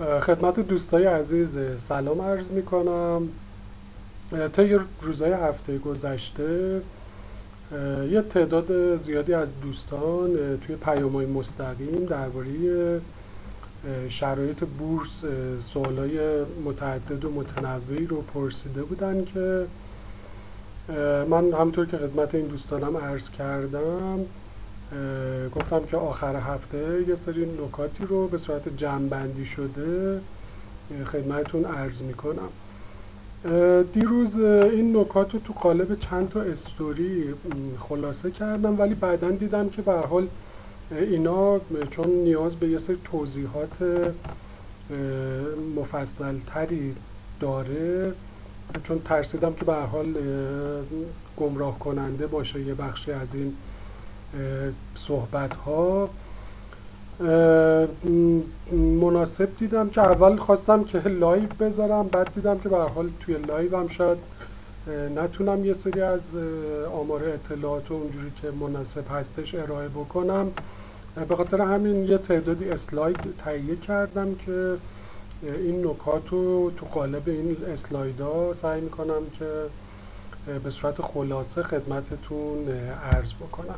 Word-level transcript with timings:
خدمت 0.00 0.60
دوستای 0.60 1.04
عزیز 1.04 1.48
سلام 1.78 2.20
عرض 2.20 2.46
می 2.46 2.62
کنم 2.62 3.28
طی 4.56 4.78
روزهای 5.02 5.32
هفته 5.32 5.78
گذشته 5.78 6.80
یه 8.10 8.22
تعداد 8.22 8.96
زیادی 8.96 9.34
از 9.34 9.60
دوستان 9.62 10.30
توی 10.66 10.76
پیامهای 10.76 11.26
مستقیم 11.26 12.04
درباره 12.04 12.46
شرایط 14.08 14.64
بورس 14.78 15.22
سوالای 15.60 16.44
متعدد 16.64 17.24
و 17.24 17.30
متنوعی 17.30 18.06
رو 18.06 18.22
پرسیده 18.22 18.82
بودن 18.82 19.24
که 19.24 19.66
من 21.30 21.52
همطور 21.52 21.86
که 21.86 21.96
خدمت 21.98 22.34
این 22.34 22.46
دوستانم 22.46 22.96
عرض 22.96 23.30
کردم 23.30 24.18
گفتم 25.54 25.80
که 25.90 25.96
آخر 25.96 26.36
هفته 26.36 27.04
یه 27.08 27.16
سری 27.16 27.46
نکاتی 27.46 28.04
رو 28.04 28.28
به 28.28 28.38
صورت 28.38 28.76
جمعبندی 28.76 29.46
شده 29.46 30.20
خدمتون 31.12 31.64
عرض 31.64 32.02
می‌کنم. 32.02 32.48
دیروز 33.92 34.38
این 34.38 34.96
نکات 34.96 35.34
رو 35.34 35.40
تو 35.40 35.52
قالب 35.52 35.98
چند 35.98 36.28
تا 36.28 36.40
استوری 36.40 37.34
خلاصه 37.88 38.30
کردم 38.30 38.80
ولی 38.80 38.94
بعدا 38.94 39.30
دیدم 39.30 39.68
که 39.68 39.82
به 39.82 39.92
حال 39.92 40.28
اینا 40.90 41.60
چون 41.90 42.06
نیاز 42.06 42.56
به 42.56 42.68
یه 42.68 42.78
سری 42.78 42.98
توضیحات 43.04 43.78
مفصل 45.76 46.38
تری 46.46 46.96
داره 47.40 48.12
چون 48.84 48.98
ترسیدم 49.04 49.54
که 49.54 49.64
به 49.64 49.74
حال 49.74 50.14
گمراه 51.36 51.78
کننده 51.78 52.26
باشه 52.26 52.60
یه 52.60 52.74
بخشی 52.74 53.12
از 53.12 53.34
این 53.34 53.54
صحبت 54.96 55.54
ها 55.54 56.08
مناسب 59.00 59.48
دیدم 59.58 59.88
که 59.88 60.00
اول 60.00 60.36
خواستم 60.36 60.84
که 60.84 60.98
live 60.98 61.48
بذارم 61.60 62.08
بعد 62.08 62.34
دیدم 62.34 62.58
که 62.58 62.68
به 62.68 62.76
حال 62.76 63.10
توی 63.20 63.34
live 63.34 63.76
هم 63.76 63.88
شاید 63.88 64.18
نتونم 65.16 65.64
یه 65.64 65.72
سری 65.72 66.00
از 66.00 66.20
آمار 66.94 67.24
اطلاعات 67.24 67.90
و 67.90 67.94
اونجوری 67.94 68.32
که 68.42 68.50
مناسب 68.50 69.04
هستش 69.10 69.54
ارائه 69.54 69.88
بکنم. 69.88 70.50
به 71.28 71.36
خاطر 71.36 71.60
همین 71.60 72.04
یه 72.04 72.18
تعدادی 72.18 72.70
اسلاید 72.70 73.18
تهیه 73.44 73.76
کردم 73.76 74.34
که 74.34 74.76
این 75.42 75.86
نکات 75.86 76.28
رو 76.28 76.70
تو 76.76 76.86
قالب 76.86 77.22
این 77.26 77.56
اسلایدا 77.72 78.54
سعی 78.54 78.80
می‌کنم 78.80 79.22
که 79.38 79.46
به 80.64 80.70
صورت 80.70 81.02
خلاصه 81.02 81.62
خدمتتون 81.62 82.68
عرض 83.12 83.32
بکنم. 83.32 83.74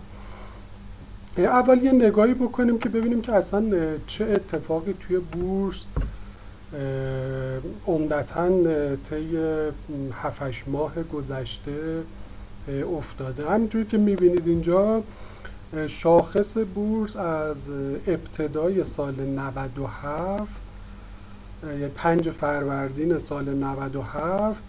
اول 1.38 1.82
یه 1.82 1.92
نگاهی 1.92 2.34
بکنیم 2.34 2.78
که 2.78 2.88
ببینیم 2.88 3.22
که 3.22 3.32
اصلا 3.32 3.64
چه 4.06 4.24
اتفاقی 4.24 4.94
توی 5.00 5.18
بورس 5.18 5.84
عمدتا 7.86 8.48
طی 9.10 9.38
7 10.12 10.42
ماه 10.66 11.02
گذشته 11.02 12.02
افتاده. 12.98 13.50
همینجوری 13.50 13.84
که 13.84 13.98
می‌بینید 13.98 14.48
اینجا 14.48 15.02
شاخص 15.86 16.56
بورس 16.74 17.16
از 17.16 17.56
ابتدای 18.06 18.84
سال 18.84 19.14
97 19.14 20.44
یعنی 21.62 21.88
5 21.88 22.30
فروردین 22.30 23.18
سال 23.18 23.54
97 23.54 24.62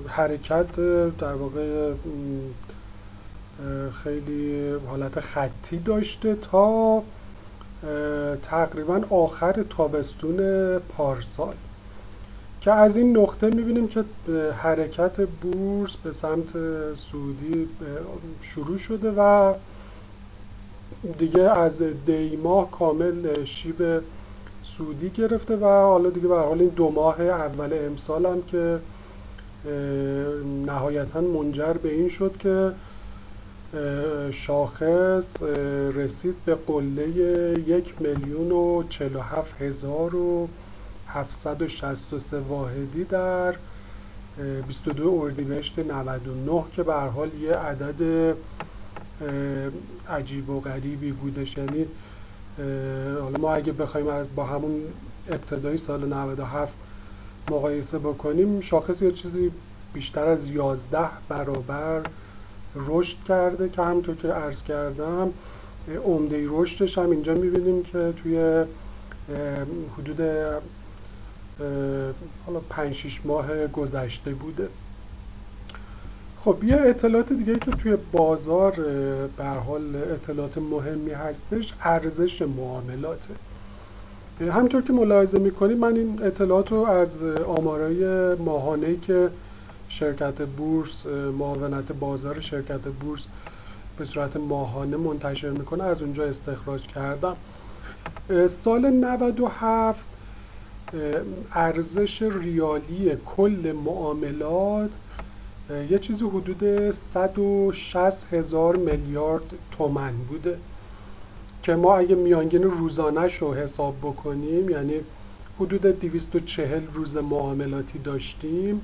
حرکت 0.09 0.77
در 1.19 1.35
واقع 1.35 1.93
خیلی 4.05 4.71
حالت 4.87 5.21
خطی 5.21 5.79
داشته 5.79 6.35
تا 6.35 7.03
تقریبا 8.43 9.03
آخر 9.11 9.65
تابستون 9.71 10.39
پارسال. 10.79 11.55
که 12.61 12.73
از 12.73 12.97
این 12.97 13.17
نقطه 13.17 13.47
می‌بینیم 13.47 13.89
که 13.89 14.05
حرکت 14.63 15.21
بورس 15.21 15.97
به 15.97 16.13
سمت 16.13 16.53
سعودی 17.13 17.69
شروع 18.43 18.79
شده 18.79 19.11
و 19.11 19.55
دیگه 21.19 21.43
از 21.43 21.83
دیماه 22.07 22.71
کامل 22.71 23.45
شیب 23.45 24.01
سودی 24.63 25.11
گرفته 25.11 25.57
و 25.57 25.65
حالا 25.65 26.11
دیگه 26.11 26.29
به 26.29 26.41
حال 26.41 26.61
این 26.61 26.69
دو 26.69 26.91
ماه 26.91 27.21
اول 27.21 27.73
امسال 27.73 28.27
هم 28.27 28.43
که 28.43 28.79
نهایتا 30.67 31.21
منجر 31.21 31.73
به 31.73 31.95
این 31.95 32.09
شد 32.09 32.35
که 32.39 32.73
شاخص 34.33 35.43
رسید 35.95 36.35
به 36.45 36.55
قله 36.55 37.09
یک 37.67 37.95
میلیون 38.01 38.53
و 38.53 38.83
چل 38.89 39.17
و 39.17 39.21
هفت 39.21 39.63
هزار 39.63 40.17
و 40.17 40.49
هفتصد 41.09 41.63
و 41.63 41.69
شست 41.69 42.13
و 42.13 42.19
سه 42.19 42.39
واحدی 42.39 43.05
در 43.05 43.55
22 44.67 45.21
اردیبهشت 45.25 45.79
99 45.79 46.65
که 46.77 46.83
به 46.83 46.95
حال 46.95 47.31
یه 47.35 47.53
عدد 47.53 48.35
عجیب 50.11 50.51
و 50.51 50.61
غریبی 50.61 51.13
بودش 51.13 51.57
یعنی 51.59 51.87
حالا 53.21 53.39
ما 53.39 53.55
اگه 53.55 53.73
بخوایم 53.73 54.07
با 54.37 54.45
همون 54.45 54.83
ابتدای 55.29 55.77
سال 55.77 56.09
97 56.09 56.73
مقایسه 57.51 57.99
بکنیم 57.99 58.61
شاخص 58.61 59.03
یه 59.03 59.13
چیزی 59.13 59.51
بیشتر 59.93 60.25
از 60.25 60.47
11 60.47 60.99
برابر 61.29 62.03
رشد 62.77 63.17
کرده 63.29 63.69
که 63.69 63.83
همونطور 63.83 64.15
که 64.15 64.29
عرض 64.29 64.63
کردم 64.63 65.33
عمده 66.05 66.47
رشدش 66.49 66.99
هم 66.99 67.11
اینجا 67.11 67.35
می‌بینیم 67.35 67.83
که 67.83 68.13
توی 68.23 68.65
حدود 69.99 70.21
حالا 72.47 72.61
5 72.71 72.95
6 72.95 73.21
ماه 73.25 73.67
گذشته 73.67 74.31
بوده. 74.31 74.69
خب 76.45 76.65
یه 76.65 76.77
اطلاعات 76.77 77.33
دیگه 77.33 77.55
که 77.55 77.71
توی 77.71 77.97
بازار 78.13 78.71
به 79.37 79.45
حال 79.45 79.97
اطلاعات 79.97 80.59
مهمی 80.59 81.11
هستش 81.11 81.75
ارزش 81.83 82.43
معاملاته. 82.43 83.35
همطور 84.41 84.83
که 84.83 84.93
ملاحظه 84.93 85.39
می‌کنید 85.39 85.79
من 85.79 85.97
این 85.97 86.23
اطلاعات 86.23 86.71
رو 86.71 86.87
از 86.87 87.23
آمارای 87.47 88.35
ماهانه 88.35 88.97
که 88.97 89.29
شرکت 89.89 90.43
بورس 90.43 91.07
معاونت 91.39 91.93
بازار 91.93 92.41
شرکت 92.41 92.81
بورس 92.81 93.27
به 93.99 94.05
صورت 94.05 94.37
ماهانه 94.37 94.97
منتشر 94.97 95.51
می‌کنه 95.51 95.85
از 95.85 96.03
اونجا 96.03 96.25
استخراج 96.25 96.81
کردم. 96.87 97.37
سال 98.49 98.91
97 98.91 100.01
ارزش 101.53 102.23
ریالی 102.23 103.17
کل 103.37 103.73
معاملات 103.85 104.91
یه 105.91 105.99
چیزی 105.99 106.25
حدود 106.25 106.91
160 106.91 108.35
هزار 108.35 108.77
میلیارد 108.77 109.43
تومن 109.79 110.13
بوده. 110.29 110.57
که 111.69 111.75
ما 111.75 111.97
اگه 111.97 112.15
میانگین 112.15 112.63
روزانش 112.63 113.37
رو 113.37 113.55
حساب 113.55 113.95
بکنیم 114.03 114.71
یعنی 114.71 114.95
حدود 115.61 115.83
240 115.83 116.83
روز 116.95 117.17
معاملاتی 117.17 117.99
داشتیم. 117.99 118.81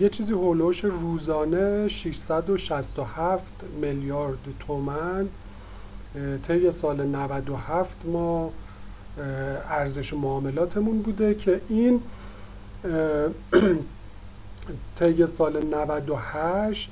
یه 0.00 0.08
چیزی 0.08 0.32
هولوش 0.32 0.84
روزانه 0.84 1.88
667 1.88 3.42
میلیارد 3.80 4.38
تومن. 4.60 5.28
طی 6.46 6.70
سال 6.70 7.06
97 7.06 7.96
ما 8.04 8.50
ارزش 9.70 10.12
معاملاتمون 10.12 11.02
بوده 11.02 11.34
که 11.34 11.60
این 11.68 12.00
طی 14.98 15.26
سال 15.26 15.64
98 15.64 16.90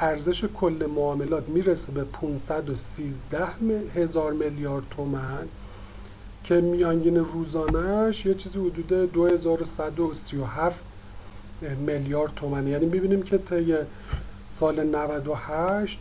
ارزش 0.00 0.44
کل 0.44 0.86
معاملات 0.96 1.48
می‌رسه 1.48 1.92
به 1.92 2.04
513 2.04 3.46
هزار 3.94 4.32
میلیارد 4.32 4.84
تومن 4.90 5.48
که 6.44 6.54
میانگین 6.54 7.16
روزانش 7.16 8.26
یه 8.26 8.34
چیزی 8.34 8.58
حدود 8.58 9.12
2137 9.12 10.76
میلیارد 11.86 12.34
تومن 12.36 12.66
یعنی 12.66 12.86
می‌بینیم 12.86 13.22
که 13.22 13.38
طی 13.38 13.74
سال 14.50 14.84
98 14.84 15.98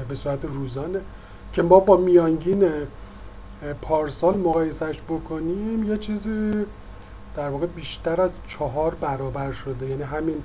به 0.08 0.14
صورت 0.14 0.44
روزانه. 0.44 1.00
که 1.52 1.62
ما 1.62 1.80
با 1.80 1.96
میانگین 1.96 2.70
پارسال 3.82 4.36
مقایسش 4.36 5.00
بکنیم 5.08 5.84
یه 5.84 5.98
چیزی 5.98 6.52
در 7.36 7.48
واقع 7.48 7.66
بیشتر 7.66 8.20
از 8.20 8.32
چهار 8.48 8.94
برابر 8.94 9.52
شده. 9.52 9.86
یعنی 9.86 10.02
همین 10.02 10.42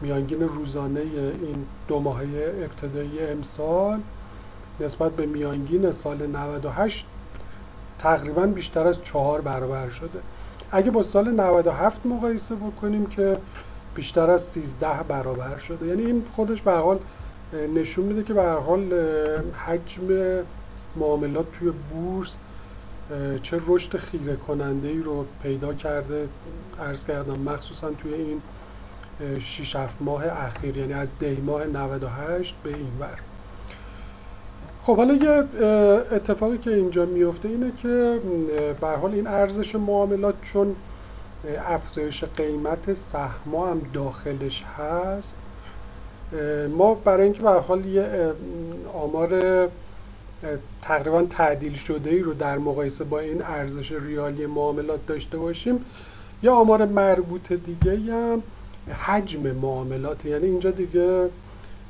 میانگین 0.00 0.40
روزانه 0.40 1.00
این 1.00 1.66
دو 1.88 2.00
ماهه 2.00 2.54
ابتدایی 2.62 3.20
امسال 3.20 4.00
نسبت 4.80 5.12
به 5.12 5.26
میانگین 5.26 5.92
سال 5.92 6.26
98 6.26 7.06
تقریبا 8.04 8.46
بیشتر 8.46 8.86
از 8.86 9.04
چهار 9.04 9.40
برابر 9.40 9.90
شده. 9.90 10.18
اگه 10.72 10.90
با 10.90 11.02
سال 11.02 11.30
97 11.30 12.06
مقایسه 12.06 12.54
بکنیم 12.54 13.06
که 13.06 13.36
بیشتر 13.94 14.30
از 14.30 14.42
13 14.42 14.88
برابر 15.08 15.58
شده. 15.58 15.86
یعنی 15.86 16.02
این 16.02 16.24
خودش 16.36 16.62
به 16.62 16.72
حال 16.72 16.98
نشون 17.74 18.04
میده 18.04 18.22
که 18.22 18.34
به 18.34 18.42
حال 18.42 18.92
حجم 19.66 20.04
معاملات 20.96 21.46
توی 21.58 21.70
بورس 21.70 22.28
چه 23.42 23.60
رشد 23.66 23.96
خیره 23.96 24.36
کننده 24.36 24.88
ای 24.88 25.02
رو 25.02 25.26
پیدا 25.42 25.74
کرده. 25.74 26.28
عرض 26.80 27.04
کردم 27.04 27.40
مخصوصا 27.40 27.90
توی 27.90 28.14
این 28.14 28.42
6 29.40 29.76
7 29.76 29.94
ماه 30.00 30.24
اخیر 30.26 30.76
یعنی 30.76 30.92
از 30.92 31.08
دی 31.20 31.36
ماه 31.46 31.66
98 31.66 32.54
به 32.62 32.68
این 32.68 32.92
ور. 33.00 33.18
خب 34.86 34.96
حالا 34.96 35.14
یه 35.14 35.44
اتفاقی 36.12 36.58
که 36.58 36.74
اینجا 36.74 37.04
میفته 37.04 37.48
اینه 37.48 37.72
که 37.82 38.20
به 38.80 38.88
حال 38.88 39.10
این 39.10 39.26
ارزش 39.26 39.74
معاملات 39.74 40.34
چون 40.42 40.76
افزایش 41.66 42.24
قیمت 42.24 42.94
سهما 42.94 43.66
هم 43.66 43.82
داخلش 43.92 44.64
هست 44.78 45.36
ما 46.78 46.94
برای 46.94 47.24
اینکه 47.24 47.42
به 47.42 47.50
حال 47.50 47.84
یه 47.84 48.32
آمار 48.94 49.40
تقریبا 50.82 51.22
تعدیل 51.30 51.74
شده 51.74 52.10
ای 52.10 52.18
رو 52.18 52.34
در 52.34 52.58
مقایسه 52.58 53.04
با 53.04 53.18
این 53.18 53.42
ارزش 53.42 53.92
ریالی 53.92 54.46
معاملات 54.46 55.06
داشته 55.06 55.38
باشیم 55.38 55.84
یه 56.42 56.50
آمار 56.50 56.84
مربوط 56.84 57.52
دیگه 57.52 58.12
هم 58.12 58.42
حجم 59.04 59.40
معاملات 59.40 60.24
یعنی 60.24 60.46
اینجا 60.46 60.70
دیگه 60.70 61.28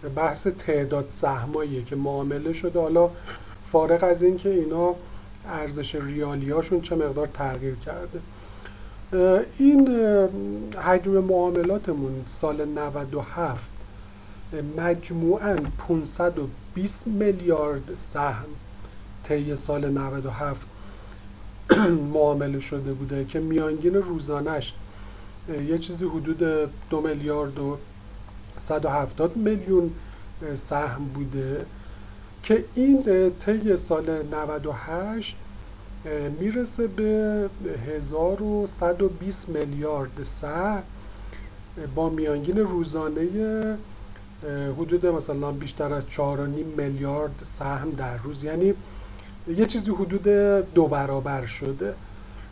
بحث 0.09 0.47
تعداد 0.47 1.09
سهماییه 1.17 1.85
که 1.85 1.97
معامله 1.97 2.53
شده. 2.53 2.81
حالا 2.81 3.11
فارغ 3.73 4.05
از 4.05 4.23
اینکه 4.23 4.49
اینا 4.49 4.95
ارزش 5.49 5.95
ریالیاشون 5.95 6.81
چه 6.81 6.95
مقدار 6.95 7.27
تغییر 7.27 7.75
کرده. 7.75 8.21
این 9.59 9.89
حجم 10.85 11.11
معاملاتمون 11.11 12.25
سال 12.29 12.65
97 12.65 13.65
مجموعاً 14.77 15.57
520 15.89 17.07
میلیارد 17.07 17.95
سهم 18.13 18.47
طی 19.25 19.57
سال 19.57 19.91
97 19.91 20.61
معامله 22.15 22.61
شده 22.61 22.93
بوده 22.93 23.25
که 23.25 23.41
میانگین 23.41 23.95
روزانش 23.95 24.73
یه 25.69 25.79
چیزی 25.79 26.05
حدود 26.05 26.71
دو 26.91 27.01
میلیارد 27.01 27.59
و 27.59 27.79
170 28.69 29.37
میلیون 29.37 29.91
سهم 30.57 31.05
بوده 31.15 31.67
که 32.43 32.65
این 32.75 33.05
طی 33.41 33.77
سال 33.77 34.23
98 34.33 35.37
می‌رسه 36.41 36.87
به 36.87 37.49
1120 37.87 39.49
میلیارد 39.49 40.23
سهم. 40.23 40.83
با 41.95 42.09
میانگین 42.09 42.59
روزانه 42.59 43.27
حدود 44.79 45.07
مثلا 45.07 45.53
بیشتر 45.53 45.93
از 45.93 46.03
4.5 46.17 46.19
میلیارد 46.77 47.43
سهم 47.59 47.91
در 47.91 48.17
روز. 48.17 48.45
یعنی 48.45 48.75
یه 49.49 49.67
چیزی 49.67 49.91
حدود 49.91 50.29
دو 50.75 50.87
برابر 50.87 51.47
شده. 51.47 51.95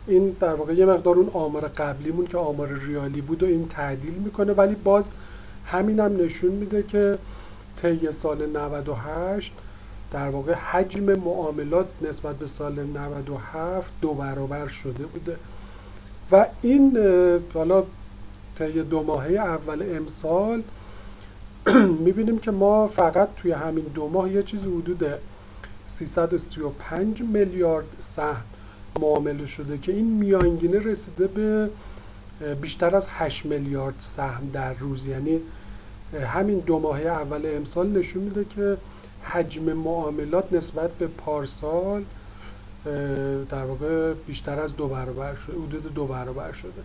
این 0.07 0.35
در 0.39 0.53
واقع 0.53 0.73
یه 0.73 0.85
مقدار 0.85 1.15
اون 1.15 1.29
آمار 1.33 1.67
قبلیمون 1.67 2.27
که 2.27 2.37
آمار 2.37 2.67
ریالی 2.87 3.21
بود 3.21 3.43
و 3.43 3.45
این 3.45 3.67
تعدیل 3.67 4.13
می‌کنه. 4.13 4.53
ولی 4.53 4.75
باز 4.75 5.09
همین 5.65 5.99
هم 5.99 6.17
نشون 6.17 6.51
میده 6.51 6.83
که 6.83 7.17
طی 7.81 8.11
سال 8.11 8.45
98 8.57 9.51
در 10.11 10.29
واقع 10.29 10.53
حجم 10.53 11.15
معاملات 11.15 11.87
نسبت 12.01 12.35
به 12.35 12.47
سال 12.47 12.83
97 12.83 13.91
دو 14.01 14.13
برابر 14.13 14.67
شده 14.67 15.03
بوده. 15.05 15.35
و 16.31 16.45
این 16.61 16.97
حالا 17.53 17.83
طی 18.57 18.83
دو 18.83 19.03
ماهه 19.03 19.31
اول 19.31 19.95
امسال 19.95 20.63
می‌بینیم 22.05 22.39
که 22.39 22.51
ما 22.51 22.87
فقط 22.87 23.27
توی 23.37 23.51
همین 23.51 23.85
دو 23.85 24.07
ماه 24.07 24.31
یه 24.31 24.43
چیزی 24.43 24.65
حدود 24.65 25.03
335 25.87 27.21
میلیارد 27.21 27.85
سهم 28.01 28.43
معامله 28.99 29.45
شده 29.45 29.77
که 29.77 29.91
این 29.91 30.05
میانگینه 30.05 30.79
رسیده 30.79 31.27
به 31.27 31.69
بیشتر 32.61 32.95
از 32.95 33.07
8 33.09 33.45
میلیارد 33.45 33.95
سهم 33.99 34.49
در 34.53 34.73
روز. 34.73 35.05
یعنی 35.05 35.39
همین 36.25 36.59
دو 36.59 36.79
ماه 36.79 37.01
اول 37.01 37.41
امسال 37.55 37.87
نشون 37.87 38.23
میده 38.23 38.45
که 38.45 38.77
حجم 39.23 39.73
معاملات 39.73 40.53
نسبت 40.53 40.91
به 40.91 41.07
پارسال 41.07 42.03
در 43.49 43.65
واقع 43.65 44.13
بیشتر 44.13 44.59
از 44.59 44.75
دو 44.75 44.87
برابر 44.87 45.35
شده 45.35 45.57
حدود 45.57 45.93
دو 45.93 46.05
برابر 46.05 46.51
شده. 46.51 46.81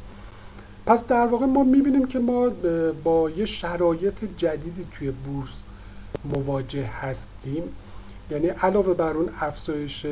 پس 0.86 1.06
در 1.06 1.26
واقع 1.26 1.46
ما 1.46 1.64
می‌بینیم 1.64 2.06
که 2.06 2.18
ما 2.18 2.50
با 3.04 3.30
یه 3.30 3.46
شرایط 3.46 4.14
جدیدی 4.36 4.86
توی 4.98 5.10
بورس 5.10 5.62
مواجه 6.24 6.86
هستیم. 6.86 7.62
یعنی 8.30 8.46
علاوه 8.46 8.94
بر 8.94 9.10
اون 9.10 9.28
افزایش 9.40 10.06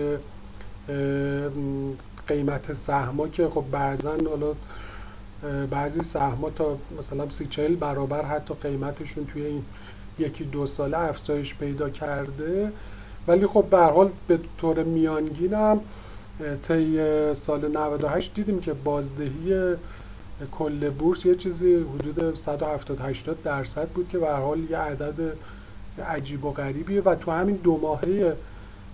قیمت 2.29 2.73
سهما 2.73 3.29
که 3.29 3.49
خب 3.49 3.65
بعضا 3.71 4.11
حالا 4.11 4.55
بعضی 5.71 6.03
سهما 6.03 6.51
تا 6.51 6.79
مثلا 6.99 7.31
سی 7.31 7.47
چهل 7.47 7.75
برابر 7.75 8.25
حتی 8.25 8.55
قیمتشون 8.63 9.27
توی 9.27 9.47
این 9.47 9.63
یکی 10.19 10.45
دو 10.45 10.67
ساله 10.67 10.99
افزایش 10.99 11.55
پیدا 11.55 11.91
کرده. 11.91 12.73
ولی 13.29 13.47
خب 13.47 13.65
به 13.71 13.79
حال 13.79 14.11
به 14.29 14.39
طور 14.59 14.83
میانگین 14.83 15.55
هم 15.55 15.81
طی 16.63 17.01
سال 17.35 17.69
98 17.77 18.35
دیدیم 18.35 18.61
که 18.61 18.73
بازدهی 18.73 19.75
کل 20.53 20.91
بورس 20.91 21.27
یه 21.27 21.35
چیزی 21.35 21.75
حدود 21.75 22.35
170 22.35 23.01
80 23.01 23.43
درصد 23.43 23.89
بود 23.89 24.09
که 24.09 24.19
به 24.19 24.31
حال 24.31 24.59
یه 24.71 24.79
عدد 24.79 25.37
عجیب 26.09 26.45
و 26.45 26.51
غریبیه. 26.51 27.01
و 27.01 27.15
تو 27.15 27.31
همین 27.31 27.57
دو 27.57 27.79
ماهه 27.83 28.37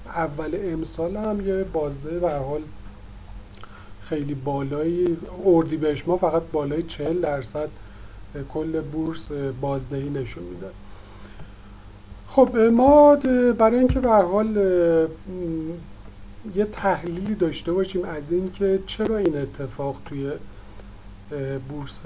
اول 0.07 0.59
امسال 0.73 1.17
هم 1.17 1.49
یه 1.49 1.65
بازده 1.65 2.19
به 2.19 2.31
حال 2.31 2.61
خیلی 4.13 4.35
بالایی 4.35 5.17
بهش 5.81 6.03
ما 6.07 6.17
فقط 6.17 6.43
بالای 6.53 6.83
40 6.83 7.21
درصد 7.21 7.69
کل 8.55 8.81
بورس 8.81 9.29
بازدهی 9.61 10.11
نشون 10.11 10.45
میده 10.45 10.67
خب 12.29 12.57
ما 12.57 13.17
برای 13.59 13.79
اینکه 13.79 14.01
به 14.01 14.11
حال 14.11 14.57
یه 16.55 16.65
تحلیلی 16.73 17.35
داشته 17.35 17.73
باشیم 17.73 18.05
از 18.05 18.33
اینکه 18.33 18.79
چرا 18.87 19.17
این 19.17 19.37
اتفاق 19.37 19.97
توی 20.07 20.31
بورس 21.69 22.03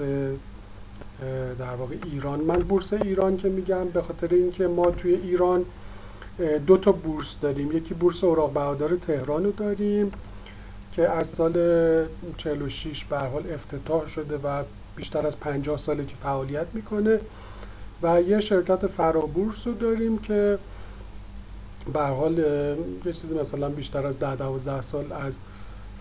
در 1.59 1.75
واقع 1.79 1.95
ایران. 2.11 2.39
من 2.39 2.59
بورس 2.59 2.93
ایران 2.93 3.37
که 3.37 3.49
میگم 3.49 3.85
به 3.85 4.01
خاطر 4.01 4.33
اینکه 4.35 4.67
ما 4.67 4.91
توی 4.91 5.13
ایران 5.13 5.65
دو 6.67 6.77
تا 6.77 6.91
بورس 6.91 7.35
داریم. 7.41 7.71
یکی 7.71 7.93
بورس 7.93 8.23
اوراق 8.23 8.53
بهادار 8.53 8.95
تهران 8.95 9.43
رو 9.43 9.51
داریم. 9.51 10.11
که 10.97 11.09
از 11.09 11.27
سال 11.27 11.53
46 12.37 13.05
به 13.05 13.17
حال 13.17 13.43
افتتاح 13.53 14.07
شده 14.07 14.37
و 14.37 14.63
بیشتر 14.95 15.27
از 15.27 15.39
50 15.39 15.77
ساله 15.77 16.05
که 16.05 16.15
فعالیت 16.23 16.65
می‌کنه 16.73 17.19
و 18.03 18.21
یه 18.21 18.39
شرکت 18.41 18.87
فرابورس 18.87 19.67
رو 19.67 19.73
داریم 19.73 20.17
که 20.17 20.57
به 21.93 22.01
حال 22.01 22.37
یه 23.05 23.13
چیزی 23.13 23.39
مثلا 23.41 23.69
بیشتر 23.69 24.05
از 24.07 24.19
10 24.19 24.35
12 24.35 24.81
سال 24.81 25.11
از 25.11 25.33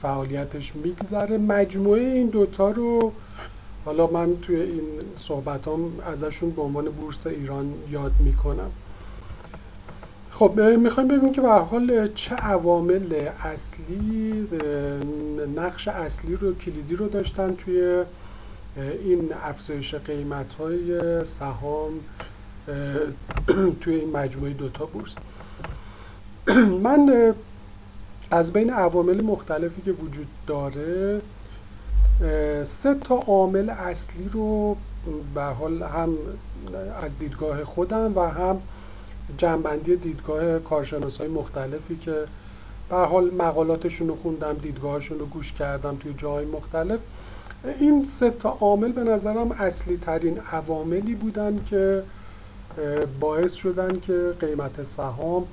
فعالیتش 0.02 0.72
میگذره. 0.74 1.38
مجموعه 1.38 2.02
این 2.02 2.26
دوتا 2.26 2.70
رو 2.70 3.12
حالا 3.84 4.06
من 4.06 4.36
توی 4.42 4.56
این 4.60 4.84
صحبت 5.18 5.68
هم 5.68 6.00
ازشون 6.12 6.50
به 6.50 6.62
عنوان 6.62 6.84
بورس 6.84 7.26
ایران 7.26 7.74
یاد 7.90 8.12
می‌کنم. 8.20 8.70
خب 10.38 10.60
می‌خوایم 10.60 11.08
ببینیم 11.08 11.32
که 11.32 11.40
به 11.40 11.48
حال 11.48 12.08
چه 12.14 12.34
عوامل 12.34 13.28
اصلی 13.44 14.48
نقش 15.56 15.88
اصلی 15.88 16.36
رو 16.36 16.54
کلیدی 16.54 16.96
رو 16.96 17.08
داشتن 17.08 17.54
توی 17.54 18.04
این 19.04 19.32
افزایش 19.44 19.94
قیمت 19.94 20.54
های 20.54 21.00
سهام 21.24 21.92
توی 23.80 23.94
این 23.94 24.16
مجموعه 24.16 24.52
دوتا 24.52 24.86
بورس. 24.86 25.14
من 26.84 27.34
از 28.30 28.52
بین 28.52 28.70
عوامل 28.70 29.24
مختلفی 29.24 29.82
که 29.82 29.92
وجود 29.92 30.26
داره 30.46 31.20
سه 32.64 32.94
تا 32.94 33.14
عامل 33.14 33.70
اصلی 33.70 34.30
رو 34.32 34.76
به 35.34 35.42
حال 35.42 35.82
هم 35.82 36.10
از 37.02 37.18
دیدگاه 37.18 37.64
خودم 37.64 38.12
و 38.16 38.20
هم 38.20 38.62
جنبندی 39.38 39.96
دیدگاه 39.96 40.58
کارشناس 40.58 41.16
های 41.16 41.28
مختلفی 41.28 41.96
که 41.96 42.14
به 42.88 42.96
حال 42.96 43.30
مقالاتشون 43.30 44.08
رو 44.08 44.16
خوندم 44.16 44.52
دیدگاهشون 44.52 45.18
رو 45.18 45.26
گوش 45.26 45.52
کردم 45.52 45.96
توی 45.96 46.14
جاهای 46.18 46.44
مختلف. 46.46 47.00
این 47.80 48.04
سه 48.04 48.30
تا 48.30 48.56
عامل 48.60 48.92
به 48.92 49.04
نظرم 49.04 49.50
اصلی 49.52 49.96
ترین 49.96 50.38
عواملی 50.52 51.14
بودن 51.14 51.60
که 51.70 52.02
باعث 53.20 53.52
شدن 53.52 54.00
که 54.00 54.32
قیمت 54.40 54.82
سهام 54.82 55.44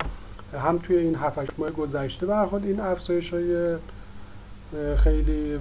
هم 0.63 0.77
توی 0.77 0.98
این 0.98 1.15
7 1.15 1.39
ماه 1.60 1.72
گذشته 1.72 2.25
به 2.25 2.36
حال 2.36 2.62
این 2.63 2.80
افزایش 2.80 3.34
های 3.34 3.75
خیلی 4.98 5.60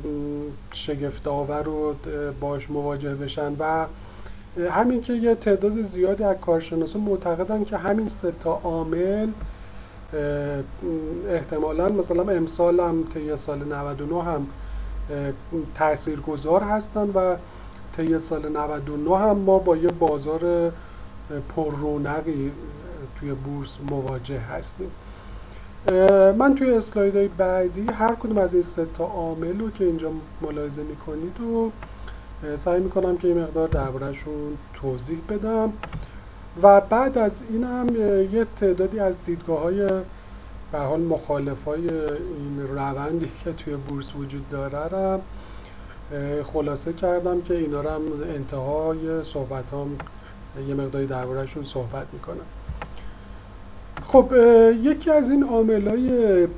شگفت 0.72 1.26
آور 1.26 1.62
رو 1.62 1.94
باش 2.40 2.70
مواجه 2.70 3.14
بشن 3.14 3.52
و 3.58 3.86
همین 4.56 5.02
که 5.02 5.12
یه 5.12 5.34
تعداد 5.34 5.82
زیادی 5.82 6.24
از 6.24 6.36
کارشناسان 6.36 7.02
معتقدن 7.02 7.64
که 7.64 7.76
همین 7.76 8.08
سه 8.08 8.32
تا 8.40 8.60
عامل 8.64 9.28
احتمالا 11.28 11.88
مثلا 11.88 12.32
امسال 12.32 12.80
هم 12.80 13.04
طی 13.14 13.36
سال 13.36 13.58
99 13.64 14.22
هم 14.22 14.46
تاثیرگذار 15.74 16.60
هستن 16.60 17.10
و 17.10 17.36
طی 17.96 18.18
سال 18.18 18.48
99 18.48 19.18
هم 19.18 19.36
ما 19.36 19.58
با 19.58 19.76
یه 19.76 19.88
بازار 19.88 20.72
پر 21.56 21.70
رونقی 21.76 22.52
توی 23.20 23.32
بورس 23.32 23.70
مواجه 23.90 24.38
هستیم. 24.38 24.90
من 26.38 26.54
توی 26.54 26.70
اسلایدهای 26.70 27.28
بعدی 27.28 27.86
هر 27.92 28.14
کدوم 28.14 28.38
از 28.38 28.54
این 28.54 28.62
سه 28.62 28.86
تا 28.98 29.04
عامل 29.04 29.58
رو 29.58 29.70
که 29.70 29.84
اینجا 29.84 30.10
ملاحظه 30.42 30.82
می‌کنید 30.82 31.40
و 31.40 31.70
سعی 32.56 32.80
می‌کنم 32.80 33.18
که 33.18 33.28
این 33.28 33.38
مقدار 33.38 33.68
دربارهشون 33.68 34.58
توضیح 34.74 35.18
بدم. 35.28 35.72
و 36.62 36.80
بعد 36.80 37.18
از 37.18 37.32
این 37.50 37.64
هم 37.64 37.86
یه 38.32 38.46
تعدادی 38.60 38.98
از 38.98 39.14
دیدگاه 39.26 39.62
های 39.62 39.86
به 40.72 40.78
حال 40.78 41.00
مخالف 41.00 41.64
های 41.64 41.88
این 41.88 42.68
روندی 42.74 43.30
که 43.44 43.52
توی 43.52 43.76
بورس 43.76 44.06
وجود 44.18 44.50
داره 44.50 44.88
رو 44.88 45.20
خلاصه 46.52 46.92
کردم 46.92 47.40
که 47.40 47.54
اینا 47.54 47.80
رو 47.80 47.90
هم 47.90 48.02
انتهای 48.34 49.24
صحبت 49.24 49.64
هم 49.72 49.88
یه 50.68 50.74
مقداری 50.74 51.06
دربارهشون 51.06 51.64
صحبت 51.64 52.06
می‌کنم. 52.12 52.46
خب 54.08 54.32
یکی 54.82 55.10
از 55.10 55.30
این 55.30 55.44
عامل 55.44 55.88
های 55.88 56.48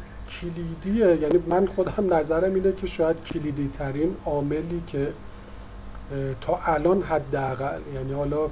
کلیدیه 0.41 1.17
یعنی 1.21 1.39
من 1.49 1.67
خودم 1.67 2.15
نظرم 2.15 2.55
اینه 2.55 2.73
که 2.73 2.87
شاید 2.87 3.17
کلیدی 3.25 3.71
ترین 3.79 4.17
عاملی 4.27 4.83
که 4.87 5.09
تا 6.41 6.61
الان 6.67 7.03
حداقل. 7.03 7.81
یعنی 7.95 8.13
حالا 8.13 8.49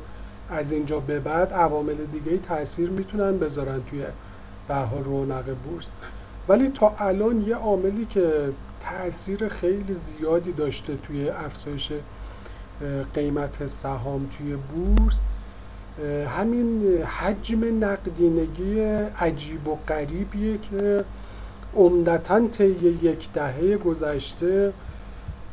از 0.50 0.72
اینجا 0.72 1.00
به 1.00 1.20
بعد 1.20 1.52
عوامل 1.52 1.96
دیگه 2.12 2.38
تاثیر 2.48 2.90
می‌تونن 2.90 3.38
بذارن 3.38 3.80
توی 3.90 4.04
بها 4.68 4.98
رونق 5.04 5.44
بورس. 5.44 5.84
ولی 6.48 6.68
تا 6.68 6.94
الان 6.98 7.44
یه 7.46 7.56
عاملی 7.56 8.06
که 8.10 8.30
تاثیر 8.90 9.48
خیلی 9.48 9.94
زیادی 9.94 10.52
داشته 10.52 10.96
توی 10.96 11.28
افزایش 11.30 11.92
قیمت 13.14 13.66
سهام 13.66 14.28
توی 14.38 14.56
بورس 14.56 15.20
همین 16.38 16.98
حجم 17.02 17.84
نقدینگی 17.84 18.80
عجیب 19.20 19.68
و 19.68 19.78
غریبیه 19.88 20.58
که 20.70 21.04
عمدتا 21.76 22.48
طی 22.48 22.64
یک 23.02 23.32
دهه 23.34 23.76
گذشته 23.76 24.72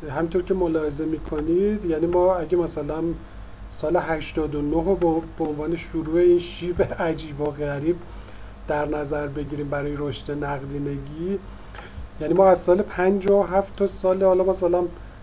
همطور 0.08 0.42
که 0.42 0.54
ملاحظه 0.54 1.04
می‌کنید 1.04 1.84
یعنی 1.84 2.06
ما 2.06 2.36
اگه 2.36 2.56
مثلا 2.56 3.02
سال 3.70 3.96
89 3.96 4.96
به 5.38 5.44
عنوان 5.44 5.76
شروع 5.76 6.20
این 6.20 6.38
شیب 6.38 6.82
عجیب 6.82 7.40
و 7.40 7.44
غریب 7.44 7.96
در 8.68 8.88
نظر 8.88 9.26
بگیریم 9.26 9.68
برای 9.68 9.94
رشد 9.98 10.44
نقدینگی 10.44 11.38
یعنی 12.20 12.34
ما 12.34 12.46
از 12.48 12.58
سال 12.58 12.82
57 12.82 13.76
تا 13.76 13.86
سال 13.86 14.22
حالا 14.22 14.44
مثلا 14.44 14.82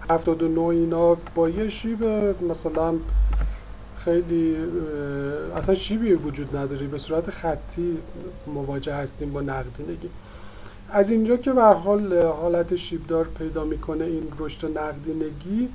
79 0.09 0.61
اینا 0.61 1.17
با 1.35 1.49
یه 1.49 1.69
شیب 1.69 2.03
مثلا 2.49 2.93
خیلی 4.05 4.55
اصلا 5.57 5.75
شیبی 5.75 6.13
وجود 6.13 6.57
نداره 6.57 6.87
به 6.87 6.97
صورت 6.97 7.29
خطی 7.29 7.97
مواجه 8.47 8.95
هستیم 8.95 9.31
با 9.31 9.41
نقدینگی. 9.41 10.09
از 10.91 11.09
اینجا 11.11 11.37
که 11.37 11.53
به 11.53 11.63
حال 11.63 12.21
حالت 12.23 12.75
شیبدار 12.75 13.27
پیدا 13.37 13.63
می‌کنه 13.63 14.05
این 14.05 14.27
رشد 14.39 14.77
نقدینگی 14.77 15.69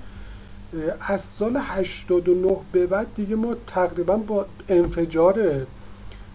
از 1.08 1.20
سال 1.20 1.56
89 1.60 2.56
به 2.72 2.86
بعد 2.86 3.06
دیگه 3.16 3.36
ما 3.36 3.54
تقریبا 3.66 4.16
با 4.16 4.46
انفجار 4.68 5.66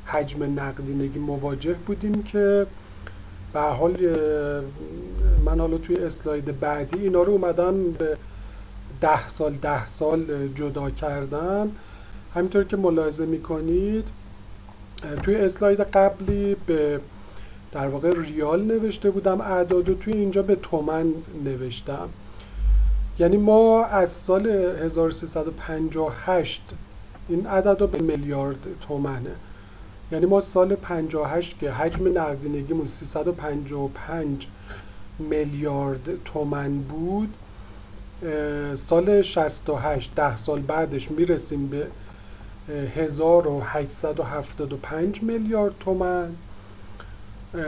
حجم 0.06 0.44
نقدینگی 0.60 1.20
مواجه 1.20 1.74
بودیم 1.74 2.24
که 2.24 2.66
به 3.54 3.60
حال 3.60 3.98
من 5.46 5.60
حالا 5.60 5.78
توی 5.78 5.96
اسلاید 5.96 6.60
بعدی 6.60 7.00
اینا 7.00 7.24
رو 7.24 7.34
اومدم 7.34 7.92
به 7.92 8.18
ده 9.02 9.28
سال 9.28 9.54
ده 9.54 9.88
سال 9.88 10.48
جدا 10.56 10.90
کردم 10.90 11.72
همینطور 12.36 12.64
که 12.64 12.78
ملاحظه 12.78 13.26
می‌کنید 13.26 14.06
توی 15.24 15.36
اسلاید 15.36 15.80
قبلی 15.80 16.56
به 16.66 17.00
در 17.72 17.88
واقع 17.88 18.22
ریال 18.22 18.64
نوشته 18.64 19.12
بودم 19.12 19.42
اعداد 19.42 20.00
توی 20.00 20.14
اینجا 20.14 20.42
به 20.42 20.56
تومن 20.56 21.14
نوشتم. 21.44 22.10
یعنی 23.20 23.38
ما 23.38 23.86
از 23.86 24.10
سال 24.10 24.48
1358 24.48 26.62
این 27.30 27.48
عدد 27.48 27.90
به 27.90 28.00
میلیارد 28.00 28.68
تومنه. 28.88 29.32
یعنی 30.12 30.26
ما 30.26 30.42
سال 30.42 30.76
58 30.76 31.60
که 31.60 31.72
حجم 31.72 32.18
نقدینگیمون 32.18 32.88
355 32.88 34.48
میلیارد 35.20 36.24
تومن 36.26 36.78
بود 36.78 37.34
سال 38.76 39.22
68 39.22 40.12
ده 40.16 40.36
سال 40.36 40.60
بعدش 40.60 41.12
می‌رسیم 41.12 41.68
به 41.68 41.88
1875 42.96 45.24
میلیارد 45.24 45.74
تومن. 45.80 46.30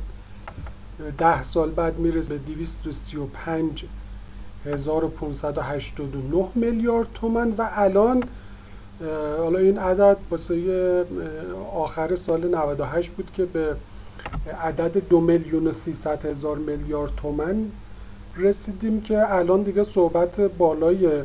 ده 1.17 1.43
سال 1.43 1.69
بعد 1.69 1.97
می‌رسیم 1.97 2.37
به 2.37 2.43
235 2.53 3.85
1589 4.65 6.47
میلیارد 6.55 7.07
تومن 7.13 7.53
و 7.57 7.69
الان 7.71 8.23
حالا 9.37 9.59
این 9.59 9.77
عدد 9.77 10.17
واسه 10.29 11.05
آخر 11.75 12.15
سال 12.15 12.55
98 12.55 13.09
بود 13.09 13.31
که 13.33 13.45
به 13.45 13.75
عدد 14.63 15.09
دو 15.09 15.21
میلیون 15.21 15.67
و 15.67 15.71
سیصد 15.71 16.25
هزار 16.25 16.57
میلیارد 16.57 17.11
تومن 17.17 17.65
رسیدیم 18.37 19.01
که 19.01 19.33
الان 19.33 19.63
دیگه 19.63 19.83
صحبت 19.83 20.41
بالای 20.41 21.23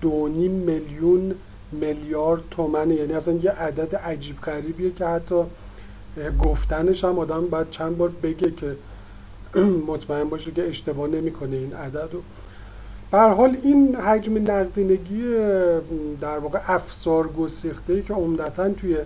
دو 0.00 0.28
نیم 0.28 0.50
میلیون 0.50 1.34
میلیارد 1.72 2.42
تومنه. 2.50 2.94
یعنی 2.94 3.12
اصلا 3.12 3.34
یه 3.34 3.50
عدد 3.50 3.96
عجیب 3.96 4.40
غریبیه 4.40 4.90
که 4.90 5.06
حتی 5.06 5.42
گفتنش 6.44 7.04
هم 7.04 7.18
آدم 7.18 7.46
باید 7.46 7.70
چند 7.70 7.96
بار 7.96 8.12
بگه 8.22 8.50
که 8.50 8.76
مطمئن 9.90 10.24
باشه 10.24 10.50
که 10.50 10.68
اشتباه 10.68 11.08
نمی‌کنه 11.08 11.56
این 11.56 11.74
عدد 11.74 12.08
رو. 12.12 12.22
بر 13.10 13.34
حال 13.34 13.56
این 13.62 13.96
حجم 13.96 14.36
نقدینگی 14.36 15.22
در 16.20 16.38
واقع 16.38 16.60
افسار 16.66 17.28
گسیخته 17.28 18.02
که 18.02 18.14
عمدتا 18.14 18.68
توی 18.68 18.96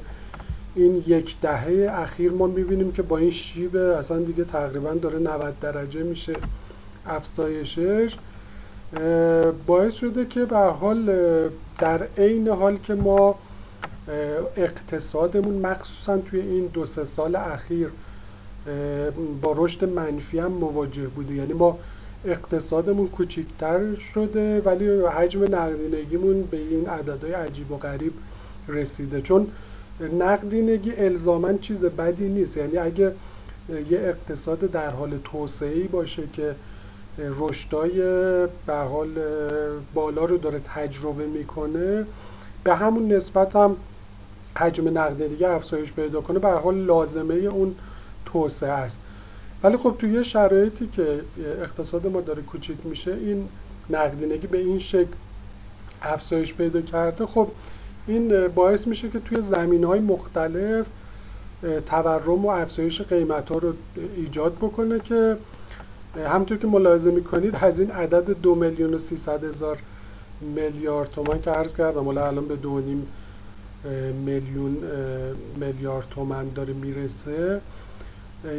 این 0.74 1.04
یک 1.06 1.36
دهه 1.40 1.88
اخیر 1.90 2.32
ما 2.32 2.46
می‌بینیم 2.46 2.92
که 2.92 3.02
با 3.02 3.18
این 3.18 3.30
شیب 3.30 3.76
اصلا 3.76 4.18
دیگه 4.18 4.44
تقریبا 4.44 4.92
داره 4.92 5.18
90 5.18 5.60
درجه 5.60 6.02
میشه 6.02 6.32
افزایشش. 7.06 8.16
باعث 9.66 9.94
شده 9.94 10.26
که 10.26 10.44
به 10.44 10.56
حال 10.56 11.10
در 11.78 12.02
عین 12.18 12.48
حال 12.48 12.76
که 12.76 12.94
ما 12.94 13.34
اقتصادمون 14.56 15.54
مخصوصا 15.54 16.18
توی 16.18 16.40
این 16.40 16.66
دو 16.66 16.86
سه 16.86 17.04
سال 17.04 17.36
اخیر 17.36 17.88
با 19.42 19.54
رشد 19.56 19.84
منفی 19.84 20.38
هم 20.38 20.52
مواجه 20.52 21.06
بوده. 21.06 21.34
یعنی 21.34 21.52
ما 21.52 21.78
اقتصادمون 22.24 23.08
کوچیکتر 23.08 23.94
شده 23.94 24.60
ولی 24.60 24.88
حجم 24.88 25.42
نقدینگیمون 25.54 26.42
به 26.42 26.56
این 26.56 26.88
عددهای 26.88 27.32
عجیب 27.32 27.72
و 27.72 27.76
غریب 27.76 28.12
رسیده. 28.68 29.22
چون 29.22 29.46
نقدینگی 30.18 30.92
الزاما 30.96 31.52
چیز 31.52 31.84
بدی 31.84 32.28
نیست. 32.28 32.56
یعنی 32.56 32.78
اگه 32.78 33.12
یه 33.90 33.98
اقتصاد 33.98 34.58
در 34.58 34.90
حال 34.90 35.18
توسعه 35.24 35.82
باشه 35.82 36.22
که 36.32 36.54
رشدای 37.18 37.98
به 38.66 38.74
حال 38.74 39.08
بالا 39.94 40.24
رو 40.24 40.38
داره 40.38 40.60
تجربه 40.74 41.26
می‌کنه. 41.26 42.06
به 42.64 42.74
همون 42.74 43.12
نسبت 43.12 43.56
هم 43.56 43.76
حجم 44.56 44.98
نقدینگی 44.98 45.44
افزایش 45.44 45.92
پیدا 45.92 46.20
کنه 46.20 46.38
به 46.38 46.48
حال 46.48 46.74
لازمه 46.74 47.34
اون 47.34 47.74
توسعه 48.26 48.70
است. 48.70 48.98
ولی 49.62 49.76
خب 49.76 49.94
توی 49.98 50.24
شرایطی 50.24 50.86
که 50.86 51.20
اقتصاد 51.62 52.06
ما 52.06 52.20
داره 52.20 52.42
کوچیک 52.42 52.78
میشه 52.84 53.12
این 53.12 53.48
نقدینگی 53.90 54.46
به 54.46 54.58
این 54.58 54.78
شکل 54.78 55.12
افزایش 56.02 56.54
پیدا 56.54 56.80
کرده. 56.80 57.26
خب 57.26 57.48
این 58.06 58.48
باعث 58.48 58.86
میشه 58.86 59.08
که 59.08 59.18
توی 59.18 59.40
زمین 59.40 59.84
های 59.84 60.00
مختلف 60.00 60.86
تورم 61.86 62.44
و 62.44 62.48
افزایش 62.48 63.02
قیمت 63.02 63.48
ها 63.48 63.58
رو 63.58 63.72
ایجاد 64.16 64.54
بکنه 64.54 65.00
که 65.00 65.36
همطور 66.16 66.58
که 66.58 66.66
ملاحظه 66.66 67.10
می‌کنید 67.10 67.56
از 67.60 67.80
این 67.80 67.90
عدد 67.90 68.30
دو 68.42 68.54
میلیون 68.54 68.94
و 68.94 68.98
سیصد 68.98 69.44
هزار 69.44 69.78
میلیارد 70.40 71.10
تومن 71.10 71.40
که 71.40 71.50
عرض 71.50 71.74
کردم 71.74 72.04
حالا 72.04 72.26
الان 72.26 72.48
به 72.48 72.56
دو 72.56 72.80
نیم 72.80 73.06
میلیون 74.24 74.76
میلیارد 75.56 76.06
تومن 76.10 76.48
داره 76.54 76.72
می‌رسه. 76.72 77.60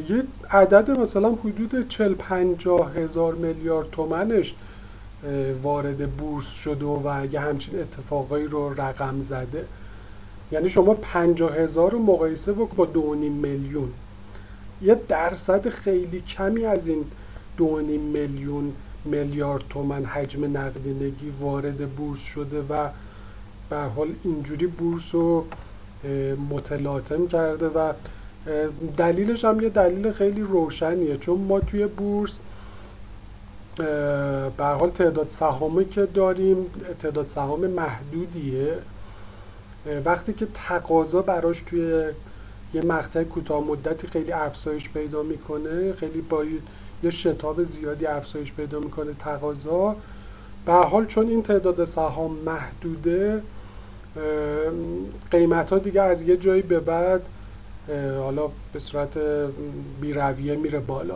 یه 0.09 0.23
عدد 0.51 0.99
مثلا 0.99 1.31
حدود 1.31 1.89
40 1.89 2.13
50 2.13 2.95
هزار 2.95 3.33
میلیارد 3.33 3.89
تومنش 3.91 4.53
وارد 5.63 6.11
بورس 6.11 6.45
شده 6.45 6.85
و 6.85 7.07
اگه 7.07 7.39
همچین 7.39 7.79
اتفاقایی 7.79 8.47
رو 8.47 8.81
رقم 8.81 9.21
زده. 9.21 9.65
یعنی 10.51 10.69
شما 10.69 10.93
50 10.93 11.55
هزار 11.55 11.91
رو 11.91 11.99
مقایسه 11.99 12.53
بکن 12.53 12.75
با 12.75 12.85
دو 12.85 13.15
میلیون. 13.15 13.89
یه 14.81 14.97
درصد 15.07 15.69
خیلی 15.69 16.21
کمی 16.21 16.65
از 16.65 16.87
این 16.87 17.05
دو 17.57 17.75
میلیون 18.13 18.73
میلیارد 19.05 19.63
تومن 19.69 20.05
حجم 20.05 20.57
نقدینگی 20.57 21.33
وارد 21.39 21.89
بورس 21.89 22.19
شده 22.19 22.61
و 22.61 22.89
به 23.69 23.77
حال 23.77 24.07
اینجوری 24.23 24.67
بورس 24.67 25.03
رو 25.11 25.45
متلاطم 26.49 27.27
کرده 27.27 27.67
و 27.67 27.93
دلیلش 28.97 29.45
هم 29.45 29.61
یه 29.61 29.69
دلیل 29.69 30.11
خیلی 30.11 30.41
روشنیه. 30.41 31.17
چون 31.17 31.37
ما 31.37 31.59
توی 31.59 31.87
بورس 31.87 32.37
به 34.57 34.65
حال 34.79 34.89
تعداد 34.89 35.29
سهامی 35.29 35.89
که 35.89 36.05
داریم 36.05 36.57
تعداد 37.01 37.29
سهام 37.29 37.67
محدودیه. 37.67 38.73
وقتی 40.05 40.33
که 40.33 40.47
تقاضا 40.53 41.21
براش 41.21 41.63
توی 41.65 42.03
یه 42.73 42.81
مقطع 42.81 43.23
کوتاه 43.23 43.63
مدتی 43.63 44.07
خیلی 44.07 44.31
افزایش 44.31 44.89
پیدا 44.89 45.23
می‌کنه 45.23 45.93
خیلی 45.93 46.21
با 46.21 46.43
یه 47.05 47.11
شتاب 47.11 47.63
زیادی 47.63 48.05
افزایش 48.05 48.51
پیدا 48.51 48.79
می‌کنه 48.79 49.13
تقاضا. 49.19 49.95
به 50.65 50.73
حال 50.73 51.05
چون 51.05 51.27
این 51.27 51.43
تعداد 51.43 51.85
سهام 51.85 52.31
محدوده 52.45 53.41
قیمت 55.31 55.69
ها 55.69 55.77
دیگه 55.77 56.01
از 56.01 56.21
یه 56.21 56.37
جایی 56.37 56.61
به 56.61 56.79
بعد 56.79 57.21
حالا 58.19 58.49
به 58.73 58.79
صورت 58.79 59.09
بیرویه 60.01 60.55
میره 60.55 60.79
بالا. 60.79 61.15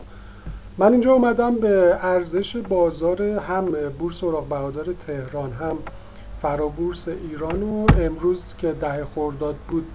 من 0.77 0.91
اینجا 0.91 1.13
اومدم 1.13 1.55
به 1.55 1.98
ارزش 2.01 2.55
بازار 2.55 3.22
هم 3.22 3.65
بورس 4.00 4.24
اوراق 4.24 4.48
بهادار 4.48 4.86
تهران 5.08 5.51
هم 5.51 5.77
فرابورس 6.41 7.08
ایران 7.08 7.63
و 7.63 7.86
امروز 8.00 8.43
که 8.58 8.72
ده 8.72 9.05
خورداد 9.05 9.55
بود 9.69 9.86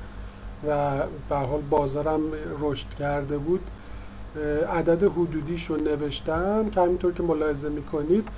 و 0.68 0.98
به 1.28 1.36
حال 1.36 1.60
بازارم 1.70 2.20
رشد 2.60 2.86
کرده 2.98 3.38
بود. 3.38 3.60
عدد 4.72 5.02
حدودیش 5.02 5.66
رو 5.66 5.76
نوشتم. 5.76 6.70
که 6.70 6.80
همینطور 6.80 7.12
که 7.12 7.22
ملاحظه 7.22 7.68
می‌کنید 7.68 8.28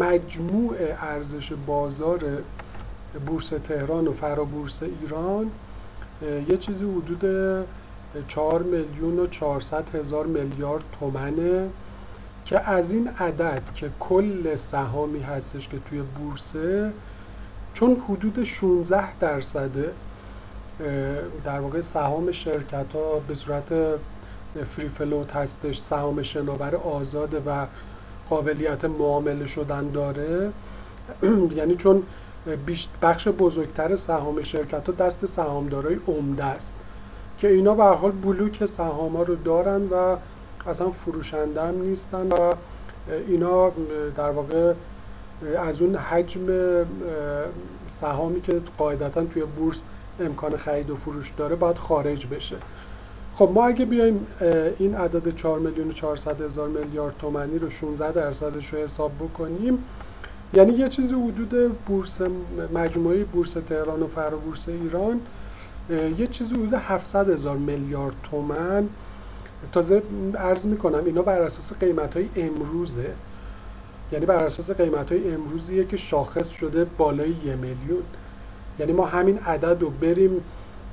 مجموع 0.00 0.76
ارزش 1.02 1.52
بازار 1.66 2.20
بورس 3.26 3.48
تهران 3.48 4.08
و 4.08 4.12
فرابورس 4.12 4.82
ایران 4.82 5.50
یه 6.48 6.56
چیزی 6.56 6.84
حدود 6.84 7.24
4 8.28 8.62
میلیون 8.62 9.18
و 9.18 9.26
400 9.26 9.94
هزار 9.94 10.26
میلیارد 10.26 10.82
تومنه. 11.00 11.68
که 12.46 12.60
از 12.60 12.90
این 12.90 13.08
عدد 13.08 13.62
که 13.74 13.90
کل 14.00 14.56
سهامی 14.56 15.20
هستش 15.20 15.68
که 15.68 15.76
توی 15.90 16.02
بورسه 16.02 16.92
چون 17.74 18.02
حدود 18.08 18.44
16 18.44 19.18
درصد 19.18 19.70
در 21.44 21.60
واقع 21.60 21.80
سهام 21.80 22.32
شرکت 22.32 22.92
ها 22.94 23.22
به 23.28 23.34
صورت 23.34 23.72
فری 24.62 24.88
فلوت 24.88 25.36
هستش 25.36 25.80
سهام 25.80 26.22
شناور 26.22 26.76
آزاده 26.76 27.38
و 27.46 27.66
قابلیت 28.30 28.84
معامله 28.84 29.46
شدن 29.46 29.90
داره. 29.90 30.50
یعنی 31.56 31.76
چون 31.76 32.02
بخش 33.02 33.28
بزرگتر 33.28 33.96
سهام 33.96 34.42
شرکت 34.42 34.86
ها 34.86 34.92
دست 34.92 35.26
سهامدارای 35.26 35.96
عمده 36.06 36.44
است. 36.44 36.74
که 37.38 37.48
اینا 37.48 37.74
به 37.74 37.84
حال 37.84 38.10
بلوک 38.10 38.66
سهام 38.66 39.16
ها 39.16 39.22
رو 39.22 39.34
دارن 39.34 39.82
و 39.86 40.16
اصلا 40.66 40.90
فروشنده 40.90 41.62
هم 41.62 41.82
نیستن 41.82 42.28
و 42.28 42.54
اینا 43.28 43.72
در 44.16 44.30
واقع 44.30 44.72
از 45.58 45.82
اون 45.82 45.96
حجم 45.96 46.46
سهامی 48.00 48.40
که 48.40 48.60
قاعدتا 48.78 49.24
توی 49.24 49.42
بورس 49.42 49.82
امکان 50.20 50.56
خرید 50.56 50.90
و 50.90 50.96
فروش 50.96 51.32
داره 51.36 51.56
باید 51.56 51.76
خارج 51.76 52.26
بشه. 52.26 52.56
خب 53.36 53.50
ما 53.54 53.66
اگه 53.66 53.84
بیایم 53.84 54.26
این 54.78 54.94
عدد 54.94 55.36
4 55.36 55.58
میلیون 55.58 55.88
و 55.88 55.92
400 55.92 56.40
هزار 56.40 56.68
میلیارد 56.68 57.14
تومنی 57.18 57.58
رو 57.58 57.70
16 57.70 58.12
درصدش 58.12 58.74
رو 58.74 58.78
حساب 58.78 59.12
بکنیم 59.20 59.78
یعنی 60.54 60.72
یه 60.72 60.88
چیزی 60.88 61.14
حدود 61.14 61.78
بورس 61.86 62.20
مجموعه 62.74 63.24
بورس 63.24 63.52
تهران 63.52 64.02
و 64.02 64.06
فرابورس 64.06 64.68
ایران 64.68 65.20
یه 66.18 66.26
چیزی 66.26 66.54
حدود 66.54 66.74
700 66.74 67.30
هزار 67.30 67.56
میلیارد 67.56 68.14
تومن. 68.30 68.88
تازه 69.72 70.02
عرض 70.38 70.66
می‌کنم 70.66 71.04
اینا 71.04 71.22
بر 71.22 71.40
اساس 71.40 71.72
قیمت 71.72 72.16
های 72.16 72.28
امروزه. 72.36 73.10
یعنی 74.12 74.26
بر 74.26 74.44
اساس 74.44 74.70
قیمت 74.70 75.12
های 75.12 75.34
امروزیه 75.34 75.84
که 75.84 75.96
شاخص 75.96 76.48
شده 76.48 76.84
بالای 76.84 77.34
یه 77.44 77.56
میلیون. 77.56 78.02
یعنی 78.78 78.92
ما 78.92 79.06
همین 79.06 79.38
عدد 79.38 79.80
رو 79.80 79.90
بریم 79.90 80.40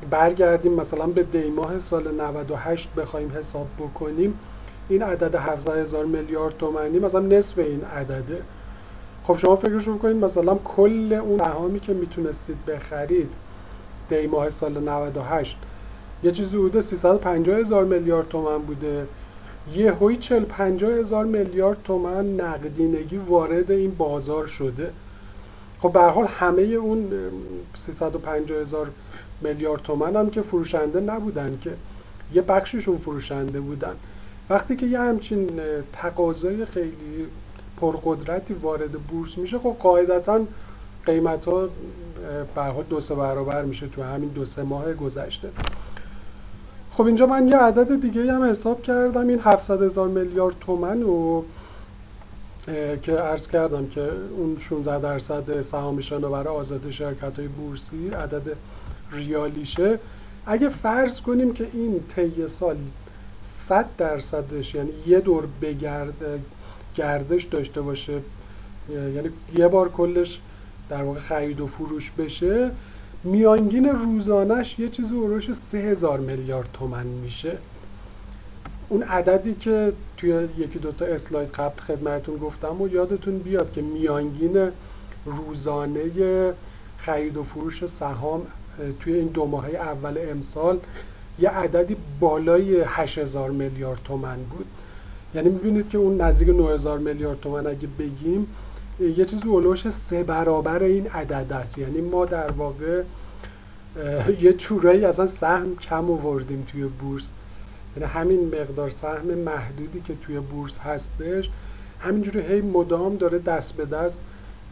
برگردیم 0.10 0.74
مثلا 0.74 1.08
به 1.08 1.24
دیماه 1.24 1.80
سال 1.80 2.22
98 2.22 2.90
بخوایم 2.98 3.32
حساب 3.38 3.68
بکنیم 3.80 4.40
این 4.90 5.04
عدد 5.04 5.36
700 5.36 5.78
هزار 5.78 6.06
میلیارد 6.06 6.58
تومنی 6.58 7.00
مثلا 7.00 7.20
نصف 7.20 7.58
این 7.58 7.82
عدده. 7.84 8.42
خب 9.24 9.38
شما 9.38 9.56
فکرش 9.56 9.86
کنید 9.86 10.26
مثلا 10.26 10.56
کل 10.56 11.14
اون 11.14 11.38
سهامی 11.38 11.80
که 11.80 11.94
می‌تونستید 11.94 12.66
بخرید 12.66 13.30
دی 14.10 14.28
ماه 14.28 14.50
سال 14.50 14.80
98 14.80 15.58
یه 16.24 16.32
چیزی 16.32 16.58
بوده 16.58 16.82
350 16.82 17.58
هزار 17.58 17.86
میلیارد 17.86 18.30
تومن 18.30 18.58
بوده. 18.58 19.08
یه 19.76 19.92
هوی 19.92 20.18
40 20.18 20.44
50 20.44 20.92
هزار 20.92 21.26
میلیارد 21.26 21.78
تومن 21.84 22.26
نقدینگی 22.26 23.18
وارد 23.18 23.72
این 23.72 23.96
بازار 23.96 24.48
شده. 24.48 24.92
خب 25.82 25.94
به 25.94 26.02
حال 26.02 26.26
همه 26.26 26.62
اون 26.62 27.12
350 27.76 28.62
هزار 28.62 28.88
میلیارد 29.42 29.82
تومن 29.82 30.16
هم 30.16 30.30
که 30.30 30.42
فروشنده 30.42 31.00
نبودن 31.00 31.60
که 31.64 31.72
یه 32.34 32.42
بخششون 32.42 32.98
فروشنده 32.98 33.60
بودن. 33.60 33.96
وقتی 34.50 34.76
که 34.76 34.86
یه 34.86 35.00
همچین 35.00 35.50
تقاضای 35.94 36.66
خیلی 36.66 37.26
پرقدرتی 37.82 38.54
وارد 38.54 38.92
بورس 38.92 39.38
میشه 39.38 39.60
خب 39.60 39.76
قاعدتا 39.80 40.40
قیمت 41.06 41.46
ها 41.46 41.68
به 42.56 42.84
دو 42.90 43.00
سه 43.00 43.16
برابر 43.16 43.62
میشه 43.62 43.88
تو 43.88 44.04
همین 44.04 44.30
دو 44.30 44.46
سه 44.46 44.64
ماه 44.64 44.94
گذشته. 44.94 45.50
خب 46.92 47.06
اینجا 47.06 47.26
من 47.26 47.48
یه 47.48 47.58
عدد 47.58 48.02
دیگه 48.02 48.34
هم 48.34 48.44
حساب 48.44 48.82
کردم 48.82 49.28
این 49.28 49.40
700 49.40 49.82
هزار 49.82 50.08
میلیارد 50.08 50.56
تومن 50.60 51.04
و 51.04 51.44
که 53.04 53.12
عرض 53.12 53.48
کردم 53.48 53.88
که 53.88 54.10
اون 54.38 54.58
16 54.60 55.00
درصد 55.00 55.62
سهام 55.62 56.02
شناور 56.02 56.48
آزاد 56.48 56.92
شرکت 56.92 57.40
های 57.40 57.48
بورسی 57.48 58.10
عدد 58.10 58.56
ریالیشه. 59.12 60.00
اگه 60.46 60.70
فرض 60.70 61.22
کنیم 61.22 61.54
که 61.54 61.68
این 61.74 62.04
طی 62.16 62.48
سال 62.48 62.78
100 63.44 63.86
درصدش 63.98 64.76
یعنی 64.76 64.90
یه 65.08 65.20
دور 65.20 65.48
بگرد 65.62 66.40
گردش 66.96 67.44
داشته 67.44 67.82
باشه 67.82 68.22
یعنی 68.90 69.30
یه 69.56 69.68
بار 69.68 69.90
کلش 69.90 70.40
در 70.90 71.04
واقع 71.04 71.20
خرید 71.20 71.62
و 71.62 71.68
فروش 71.68 72.12
بشه 72.18 72.72
میانگین 73.24 73.86
روزانش 73.86 74.80
یه 74.80 74.90
چیزی 74.90 75.16
اروش 75.16 75.52
سه 75.52 75.78
هزار 75.78 76.20
میلیارد 76.20 76.70
تومن 76.74 77.06
میشه. 77.06 77.58
اون 78.90 79.04
عددی 79.04 79.56
که 79.56 79.94
توی 80.18 80.48
یکی 80.58 80.80
دوتا 80.80 81.06
اسلاید 81.06 81.50
قبل 81.50 81.82
خدمتون 81.82 82.38
گفتم 82.38 82.82
و 82.82 82.88
یادتون 82.88 83.38
بیاد 83.40 83.74
که 83.74 83.82
میانگین 83.82 84.72
روزانه 85.26 86.54
خرید 86.98 87.38
و 87.38 87.44
فروش 87.44 87.86
سهام 87.86 88.48
توی 89.00 89.14
این 89.14 89.28
دو 89.28 89.46
ماهه 89.46 89.70
اول 89.70 90.18
امسال 90.32 90.80
یه 91.40 91.50
عددی 91.50 91.96
بالای 92.20 92.82
8000 92.86 93.52
میلیارد 93.52 94.00
تومن 94.06 94.38
بود. 94.50 94.66
یعنی 95.36 95.50
می‌بینید 95.50 95.90
که 95.90 95.98
اون 95.98 96.22
نزدیک 96.22 96.50
9000 96.50 97.00
میلیارد 97.00 97.40
تومن 97.40 97.68
اگه 97.68 97.88
بگیم 98.00 98.48
یه 99.00 99.26
چیزی 99.26 99.48
اولوش 99.48 99.90
سه 99.90 100.24
برابر 100.24 100.84
این 100.84 101.08
عدد 101.08 101.54
است. 101.54 101.78
یعنی 101.78 102.02
ما 102.02 102.26
در 102.26 102.52
واقع 102.52 103.04
یه 104.42 104.54
چورایی 104.54 105.06
اصلا 105.06 105.28
سهم 105.28 105.76
کم 105.76 106.12
آوردیم 106.12 106.68
توی 106.72 106.84
بورس. 106.84 107.28
یعنی 107.98 108.10
همین 108.10 108.48
مقدار 108.48 108.90
سهم 108.90 109.26
محدودی 109.26 110.02
که 110.02 110.14
توی 110.26 110.40
بورس 110.40 110.78
هستش 110.78 111.50
همینجوری 112.00 112.42
هی 112.42 112.62
مدام 112.62 113.16
داره 113.16 113.40
دست 113.40 113.74
به 113.74 113.86
دست 113.86 114.20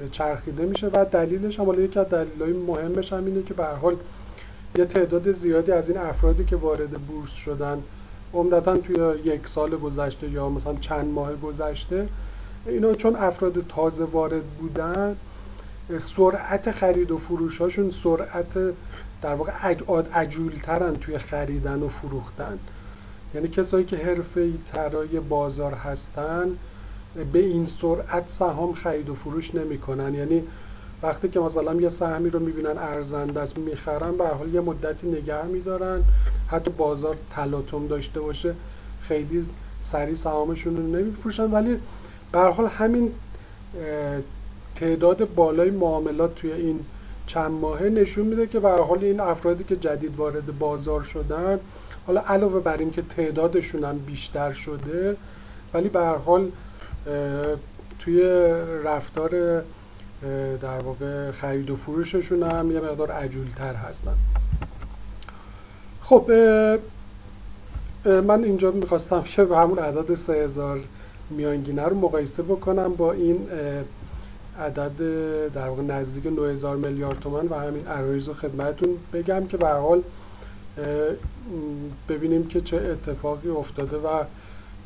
چرخیده 0.07 0.65
میشه 0.65 0.88
و 0.88 1.05
دلیلش 1.05 1.59
هم 1.59 1.65
حالا 1.65 1.81
یکی 1.81 1.99
از 1.99 2.07
دلایل 2.09 2.55
مهمش 2.55 3.13
هم 3.13 3.25
اینه 3.25 3.43
که 3.43 3.53
به 3.53 3.65
حال 3.65 3.95
یه 4.77 4.85
تعداد 4.85 5.31
زیادی 5.31 5.71
از 5.71 5.89
این 5.89 5.97
افرادی 5.97 6.45
که 6.45 6.55
وارد 6.55 6.89
بورس 6.89 7.31
شدن 7.31 7.83
عمدتا 8.33 8.77
توی 8.77 9.19
یک 9.23 9.47
سال 9.47 9.69
گذشته 9.69 10.29
یا 10.29 10.49
مثلا 10.49 10.75
چند 10.75 11.13
ماه 11.13 11.35
گذشته 11.35 12.07
اینا 12.65 12.93
چون 12.93 13.15
افراد 13.15 13.67
تازه 13.67 14.03
وارد 14.03 14.43
بودن 14.43 15.15
سرعت 15.97 16.71
خرید 16.71 17.12
و 17.12 17.17
فروش 17.17 17.57
هاشون 17.57 17.91
سرعت 18.03 18.73
در 19.21 19.35
واقع 19.35 19.51
عجولترن 20.13 20.95
توی 20.95 21.17
خریدن 21.17 21.79
و 21.79 21.88
فروختن. 21.88 22.59
یعنی 23.35 23.47
کسایی 23.47 23.85
که 23.85 23.97
حرفه 23.97 24.49
ترای 24.73 25.19
بازار 25.19 25.73
هستن 25.73 26.57
به 27.33 27.39
این 27.39 27.65
سرعت 27.81 28.23
سهام 28.27 28.73
خرید 28.73 29.09
و 29.09 29.15
فروش 29.15 29.55
نمی‌کنن. 29.55 30.15
یعنی 30.15 30.43
وقتی 31.03 31.29
که 31.29 31.39
مثلا 31.39 31.73
یه 31.73 31.89
سهمی 31.89 32.29
رو 32.29 32.39
می‌بینن 32.39 32.77
ارزنده 32.77 33.39
است 33.39 33.57
می‌خرن 33.57 34.17
به 34.17 34.27
حال 34.27 34.53
یه 34.53 34.61
مدتی 34.61 35.07
نگه 35.07 35.45
میدارن. 35.45 36.03
حتی 36.47 36.71
بازار 36.71 37.15
تلاطم 37.35 37.87
داشته 37.87 38.19
باشه 38.19 38.53
خیلی 39.01 39.45
سریع 39.81 40.15
سهامشون 40.15 40.77
رو 40.77 40.83
نمیفروشن. 40.83 41.51
ولی 41.51 41.77
به 42.31 42.39
حال 42.39 42.67
همین 42.67 43.11
تعداد 44.75 45.33
بالای 45.35 45.69
معاملات 45.69 46.35
توی 46.35 46.51
این 46.51 46.79
چند 47.27 47.51
ماهه 47.51 47.89
نشون 47.89 48.25
میده 48.25 48.47
که 48.47 48.59
به 48.59 48.69
حال 48.69 49.03
این 49.03 49.19
افرادی 49.19 49.63
که 49.63 49.75
جدید 49.75 50.15
وارد 50.15 50.59
بازار 50.59 51.03
شدن 51.03 51.59
حالا 52.07 52.21
علاوه 52.21 52.59
بر 52.59 52.77
اینکه 52.77 53.01
تعدادشون 53.01 53.83
هم 53.83 53.97
بیشتر 53.97 54.53
شده 54.53 55.15
ولی 55.73 55.89
به 55.89 55.99
حال 55.99 56.51
توی 57.99 58.21
رفتار 58.83 59.63
در 60.61 60.79
واقع 60.83 61.31
خرید 61.31 61.69
و 61.69 61.75
فروششون 61.75 62.43
هم 62.43 62.71
یه 62.71 62.79
مقدار 62.79 63.11
عجولتر 63.11 63.73
هستن. 63.73 64.15
خب 66.01 66.31
من 68.05 68.43
اینجا 68.43 68.71
می‌خواستم 68.71 69.21
که 69.21 69.43
به 69.43 69.57
همون 69.57 69.79
عدد 69.79 70.15
3000 70.15 70.79
میانگینه 71.29 71.83
رو 71.83 71.95
مقایسه 71.95 72.43
بکنم 72.43 72.95
با 72.95 73.11
این 73.11 73.47
عدد 74.59 74.91
در 75.53 75.67
واقع 75.67 75.81
نزدیک 75.81 76.25
9000 76.25 76.75
میلیارد 76.75 77.19
تومان 77.19 77.47
و 77.47 77.55
همین 77.55 77.87
عرایز 77.87 78.27
رو 78.27 78.33
خدمتتون 78.33 78.89
بگم 79.13 79.47
که 79.47 79.57
به 79.57 79.67
حال 79.67 80.01
ببینیم 82.09 82.47
که 82.47 82.61
چه 82.61 82.77
اتفاقی 82.77 83.49
افتاده 83.49 83.97
و 83.97 84.23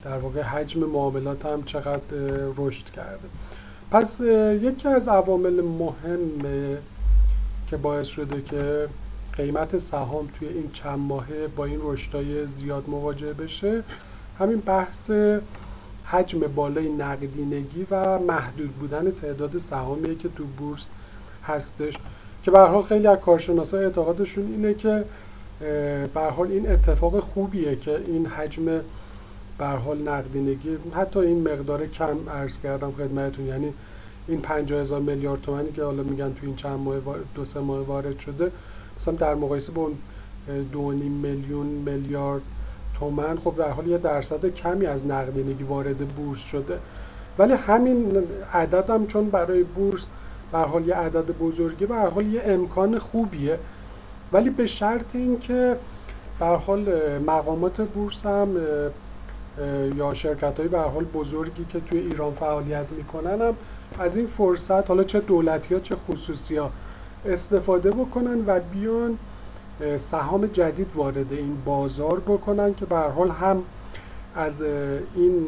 در 0.05 0.17
واقع 0.17 0.41
حجم 0.41 0.79
معاملات 0.79 1.45
هم 1.45 1.63
چقدر 1.63 2.01
رشد 2.57 2.85
کرده. 2.95 3.27
پس 3.91 4.19
یکی 4.61 4.87
از 4.87 5.07
عوامل 5.07 5.61
مهم 5.61 6.19
که 7.69 7.77
باعث 7.77 8.07
شده 8.07 8.41
که 8.41 8.87
قیمت 9.37 9.77
سهام 9.77 10.29
توی 10.39 10.47
این 10.47 10.71
چند 10.73 10.99
ماهه 10.99 11.47
با 11.55 11.65
این 11.65 11.79
رشدهای 11.83 12.47
زیاد 12.47 12.83
مواجه 12.87 13.33
بشه 13.33 13.83
همین 14.39 14.59
بحث 14.59 15.11
حجم 16.05 16.39
بالای 16.39 16.89
نقدینگی 16.89 17.87
و 17.91 18.19
محدود 18.19 18.71
بودن 18.71 19.11
تعداد 19.11 19.57
سهامیه 19.57 20.15
که 20.15 20.29
تو 20.37 20.45
بورس 20.45 20.89
هستش. 21.43 21.93
که 22.43 22.51
به 22.51 22.59
حال 22.59 22.83
خیلی 22.83 23.07
از 23.07 23.19
کارشناسا 23.19 23.77
اعتقادشون 23.77 24.45
اینه 24.45 24.73
که 24.73 25.03
به 26.13 26.21
حال 26.21 26.47
این 26.51 26.71
اتفاق 26.71 27.19
خوبیه 27.19 27.75
که 27.75 27.99
این 28.07 28.25
حجم 28.25 28.81
به 29.57 29.65
حال 29.65 29.97
نقدینگی 29.97 30.77
حتی 30.95 31.19
این 31.19 31.47
مقدار 31.47 31.87
کم 31.87 32.29
عرض 32.29 32.57
کردم 32.63 32.91
خدمتتون. 32.91 33.45
یعنی 33.45 33.73
این 34.27 34.41
50 34.41 34.81
هزار 34.81 34.99
میلیارد 34.99 35.41
تومانی 35.41 35.71
که 35.71 35.83
حالا 35.83 36.03
میگن 36.03 36.33
تو 36.33 36.39
این 36.45 36.55
چند 36.55 36.79
ماه 36.79 36.95
دو 37.35 37.45
سه 37.45 37.59
ماه 37.59 37.79
وارد 37.79 38.19
شده 38.19 38.51
مثلا 38.99 39.13
در 39.13 39.35
مقایسه 39.35 39.71
با 39.71 39.81
اون 39.81 39.95
دو 40.71 40.81
میلیون 40.91 41.65
میلیارد 41.65 42.41
تومن 42.99 43.37
خب 43.43 43.53
در 43.57 43.69
حال 43.69 43.87
یه 43.87 43.97
درصد 43.97 44.45
کمی 44.45 44.85
از 44.85 45.05
نقدینگی 45.05 45.63
وارد 45.63 45.97
بورس 45.97 46.39
شده. 46.39 46.79
ولی 47.37 47.53
همین 47.53 48.23
عدد 48.53 48.89
هم 48.89 49.07
چون 49.07 49.29
برای 49.29 49.63
بورس 49.63 50.01
به 50.51 50.57
حال 50.57 50.87
یه 50.87 50.95
عدد 50.95 51.25
بزرگی 51.25 51.85
به 51.85 51.95
حال 51.95 52.25
یه 52.25 52.41
امکان 52.45 52.99
خوبیه. 52.99 53.59
ولی 54.31 54.49
به 54.49 54.67
شرط 54.67 55.05
اینکه 55.13 55.75
به 56.39 56.45
حال 56.45 56.85
مقامات 57.19 57.81
بورس 57.81 58.25
هم 58.25 58.55
یا 59.95 60.13
شرکت 60.13 60.59
های 60.59 60.67
به 60.67 60.79
حال 60.79 61.03
بزرگی 61.03 61.65
که 61.69 61.79
توی 61.79 61.99
ایران 61.99 62.33
فعالیت 62.33 62.85
می‌کنن 62.97 63.41
هم 63.41 63.53
از 63.99 64.17
این 64.17 64.27
فرصت 64.27 64.87
حالا 64.87 65.03
چه 65.03 65.19
دولتی 65.19 65.73
ها 65.73 65.79
چه 65.79 65.95
خصوصی 65.95 66.57
ها 66.57 66.71
استفاده 67.25 67.91
بکنن 67.91 68.43
و 68.47 68.59
بیان 68.59 69.17
سهام 70.11 70.45
جدید 70.45 70.87
وارد 70.95 71.33
این 71.33 71.57
بازار 71.65 72.19
بکنن 72.19 72.73
که 72.73 72.85
به 72.85 72.97
حال 72.97 73.29
هم 73.29 73.63
از 74.35 74.61
این 75.15 75.47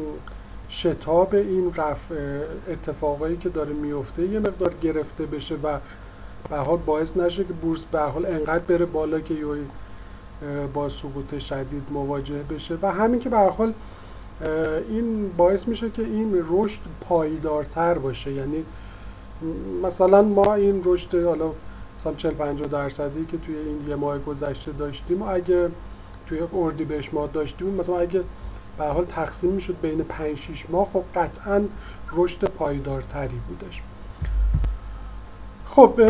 شتاب 0.70 1.34
این 1.34 1.74
رفع 1.74 2.40
اتفاقایی 2.68 3.36
که 3.36 3.48
داره 3.48 3.72
میفته 3.72 4.26
یه 4.26 4.38
مقدار 4.38 4.74
گرفته 4.82 5.26
بشه 5.26 5.54
و 5.54 5.78
به 6.50 6.56
حال 6.56 6.78
باعث 6.86 7.16
نشه 7.16 7.44
که 7.44 7.52
بورس 7.52 7.84
به 7.84 8.00
حال 8.00 8.26
انقدر 8.26 8.58
بره 8.58 8.84
بالا 8.84 9.20
که 9.20 9.34
یوی 9.34 9.60
با 10.74 10.88
سقوط 10.88 11.38
شدید 11.38 11.82
مواجه 11.90 12.42
بشه. 12.50 12.78
و 12.82 12.92
همین 12.92 13.20
که 13.20 13.28
به 13.28 13.38
حال 13.38 13.72
این 14.88 15.30
باعث 15.36 15.68
میشه 15.68 15.90
که 15.90 16.02
این 16.02 16.44
رشد 16.48 16.78
پایدارتر 17.08 17.94
باشه. 17.98 18.32
یعنی 18.32 18.64
مثلا 19.82 20.22
ما 20.22 20.54
این 20.54 20.82
رشد 20.84 21.24
حالا 21.24 21.50
مثلا 22.00 22.14
40 22.14 22.34
50 22.34 22.68
درصدی 22.68 23.24
که 23.24 23.38
توی 23.38 23.54
این 23.56 23.88
یه 23.88 23.96
ماه 23.96 24.18
گذشته 24.18 24.72
داشتیم 24.72 25.22
اگه 25.22 25.70
توی 26.26 26.40
بهش 26.84 27.14
ماه 27.14 27.28
داشتیم 27.32 27.66
مثلا 27.66 27.98
اگه 27.98 28.22
به 28.78 28.84
حال 28.84 29.04
تقسیم 29.04 29.50
می‌شد 29.50 29.76
بین 29.82 30.04
5 30.04 30.38
6 30.38 30.64
ماه 30.70 30.88
خب 30.92 31.02
قطعا 31.14 31.62
رشد 32.16 32.44
پایدارتری 32.44 33.40
بودش. 33.48 33.82
خب 35.66 36.00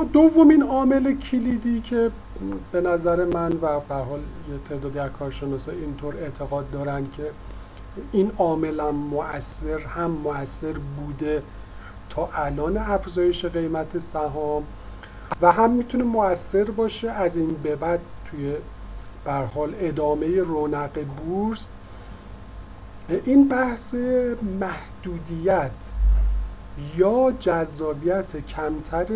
دومین 0.00 0.62
عامل 0.62 1.14
کلیدی 1.14 1.80
که 1.80 2.10
به 2.72 2.80
نظر 2.80 3.24
من 3.24 3.52
و 3.52 3.80
به 3.80 3.94
حال 3.94 4.18
یه 4.18 4.58
تعدادی 4.68 4.98
از 4.98 5.10
کارشناسا 5.18 5.72
اینطور 5.72 6.16
اعتقاد 6.16 6.70
دارن 6.70 7.06
که 7.16 7.30
این 8.12 8.32
عامل 8.38 8.80
هم 8.80 8.94
مؤثر 8.94 9.78
هم 9.78 10.10
مؤثر 10.10 10.72
بوده 10.72 11.42
تا 12.10 12.28
الان 12.34 12.76
افزایش 12.76 13.44
قیمت 13.44 13.98
سهام 13.98 14.62
و 15.42 15.52
هم 15.52 15.70
می‌تونه 15.70 16.04
مؤثر 16.04 16.64
باشه 16.64 17.10
از 17.10 17.36
این 17.36 17.56
به 17.62 17.76
بعد 17.76 18.00
توی 18.30 18.54
بر 19.24 19.44
حال 19.44 19.74
ادامه 19.80 20.40
رونق 20.40 21.04
بورس. 21.04 21.66
این 23.08 23.48
بحث 23.48 23.94
محدودیت 24.60 25.70
یا 26.96 27.32
جذابیت 27.40 28.46
کمتر 28.48 29.06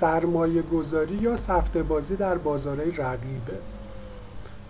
سرمایه 0.00 0.62
گذاری 0.62 1.14
یا 1.14 1.36
سفته 1.36 1.82
بازی 1.82 2.16
در 2.16 2.38
بازارهای 2.38 2.90
رقیبه. 2.90 3.58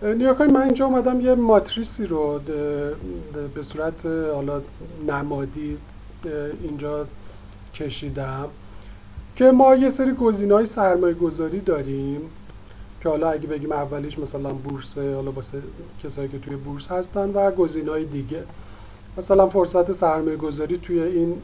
نیا 0.01 0.33
من 0.33 0.61
اینجا 0.61 0.85
اومدم 0.85 1.21
یه 1.21 1.35
ماتریسی 1.35 2.05
رو 2.05 2.39
به 3.55 3.61
صورت 3.61 4.05
حالا 4.05 4.61
نمادی 5.07 5.77
اینجا 6.63 7.05
کشیدم 7.73 8.47
که 9.35 9.51
ما 9.51 9.75
یه 9.75 9.89
سری 9.89 10.13
گزینه 10.13 10.53
های 10.53 10.65
سرمایه 10.65 11.13
گذاری 11.13 11.59
داریم 11.59 12.21
که 13.01 13.09
حالا 13.09 13.31
اگه 13.31 13.47
بگیم 13.47 13.71
اولیش 13.71 14.19
مثلا 14.19 14.49
بورس 14.49 14.97
حالا 14.97 15.31
واسه 15.31 15.61
کسایی 16.03 16.29
که 16.29 16.39
توی 16.39 16.55
بورس 16.55 16.87
هستن 16.87 17.29
و 17.29 17.51
گزینه 17.51 17.91
های 17.91 18.05
دیگه. 18.05 18.43
مثلا 19.17 19.47
فرصت 19.47 19.91
سرمایه 19.91 20.37
گذاری 20.37 20.77
توی 20.77 21.01
این 21.01 21.41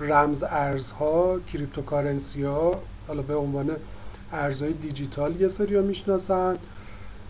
رمز 0.00 0.42
ارزها 0.42 1.38
cryptocurrency 1.52 2.42
ها 2.42 2.80
حالا 3.08 3.22
به 3.22 3.36
عنوان 3.36 3.70
ارزهای 4.32 4.72
دیجیتال 4.72 5.40
یه 5.40 5.48
سری 5.48 5.80
می‌شناسن 5.80 6.56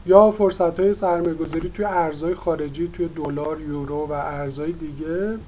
یا 0.07 0.31
فرصت 0.31 0.81
های 0.81 0.95
سرمایه 0.95 1.35
توی 1.75 1.85
ارزهای 1.85 2.35
خارجی 2.35 2.91
توی 2.93 3.09
دلار 3.09 3.61
یورو 3.61 4.07
و 4.07 4.13
ارزهای 4.13 4.73
دیگه 4.73 5.39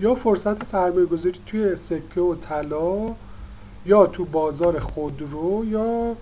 یا 0.00 0.14
فرصت 0.14 0.64
سرمایه 0.64 1.06
گذاری 1.06 1.40
توی 1.46 1.76
سکه 1.76 2.20
و 2.20 2.34
طلا 2.34 3.14
یا 3.86 4.06
تو 4.06 4.24
بازار 4.24 4.80
خودرو 4.80 5.64
یا 5.64 6.16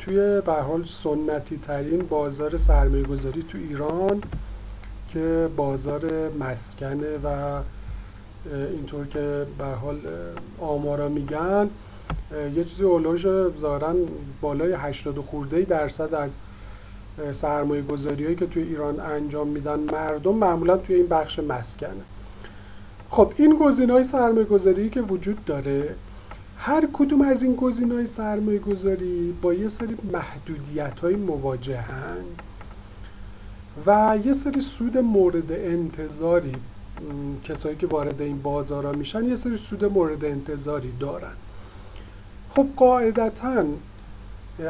توی 0.00 0.40
به 0.40 0.52
حال 0.52 0.84
سنتی 1.04 1.58
ترین 1.58 2.02
بازار 2.02 2.58
سرمایه 2.58 3.02
گذاری 3.02 3.42
تو 3.42 3.58
ایران 3.58 4.22
که 5.12 5.48
بازار 5.56 6.30
مسکنه 6.40 7.16
و 7.24 7.60
اینطور 8.70 9.06
که 9.06 9.46
به 9.58 9.64
حال 9.64 10.00
آمارا 10.60 11.08
میگن. 11.08 11.70
یه 12.56 12.64
چیزی 12.64 12.82
اولوش 12.82 13.22
ظاهرا 13.60 13.94
بالای 14.40 14.72
80 14.72 15.16
خورده 15.16 15.60
درصد 15.60 16.14
از 16.14 16.36
سرمایه 17.32 17.82
گذاری 17.82 18.36
که 18.36 18.46
توی 18.46 18.62
ایران 18.62 19.00
انجام 19.00 19.48
میدن 19.48 19.78
مردم 19.78 20.34
معمولا 20.34 20.76
توی 20.76 20.96
این 20.96 21.06
بخش 21.06 21.38
مسکنه. 21.38 21.90
خب 23.10 23.32
این 23.36 23.58
گزینه 23.58 23.92
های 23.92 24.04
سرمایه 24.04 24.44
گذاری 24.44 24.90
که 24.90 25.00
وجود 25.00 25.44
داره 25.44 25.94
هر 26.58 26.88
کدوم 26.92 27.20
از 27.20 27.42
این 27.42 27.56
گزینه 27.56 27.94
های 27.94 28.06
سرمایه 28.06 28.58
گذاری 28.58 29.34
با 29.42 29.54
یه 29.54 29.68
سری 29.68 29.96
محدودیت 30.12 31.00
های 31.00 31.14
مواجهن 31.14 32.24
و 33.86 34.18
یه 34.24 34.32
سری 34.32 34.60
سود 34.60 34.98
مورد 34.98 35.52
انتظاری 35.52 36.52
کسایی 37.44 37.76
که 37.76 37.86
وارد 37.86 38.22
این 38.22 38.42
بازارا 38.42 38.92
میشن 38.92 39.24
یه 39.24 39.36
سری 39.36 39.56
سود 39.56 39.84
مورد 39.84 40.24
انتظاری 40.24 40.92
دارن. 41.00 41.32
خب 42.54 42.66
قاعدتا 42.76 43.64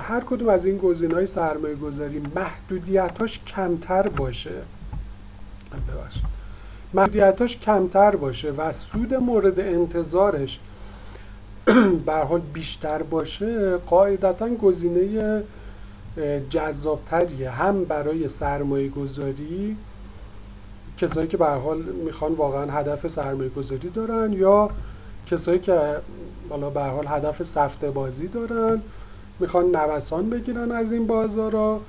هر 0.00 0.20
کدوم 0.20 0.48
از 0.48 0.64
این 0.64 0.78
گزینه 0.78 1.14
های 1.14 1.26
سرمایه 1.26 1.74
گذاری 1.74 2.22
محدودیتاش 2.36 3.40
کمتر 3.46 4.08
باشه. 4.08 4.50
ببخشید. 5.70 6.22
محدودیتاش 6.94 7.56
کمتر 7.56 8.16
باشه 8.16 8.50
و 8.50 8.72
سود 8.72 9.14
مورد 9.14 9.60
انتظارش 9.60 10.58
به 12.06 12.12
حال 12.12 12.40
بیشتر 12.40 13.02
باشه 13.02 13.76
قاعدتا 13.76 14.48
گزینه 14.48 15.42
جذابتریه. 16.50 17.50
هم 17.50 17.84
برای 17.84 18.28
سرمایه 18.28 18.88
گذاری 18.88 19.76
کسایی 20.98 21.28
که 21.28 21.36
به 21.36 21.46
حال 21.46 21.82
می‌خوان 21.82 22.32
واقعا 22.32 22.72
هدف 22.72 23.08
سرمایه 23.08 23.50
گذاری 23.50 23.90
دارن 23.90 24.32
یا 24.32 24.70
کسایی 25.30 25.58
که 25.58 25.80
بالا 26.48 26.70
به 26.70 26.82
حال 26.82 27.06
هدف 27.06 27.42
سفته 27.42 27.90
بازی 27.90 28.28
دارن 28.28 28.82
می‌خوان 29.40 29.76
نوسان 29.76 30.30
بگیرن 30.30 30.72
از 30.72 30.92
این 30.92 31.06
بازارا 31.06 31.80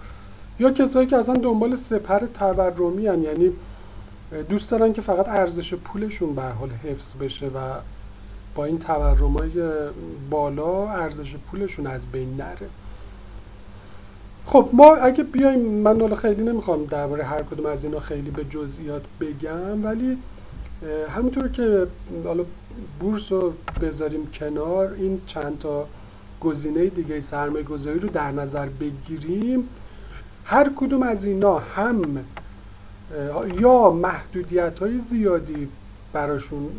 یا 0.60 0.72
کسایی 0.72 1.08
که 1.08 1.18
اصلا 1.18 1.36
دنبال 1.36 1.76
سپر 1.76 2.20
تورمی 2.40 3.08
هن. 3.08 3.24
یعنی 3.24 3.52
دوست 4.50 4.70
دارن 4.70 4.94
که 4.94 5.02
فقط 5.02 5.28
ارزش 5.30 5.74
پولشون 5.74 6.36
به 6.36 6.42
حال 6.42 6.70
حفظ 6.70 7.14
بشه 7.22 7.48
و 7.48 7.60
با 8.56 8.66
این 8.66 8.80
تورمای 8.80 9.52
بالا 10.30 10.90
ارزش 10.90 11.36
پولشون 11.52 11.88
از 11.88 12.02
بین 12.12 12.38
نره 12.38 12.68
خب 14.46 14.70
ما 14.74 14.96
اگه 14.96 15.24
بیایم 15.24 15.60
من 15.60 16.02
حالا 16.02 16.16
خیلی 16.16 16.44
نمی‌خوام 16.44 16.86
درباره 16.86 17.24
هر 17.24 17.42
کدوم 17.44 17.66
از 17.66 17.84
اینا 17.84 18.00
خیلی 18.00 18.30
به 18.30 18.44
جزئیات 18.44 19.02
بگم 19.22 19.86
ولی 19.86 20.18
همونطور 21.16 21.48
که 21.48 21.88
حالا 22.26 22.44
بورس 23.00 23.32
رو 23.32 23.54
بذاریم 23.82 24.28
کنار. 24.34 24.94
این 24.94 25.22
چند 25.28 25.60
تا 25.60 25.88
گزینه 26.42 26.86
دیگه 26.86 27.22
سرمایه 27.22 27.64
گذاری 27.64 28.00
رو 28.00 28.10
در 28.10 28.32
نظر 28.32 28.66
بگیریم. 28.66 29.70
هر 30.46 30.72
کدوم 30.76 31.04
از 31.04 31.24
اینا 31.24 31.60
هم 31.60 32.26
یا 33.60 33.92
محدودیت 33.92 34.80
های 34.80 35.00
زیادی 35.00 35.68
براشون 36.14 36.70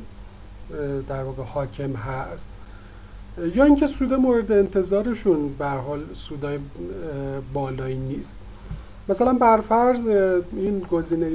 در 1.08 1.22
واقع 1.22 1.42
حاکم 1.42 1.92
هست 1.92 2.48
یا 3.54 3.64
اینکه 3.64 3.86
سود 3.86 4.12
مورد 4.12 4.52
انتظارشون 4.52 5.54
به 5.58 5.66
حال 5.66 6.00
سودای 6.14 6.58
بالایی 7.52 7.96
نیست. 7.96 8.36
مثلا 9.08 9.32
برفرض 9.32 10.06
این 10.52 10.80
گزینه 10.80 11.30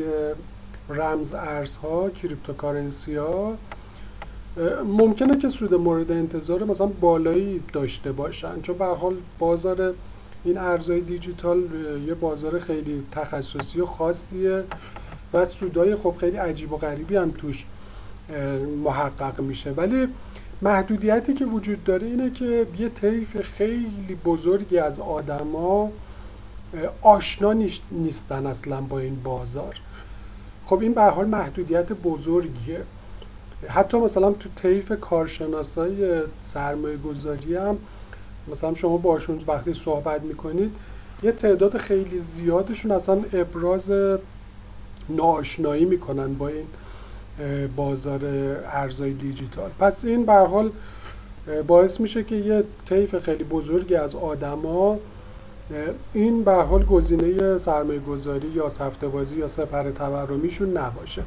رمز 0.90 1.34
ارزها 1.34 2.10
cryptocurrency 2.10 3.16
ها 3.16 3.58
ممکنه 4.86 5.38
که 5.40 5.50
سود 5.50 5.74
مورد 5.74 6.12
انتظار 6.12 6.64
مثلا 6.64 6.88
بالایی 6.88 7.64
داشته 7.74 8.12
باشن. 8.12 8.62
چون 8.62 8.78
به 8.78 8.86
حال 8.86 9.16
بازار 9.40 9.94
این 10.44 10.58
ارزهای 10.58 11.02
دیجیتال 11.02 11.64
یه 12.08 12.14
بازار 12.14 12.60
خیلی 12.60 13.04
تخصصی 13.12 13.82
و 13.82 13.86
خاصیه 13.86 14.64
و 15.34 15.46
سودای 15.46 15.96
خب 15.96 16.16
خیلی 16.20 16.38
عجیب 16.38 16.74
و 16.74 16.78
غریبی 16.78 17.16
هم 17.16 17.32
توش 17.32 17.66
محقق 18.84 19.42
میشه. 19.42 19.72
ولی 19.72 20.08
محدودیتی 20.62 21.34
که 21.34 21.46
وجود 21.46 21.84
داره 21.84 22.08
اینه 22.08 22.30
که 22.30 22.68
یه 22.80 22.90
طیف 22.90 23.42
خیلی 23.42 24.18
بزرگی 24.26 24.78
از 24.78 25.00
آدما 25.00 25.92
آشنا 27.02 27.54
نیستن 27.92 28.46
اصلا 28.46 28.82
با 28.82 29.00
این 29.00 29.16
بازار. 29.24 29.76
خب 30.66 30.80
این 30.80 30.94
به 30.94 31.04
حال 31.04 31.26
محدودیت 31.26 31.92
بزرگیه. 31.92 32.82
حتی 33.70 33.98
مثلا 33.98 34.32
تو 34.32 34.50
طیف 34.62 34.92
کارشناسای 35.02 36.22
سرمایه 36.44 36.98
گذاری 36.98 37.56
هم 37.56 37.78
مثلا 38.52 38.76
شما 38.76 38.98
باشون 38.98 39.42
وقتی 39.48 39.74
صحبت 39.74 40.22
می‌کنید 40.22 40.72
یه 41.24 41.32
تعداد 41.32 41.78
خیلی 41.78 42.20
زیادشون 42.20 42.92
اصلا 42.92 43.24
ابراز 43.34 43.92
ناآشنایی 45.10 45.86
می‌کنن 45.86 46.34
با 46.34 46.48
این 46.48 46.66
بازار 47.76 48.20
ارزهای 48.74 49.14
دیجیتال. 49.14 49.70
پس 49.80 50.06
این 50.06 50.26
به 50.26 50.34
حال 50.34 50.72
باعث 51.68 52.00
میشه 52.00 52.24
که 52.24 52.36
یه 52.36 52.64
طیف 52.90 53.16
خیلی 53.20 53.44
بزرگی 53.44 53.96
از 53.96 54.16
آدما 54.16 54.98
این 56.14 56.44
به 56.44 56.54
حال 56.54 56.84
گزینه 56.84 57.58
سرمایه 57.58 58.00
گذاری 58.00 58.48
یا 58.48 58.70
سفته 58.70 59.08
بازی 59.08 59.36
یا 59.36 59.48
سپر 59.48 59.92
تورمیشون 59.92 60.78
نباشه. 60.78 61.24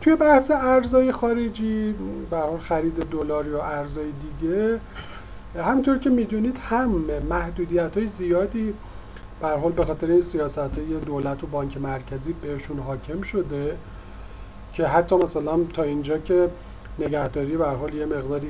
توی 0.00 0.16
بحث 0.16 0.50
ارزهای 0.50 1.12
خارجی 1.12 1.94
به 2.30 2.36
خرید 2.68 2.94
دلار 3.10 3.46
یا 3.46 3.62
ارزهای 3.62 4.12
دیگه 4.40 4.80
همطور 5.62 5.98
که 5.98 6.10
می‌دونید 6.10 6.56
هم 6.70 6.90
محدودیت 7.30 7.96
های 7.96 8.06
زیادی 8.06 8.74
به 9.40 9.48
حال 9.48 9.72
به 9.72 9.84
خاطر 9.84 10.06
این 10.06 10.20
سیاست 10.20 10.58
های 10.58 11.00
دولت 11.06 11.44
و 11.44 11.46
بانک 11.46 11.76
مرکزی 11.76 12.32
بهشون 12.32 12.78
حاکم 12.78 13.22
شده 13.22 13.76
که 14.72 14.86
حتی 14.86 15.16
مثلا 15.16 15.58
تا 15.74 15.82
اینجا 15.82 16.18
که 16.18 16.48
نگهداری 16.98 17.56
به 17.56 17.66
حال 17.66 17.94
یه 17.94 18.06
مقداری 18.06 18.48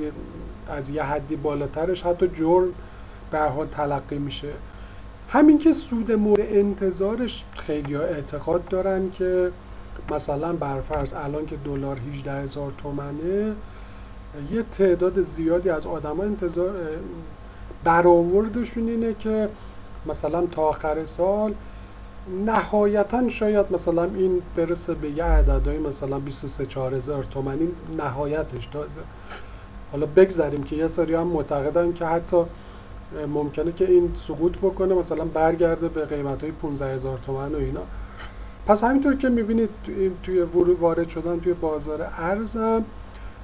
از 0.68 0.90
یه 0.90 1.02
حدی 1.02 1.36
بالاترش 1.36 2.02
حتی 2.02 2.28
جرم 2.28 2.68
به 3.30 3.38
حال 3.38 3.66
تلقی 3.66 4.18
میشه. 4.18 4.48
همین 5.28 5.58
که 5.58 5.72
سود 5.72 6.12
مورد 6.12 6.40
انتظارش 6.40 7.44
خیلی 7.56 7.96
اعتقاد 7.96 8.68
دارن 8.68 9.10
که 9.10 9.50
مثلا 10.10 10.52
برفرض 10.52 11.12
الان 11.12 11.46
که 11.46 11.56
دلار 11.64 11.98
18 12.14 12.32
هزار 12.32 12.72
تومنه 12.82 13.52
یه 14.52 14.62
تعداد 14.78 15.22
زیادی 15.22 15.70
از 15.70 15.86
آدما 15.86 16.22
انتظار 16.22 16.74
برآوردشون 17.84 18.88
اینه 18.88 19.14
که 19.14 19.48
مثلا 20.06 20.46
تا 20.46 20.62
آخر 20.62 21.06
سال 21.06 21.54
نهایتا 22.46 23.30
شاید 23.30 23.66
مثلا 23.70 24.04
این 24.04 24.42
برسه 24.56 24.94
به 24.94 25.10
یه 25.10 25.24
عددهای 25.24 25.78
مثلا 25.78 26.18
23 26.18 26.66
4 26.66 26.94
هزار 26.94 27.24
تومنی 27.24 27.68
نهایتش 27.98 28.66
تازه 28.72 29.00
حالا 29.92 30.06
بگذاریم 30.06 30.62
که 30.62 30.76
یه 30.76 30.88
سری 30.88 31.14
هم 31.14 31.26
معتقدن 31.26 31.92
که 31.92 32.06
حتی 32.06 32.36
ممکنه 33.28 33.72
که 33.72 33.90
این 33.90 34.14
سقوط 34.28 34.56
بکنه 34.58 34.94
مثلا 34.94 35.24
برگرده 35.24 35.88
به 35.88 36.04
قیمت 36.04 36.42
های 36.42 36.52
15 36.52 36.94
هزار 36.94 37.18
تومن 37.26 37.54
و 37.54 37.58
اینا. 37.58 37.80
پس 38.68 38.84
همینطور 38.84 39.16
که 39.16 39.28
می‌بینید 39.28 39.68
توی 40.22 40.40
ورود 40.40 40.80
وارد 40.80 41.08
شدن 41.08 41.40
توی 41.40 41.52
بازار 41.52 42.06
ارزم 42.18 42.84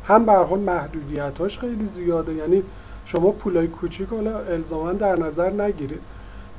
هم 0.06 0.26
به 0.26 0.32
حال 0.32 0.58
محدودیتاش 0.58 1.58
خیلی 1.58 1.86
زیاده. 1.86 2.34
یعنی 2.34 2.62
شما 3.06 3.30
پولای 3.30 3.66
کوچیک 3.66 4.08
حالا 4.08 4.38
الزاما 4.38 4.92
در 4.92 5.18
نظر 5.18 5.50
نگیرید. 5.50 6.00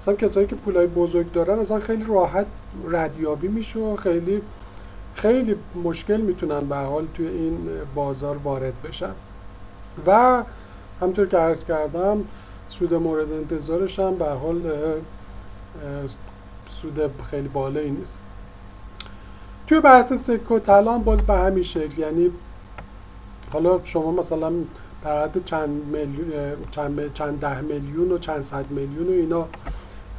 مثلا 0.02 0.14
کسایی 0.14 0.48
که 0.48 0.56
پولای 0.56 0.88
بزرگ 0.88 1.32
دارن 1.32 1.60
اصلا 1.60 1.80
خیلی 1.80 2.06
راحت 2.08 2.46
ردیابی 2.92 3.48
میشه 3.48 3.80
و 3.80 3.96
خیلی 3.96 4.42
خیلی 5.16 5.56
مشکل 5.84 6.22
می‌تونن 6.22 6.60
به 6.60 6.76
حال 6.76 7.06
توی 7.14 7.28
این 7.28 7.58
بازار 7.96 8.38
وارد 8.38 8.74
بشن. 8.84 9.12
و 10.08 10.44
همطور 11.02 11.28
که 11.28 11.38
عرض 11.38 11.64
کردم 11.64 12.24
سود 12.70 12.94
مورد 12.94 13.32
انتظارش 13.32 14.00
هم 14.00 14.16
به 14.16 14.30
حال 14.30 14.62
سود 16.82 17.12
خیلی 17.30 17.48
بالایی 17.48 17.92
نیست. 17.92 18.18
توی 19.68 19.80
بحث 19.80 20.14
سکه 20.14 20.54
و 20.54 20.60
طلا 20.60 20.98
باز 20.98 21.22
به 21.22 21.34
همین 21.34 21.64
شکل. 21.64 22.00
یعنی 22.00 22.32
حالا 23.52 23.80
شما 23.84 24.12
مثلا 24.12 24.52
در 25.04 25.24
حد 25.24 25.46
چند, 25.46 25.70
میلیون 25.70 26.32
چند, 26.72 27.14
چند 27.14 27.40
ده 27.40 27.62
میلیون 27.62 28.12
و 28.12 28.18
چند 28.18 28.44
صد 28.44 28.72
میلیون 28.72 29.08
و 29.08 29.12
اینا 29.12 29.46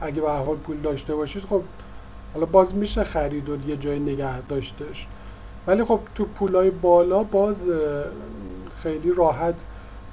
اگه 0.01 0.21
به 0.21 0.31
حال 0.31 0.57
پول 0.57 0.77
داشته 0.77 1.15
باشید 1.15 1.43
خب 1.51 1.63
حالا 2.35 2.47
باز 2.47 2.75
میشه 2.75 3.05
خرید 3.05 3.49
و 3.49 3.69
یه 3.69 3.77
جای 3.77 3.99
نگه 3.99 4.41
داشتش 4.41 5.07
ولی 5.67 5.85
خب 5.85 6.01
تو 6.15 6.25
پولای 6.25 6.71
بالا 6.71 7.23
باز 7.23 7.57
خیلی 8.83 9.13
راحت 9.15 9.55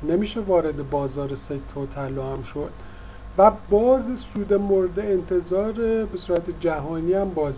نمیشه 0.03 0.39
وارد 0.39 0.89
بازار 0.89 1.35
سکه 1.35 1.79
و 1.79 1.85
طلا 1.95 2.33
هم 2.33 2.43
شد. 2.43 2.69
و 3.37 3.51
باز 3.69 4.19
سود 4.33 4.53
مورد 4.53 4.99
انتظار 4.99 5.71
به 6.05 6.17
صورت 6.17 6.59
جهانی 6.59 7.13
هم 7.13 7.29
باز 7.29 7.53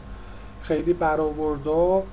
خیلی 0.68 0.94
برآوردا 0.94 2.04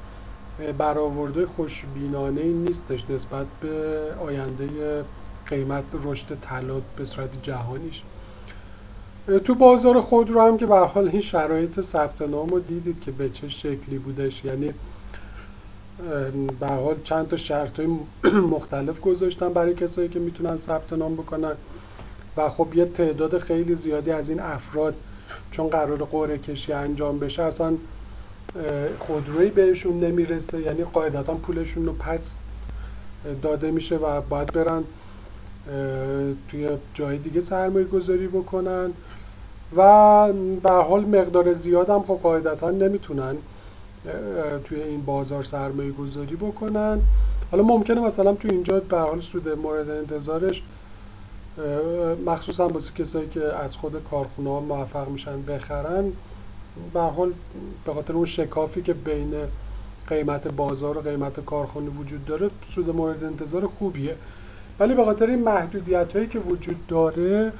برآورده 0.78 1.46
خوشبینانه 1.46 2.42
نیستش 2.42 3.04
نسبت 3.10 3.46
به 3.60 4.00
آینده 4.26 4.68
قیمت 5.46 5.84
رشد 6.04 6.38
طلا 6.42 6.80
به 6.96 7.04
صورت 7.04 7.42
جهانیش. 7.42 8.02
تو 9.44 9.54
بازار 9.54 10.00
خود 10.00 10.30
رو 10.30 10.40
هم 10.40 10.58
که 10.58 10.66
به 10.66 10.78
حال 10.78 11.08
این 11.08 11.20
شرایط 11.20 11.80
ثبت 11.80 12.22
نام 12.22 12.48
رو 12.48 12.60
دیدید 12.60 13.00
که 13.00 13.10
به 13.10 13.30
چه 13.30 13.48
شکلی 13.48 13.98
بودش. 13.98 14.44
یعنی 14.44 14.74
به 16.60 16.66
حال 16.66 16.96
چند 17.04 17.28
تا 17.28 17.36
شرط 17.36 17.80
های 17.80 17.88
مختلف 18.54 19.00
گذاشتن 19.00 19.52
برای 19.52 19.74
کسایی 19.74 20.08
که 20.08 20.18
می‌تونن 20.18 20.56
ثبت 20.56 20.92
نام 20.92 21.14
بکنن. 21.14 21.54
و 22.36 22.48
خب 22.48 22.68
یه 22.74 22.84
تعداد 22.84 23.38
خیلی 23.38 23.74
زیادی 23.74 24.10
از 24.10 24.30
این 24.30 24.40
افراد 24.40 24.94
چون 25.50 25.68
قرار 25.68 26.04
قرعه 26.04 26.38
کشی 26.38 26.72
انجام 26.72 27.18
بشه 27.18 27.42
اصلا 27.42 27.76
خودروی 28.98 29.50
بهشون 29.50 30.00
نمی‌رسه 30.00 30.60
یعنی 30.60 30.84
قاعدتا 30.84 31.34
پولشون 31.34 31.86
رو 31.86 31.92
پس 31.92 32.34
داده 33.42 33.70
میشه 33.70 33.96
و 33.96 34.20
باید 34.20 34.52
برن 34.52 34.84
توی 36.48 36.68
جای 36.94 37.18
دیگه 37.18 37.40
سرمایه 37.40 37.86
گذاری 37.86 38.28
بکنن. 38.28 38.90
و 39.76 40.32
به 40.62 40.70
حال 40.70 41.04
مقدار 41.04 41.52
زیاد 41.54 41.90
هم 41.90 42.02
خب 42.02 42.20
قاعدتا 42.22 42.70
نمی‌تونن 42.70 43.36
توی 44.64 44.82
این 44.82 45.02
بازار 45.02 45.44
سرمایه 45.44 45.90
گذاری 45.90 46.36
بکنن. 46.36 47.00
حالا 47.50 47.62
ممکنه 47.62 48.00
مثلا 48.00 48.34
تو 48.34 48.48
اینجا 48.50 48.80
به 48.80 48.98
حال 48.98 49.20
سود 49.20 49.48
مورد 49.48 49.90
انتظارش 49.90 50.62
مخصوصا 52.26 52.68
واسه 52.68 52.92
کسایی 52.92 53.28
که 53.28 53.44
از 53.64 53.76
خود 53.76 54.04
کارخونه 54.10 54.50
ها 54.50 54.60
موفق 54.60 55.08
میشن 55.08 55.42
بخرن. 55.42 56.12
به 56.94 57.00
حال 57.00 57.32
به 57.84 57.94
خاطر 57.94 58.12
اون 58.12 58.26
شکافی 58.26 58.82
که 58.82 58.92
بین 58.92 59.34
قیمت 60.06 60.48
بازار 60.48 60.98
و 60.98 61.00
قیمت 61.00 61.44
کارخانه 61.44 61.90
وجود 61.90 62.24
داره 62.24 62.50
سود 62.74 62.96
مورد 62.96 63.24
انتظار 63.24 63.66
خوبیه. 63.66 64.16
ولی 64.78 64.94
به 64.94 65.04
خاطر 65.04 65.26
این 65.26 65.42
محدودیت 65.42 66.16
هایی 66.16 66.26
که 66.26 66.38
وجود 66.38 66.86
داره 66.86 67.52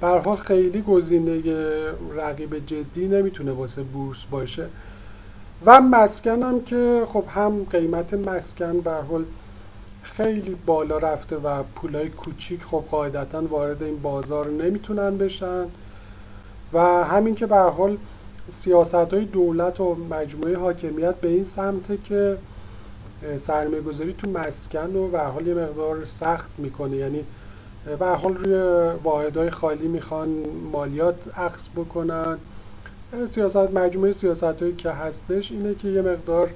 حال 0.00 0.36
خیلی 0.36 0.82
گزینه 0.82 1.42
رقیب 2.16 2.66
جدی 2.66 3.08
نمی‌تونه 3.08 3.52
واسه 3.52 3.82
بورس 3.82 4.18
باشه. 4.30 4.66
و 5.66 5.80
مسکن 5.80 6.42
هم 6.42 6.60
که 6.60 7.02
خب 7.12 7.24
هم 7.34 7.64
قیمت 7.64 8.14
مسکن 8.14 8.80
به 8.80 8.92
حال 8.92 9.24
خیلی 10.02 10.56
بالا 10.66 10.98
رفته 10.98 11.36
و 11.36 11.62
پولای 11.62 12.08
کوچیک 12.08 12.60
خب 12.62 12.84
قاعدتا 12.90 13.46
وارد 13.46 13.82
این 13.82 13.98
بازار 14.02 14.46
نمی‌تونن 14.46 15.18
بشن. 15.18 15.64
و 16.72 16.78
همین 17.04 17.34
که 17.34 17.46
به 17.46 17.56
حال 17.56 17.96
سیاست 18.50 18.94
های 18.94 19.24
دولت 19.24 19.80
و 19.80 19.94
مجموعه 20.10 20.56
حاکمیت 20.56 21.14
به 21.14 21.28
این 21.28 21.44
سمته 21.44 21.98
که 22.04 22.38
سرمایه 23.46 23.80
گذاری 23.82 24.12
تو 24.12 24.30
مسکن 24.30 24.96
و 24.96 25.08
به 25.08 25.20
حال 25.20 25.46
یه 25.46 25.54
مقدار 25.54 26.04
سخت 26.04 26.50
می‌کنه. 26.58 26.96
یعنی 26.96 27.24
به 27.98 28.06
حال 28.06 28.34
روی 28.34 28.54
واحدهای 29.04 29.50
خالی 29.50 29.88
می‌خوان 29.88 30.28
مالیات 30.72 31.38
عکس 31.38 31.68
بکنن. 31.76 32.38
سیاست 33.30 33.56
مجموعه 33.56 34.12
سیاست 34.12 34.42
هایی 34.44 34.74
که 34.76 34.90
هستش 34.90 35.52
اینه 35.52 35.74
که 35.74 35.88
یه 35.88 36.02
مقدار 36.02 36.50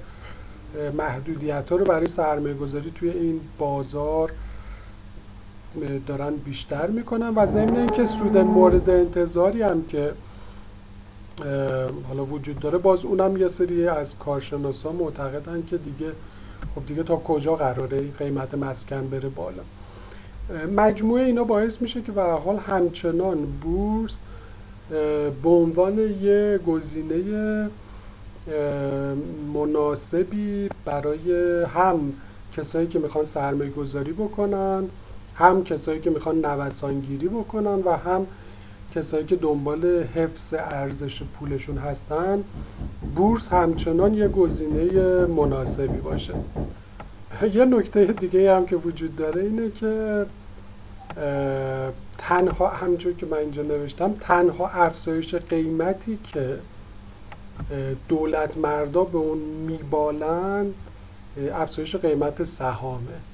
محدودیت 0.98 1.70
ها 1.70 1.76
رو 1.76 1.85
برای 1.85 2.09
سرمایه 2.09 2.55
گذاری 2.55 2.92
توی 2.94 3.11
این 3.11 3.40
بازار 3.59 4.33
دارن 6.07 6.37
بیشتر 6.37 6.87
می‌کنن. 6.87 7.29
و 7.29 7.46
ضمن 7.46 7.76
اینکه 7.76 8.05
سود 8.05 8.37
مورد 8.37 8.90
انتظاری 8.90 9.62
هم 9.62 9.85
که 9.85 10.12
حالا 12.09 12.25
وجود 12.25 12.59
داره. 12.59 12.79
باز 12.79 13.05
اونم 13.05 13.37
یه 13.37 13.49
سری 13.49 13.88
از 13.88 14.19
کارشناسا 14.19 14.93
معتقدن 14.93 15.62
که 15.71 15.77
دیگه 15.77 16.12
خب 16.75 16.87
دیگه 16.87 17.03
تا 17.03 17.16
کجا 17.16 17.57
قراره 17.57 18.11
قیمت 18.19 18.55
مسکن 18.55 19.09
بره 19.09 19.29
بالا. 19.29 19.62
مجموعه 20.77 21.25
اینا 21.25 21.45
باعث 21.45 21.83
میشه 21.83 22.03
که 22.03 22.12
به 22.12 22.23
حال 22.23 22.57
همچنان 22.57 23.38
بورس 23.62 24.16
به 25.43 25.49
عنوان 25.49 25.99
یه 25.99 26.61
گزینه 26.66 27.71
مناسبی 29.55 30.69
برای 30.85 31.62
هم 31.64 32.12
کسایی 32.57 32.87
که 32.87 32.99
می‌خوان 32.99 33.25
سرمایه 33.25 33.71
گذاری 33.71 34.12
بکنن 34.12 34.85
هم 35.35 35.64
کسایی 35.64 36.01
که 36.01 36.11
می‌خوان 36.11 36.47
نوسانگیری 36.47 37.29
بکنن 37.29 37.83
و 37.85 37.97
هم 37.97 38.27
کسایی 38.94 39.24
که 39.24 39.37
دنبال 39.37 40.05
حفظ 40.14 40.55
ارزش 40.55 41.22
پولشون 41.22 41.79
هستن 41.79 42.44
بورس 43.14 43.48
همچنان 43.48 44.14
یه 44.14 44.29
گزینه 44.29 45.26
مناسبی 45.26 45.98
باشه. 45.98 46.35
یه 47.53 47.64
نکته 47.64 48.05
دیگه 48.05 48.57
هم 48.57 48.66
که 48.66 48.76
وجود 48.76 49.16
داره 49.16 49.42
اینه 49.42 49.70
که 49.70 50.26
تنها 52.18 52.68
همجور 52.68 53.12
که 53.12 53.26
من 53.26 53.37
اینجا 53.37 53.62
نوشتم 53.62 54.14
تنها 54.20 54.68
افزایش 54.68 55.35
قیمتی 55.35 56.18
که 56.33 56.59
دولت 58.09 58.59
مردا 58.59 59.05
به 59.05 59.18
اون 59.18 59.38
میبالن 59.38 60.66
افزایش 61.55 61.96
قیمت 61.96 62.44
سهامه. 62.44 63.30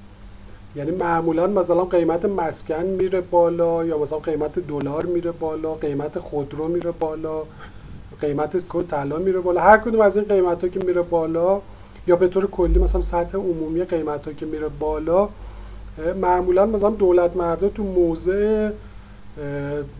یعنی 0.77 0.91
معمولا 0.91 1.47
مثلا 1.47 1.83
قیمت 1.83 2.25
مسکن 2.25 2.83
میره 2.83 3.21
بالا 3.21 3.85
یا 3.85 3.97
مثلا 3.97 4.19
قیمت 4.19 4.59
دلار 4.59 5.05
میره 5.05 5.31
بالا 5.31 5.73
قیمت 5.73 6.19
خودرو 6.19 6.67
میره 6.67 6.91
بالا 6.91 7.43
قیمت 8.21 8.57
سکو 8.57 8.83
طلا 8.83 9.17
میره 9.17 9.39
بالا. 9.39 9.61
هر 9.61 9.77
کدوم 9.77 10.01
از 10.01 10.17
این 10.17 10.25
قیمت 10.25 10.61
ها 10.63 10.67
که 10.67 10.79
میره 10.85 11.01
بالا 11.01 11.61
یا 12.07 12.15
به 12.15 12.27
طور 12.27 12.47
کلی 12.47 12.79
مثلا 12.79 13.01
سطح 13.01 13.37
عمومی 13.37 13.83
قیمت 13.83 14.25
ها 14.27 14.33
که 14.33 14.45
میره 14.45 14.67
بالا 14.79 15.29
معمولا 16.21 16.65
مثلا 16.65 16.89
دولت 16.89 17.35
مردا 17.35 17.69
تو 17.69 17.83
موضع 17.83 18.69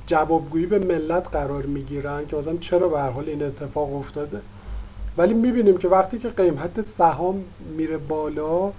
جوابگویی 0.08 0.66
به 0.66 0.80
ملت 0.80 1.28
قرار 1.32 1.64
می‌گیرن 1.64 2.26
که 2.28 2.36
مثلا 2.38 2.56
چرا 2.62 2.88
به 2.88 3.00
حال 3.00 3.30
این 3.30 3.44
اتفاق 3.44 3.96
افتاده. 3.96 4.40
ولی 5.18 5.34
می‌بینیم 5.34 5.78
که 5.78 5.88
وقتی 5.88 6.20
که 6.20 6.30
قیمت 6.30 6.82
سهام 6.82 7.44
میره 7.78 7.98
بالا 7.98 8.72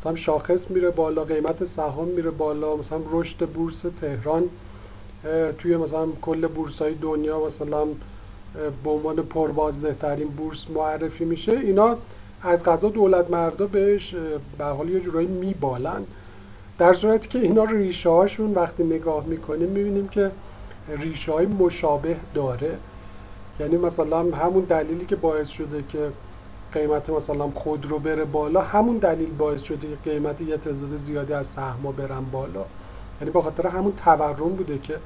مثلا 0.00 0.16
شاخص 0.16 0.70
میره 0.70 0.90
بالا 0.90 1.24
قیمت 1.24 1.64
سهام 1.64 2.08
میره 2.08 2.30
بالا 2.30 2.76
مثلا 2.76 3.00
رشد 3.12 3.48
بورس 3.48 3.84
تهران 4.00 4.44
توی 5.58 5.76
مثلا 5.76 6.06
کل 6.22 6.46
بورس 6.46 6.82
های 6.82 6.94
دنیا 6.94 7.46
مثلا 7.46 7.84
به 8.84 8.90
عنوان 8.90 9.16
پربازده 9.16 9.94
ترین 9.94 10.28
بورس 10.28 10.66
معرفی 10.74 11.24
میشه. 11.24 11.52
اینا 11.52 11.96
از 12.42 12.62
غذا 12.62 12.88
دولت 12.88 13.30
مردا 13.30 13.66
بهش 13.66 14.14
به 14.58 14.64
حال 14.64 14.88
یه 14.88 15.00
جورایی 15.00 15.28
میبالن. 15.28 16.02
در 16.78 16.94
صورتی 16.94 17.28
که 17.28 17.38
اینا 17.38 17.64
ریشه 17.64 18.08
هاشون 18.08 18.54
وقتی 18.54 18.84
نگاه 18.84 19.26
می‌کنیم 19.26 19.68
می‌بینیم 19.68 20.08
که 20.08 20.30
ریشه 20.88 21.32
های 21.32 21.46
مشابه 21.46 22.16
داره. 22.34 22.76
یعنی 23.60 23.76
مثلا 23.76 24.18
همون 24.18 24.64
دلیلی 24.64 25.06
که 25.06 25.16
باعث 25.16 25.48
شده 25.48 25.84
که 25.88 25.98
قیمت 26.72 27.10
مثلا 27.10 27.48
خودرو 27.54 27.98
بره 27.98 28.24
بالا 28.24 28.60
همون 28.60 28.98
دلیل 28.98 29.30
باعث 29.38 29.62
شده 29.62 29.88
که 30.04 30.10
قیمت 30.10 30.40
یه 30.40 30.56
تعداد 30.56 30.98
زیادی 31.04 31.32
از 31.32 31.46
سهما 31.46 31.92
برن 31.92 32.24
بالا. 32.32 32.64
یعنی 33.20 33.32
به 33.32 33.42
خاطر 33.42 33.66
همون 33.66 33.92
تورم 34.04 34.48
بوده 34.48 34.78
که 34.78 34.96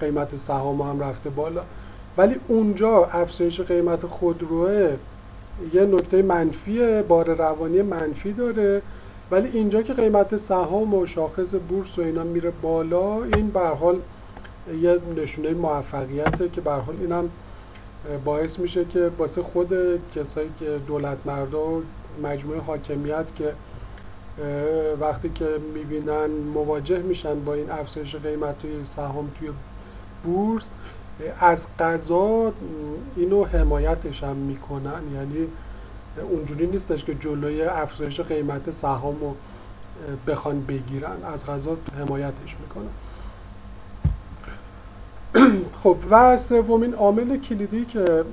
قیمت 0.00 0.36
سهام 0.36 0.82
هم 0.82 1.00
رفته 1.00 1.30
بالا. 1.30 1.62
ولی 2.16 2.36
اونجا 2.48 3.04
افزایش 3.04 3.60
قیمت 3.60 4.06
خودروه 4.06 4.96
یه 5.72 5.82
نکته 5.82 6.22
منفی 6.22 7.02
بار 7.02 7.34
روانی 7.34 7.82
منفی 7.82 8.32
داره. 8.32 8.82
ولی 9.30 9.48
اینجا 9.52 9.82
که 9.82 9.92
قیمت 9.92 10.36
سهام 10.36 10.94
و 10.94 11.06
شاخص 11.06 11.54
بورس 11.68 11.98
و 11.98 12.02
اینا 12.02 12.22
میره 12.22 12.52
بالا 12.62 13.24
این 13.24 13.50
به 13.50 13.60
حال 13.60 13.98
یه 14.82 14.98
نشونه 15.16 15.50
موفقیته 15.50 16.48
که 16.48 16.60
به 16.60 16.72
حال 16.72 16.94
اینم 17.00 17.30
باعث 18.24 18.58
میشه 18.58 18.84
که 18.84 19.10
واسه 19.18 19.42
خود 19.42 19.70
کسایی 20.14 20.50
که 20.60 20.78
دولت 20.86 21.18
مردا 21.24 21.60
و 21.60 21.82
مجموعه 22.22 22.60
حاکمیت 22.60 23.26
که 23.36 23.52
وقتی 25.00 25.28
که 25.28 25.48
می‌بینن 25.74 26.30
مواجه 26.54 26.98
میشن 26.98 27.40
با 27.44 27.54
این 27.54 27.70
افزایش 27.70 28.16
قیمت 28.16 28.58
توی 28.58 28.84
سهام 28.84 29.30
توی 29.38 29.48
بورس 30.24 30.68
از 31.40 31.66
قضا 31.78 32.52
اینو 33.16 33.44
حمایتش 33.44 34.22
هم 34.22 34.36
می‌کنن. 34.36 35.02
یعنی 35.14 35.46
اونجوری 36.30 36.66
نیستش 36.66 37.04
که 37.04 37.14
جلوی 37.14 37.62
افزایش 37.62 38.20
قیمت 38.20 38.70
سهام 38.70 39.16
رو 39.20 39.34
بخوان 40.26 40.64
بگیرن. 40.66 41.24
از 41.34 41.46
غذا 41.46 41.76
حمایتش 41.98 42.56
می‌کنن. 42.60 42.90
خب 45.82 45.96
و 46.10 46.36
سومین 46.36 46.94
عامل 46.94 47.36
کلیدی 47.36 47.84
که 47.84 48.24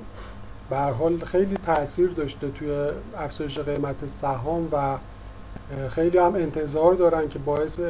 به 0.70 0.76
حال 0.76 1.18
خیلی 1.24 1.56
تاثیر 1.66 2.08
داشته 2.10 2.50
توی 2.50 2.88
افزایش 3.18 3.58
قیمت 3.58 3.96
سهام 4.20 4.68
و 4.72 4.96
خیلی 5.88 6.18
هم 6.18 6.34
انتظار 6.34 6.94
دارن 6.94 7.28
که 7.28 7.38
باعث 7.38 7.80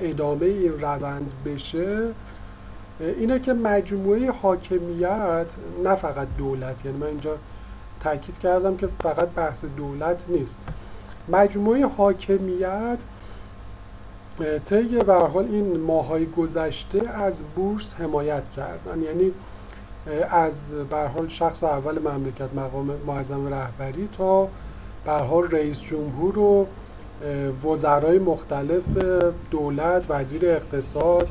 ادامه 0.00 0.46
این 0.46 0.80
روند 0.80 1.30
بشه 1.46 2.08
اینه 3.00 3.38
که 3.38 3.52
مجموعه 3.52 4.30
حاکمیت 4.30 5.46
نه 5.84 5.94
فقط 5.94 6.28
دولت 6.38 6.84
یعنی 6.84 6.98
من 6.98 7.06
اینجا 7.06 7.36
تاکید 8.00 8.38
کردم 8.38 8.76
که 8.76 8.88
فقط 9.02 9.28
بحث 9.28 9.64
دولت 9.76 10.18
نیست. 10.28 10.56
مجموعه 11.28 11.86
حاکمیت 11.86 12.98
طی 14.68 14.82
به 14.82 15.14
حال 15.14 15.44
این 15.44 15.80
ماهای 15.80 16.26
گذشته 16.26 17.08
از 17.08 17.34
بورس 17.56 17.94
حمایت 17.94 18.42
کردن. 18.56 19.02
یعنی 19.02 19.32
از 20.30 20.52
به 20.90 21.08
حال 21.08 21.28
شخص 21.28 21.64
اول 21.64 21.98
مملکت 21.98 22.54
مقام 22.56 22.90
معظم 23.06 23.46
رهبری 23.46 24.08
تا 24.18 24.48
به 25.04 25.12
حال 25.12 25.50
رئیس 25.50 25.80
جمهور 25.80 26.38
و 26.38 26.66
وزرای 27.64 28.18
مختلف 28.18 28.82
دولت 29.50 30.04
وزیر 30.08 30.46
اقتصاد 30.46 31.28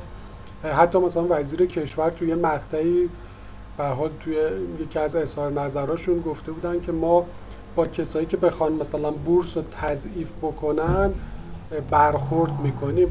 حتی 0.77 0.97
مثلا 0.99 1.25
وزیر 1.29 1.65
کشور 1.65 2.09
توی 2.09 2.33
مقطعی 2.33 3.09
به 3.77 3.83
حال 3.83 4.09
توی 4.19 4.35
یکی 4.79 4.99
از 4.99 5.15
اظهار 5.15 5.51
نظراشون 5.51 6.21
گفته 6.21 6.51
بودن 6.51 6.81
که 6.81 6.91
ما 6.91 7.25
با 7.75 7.85
کسایی 7.85 8.25
که 8.25 8.37
بخوان 8.37 8.73
مثلا 8.73 9.11
بورس 9.11 9.57
رو 9.57 9.63
تضعیف 9.81 10.27
بکنن 10.41 11.13
برخورد 11.89 12.51
می‌کنیم. 12.63 13.07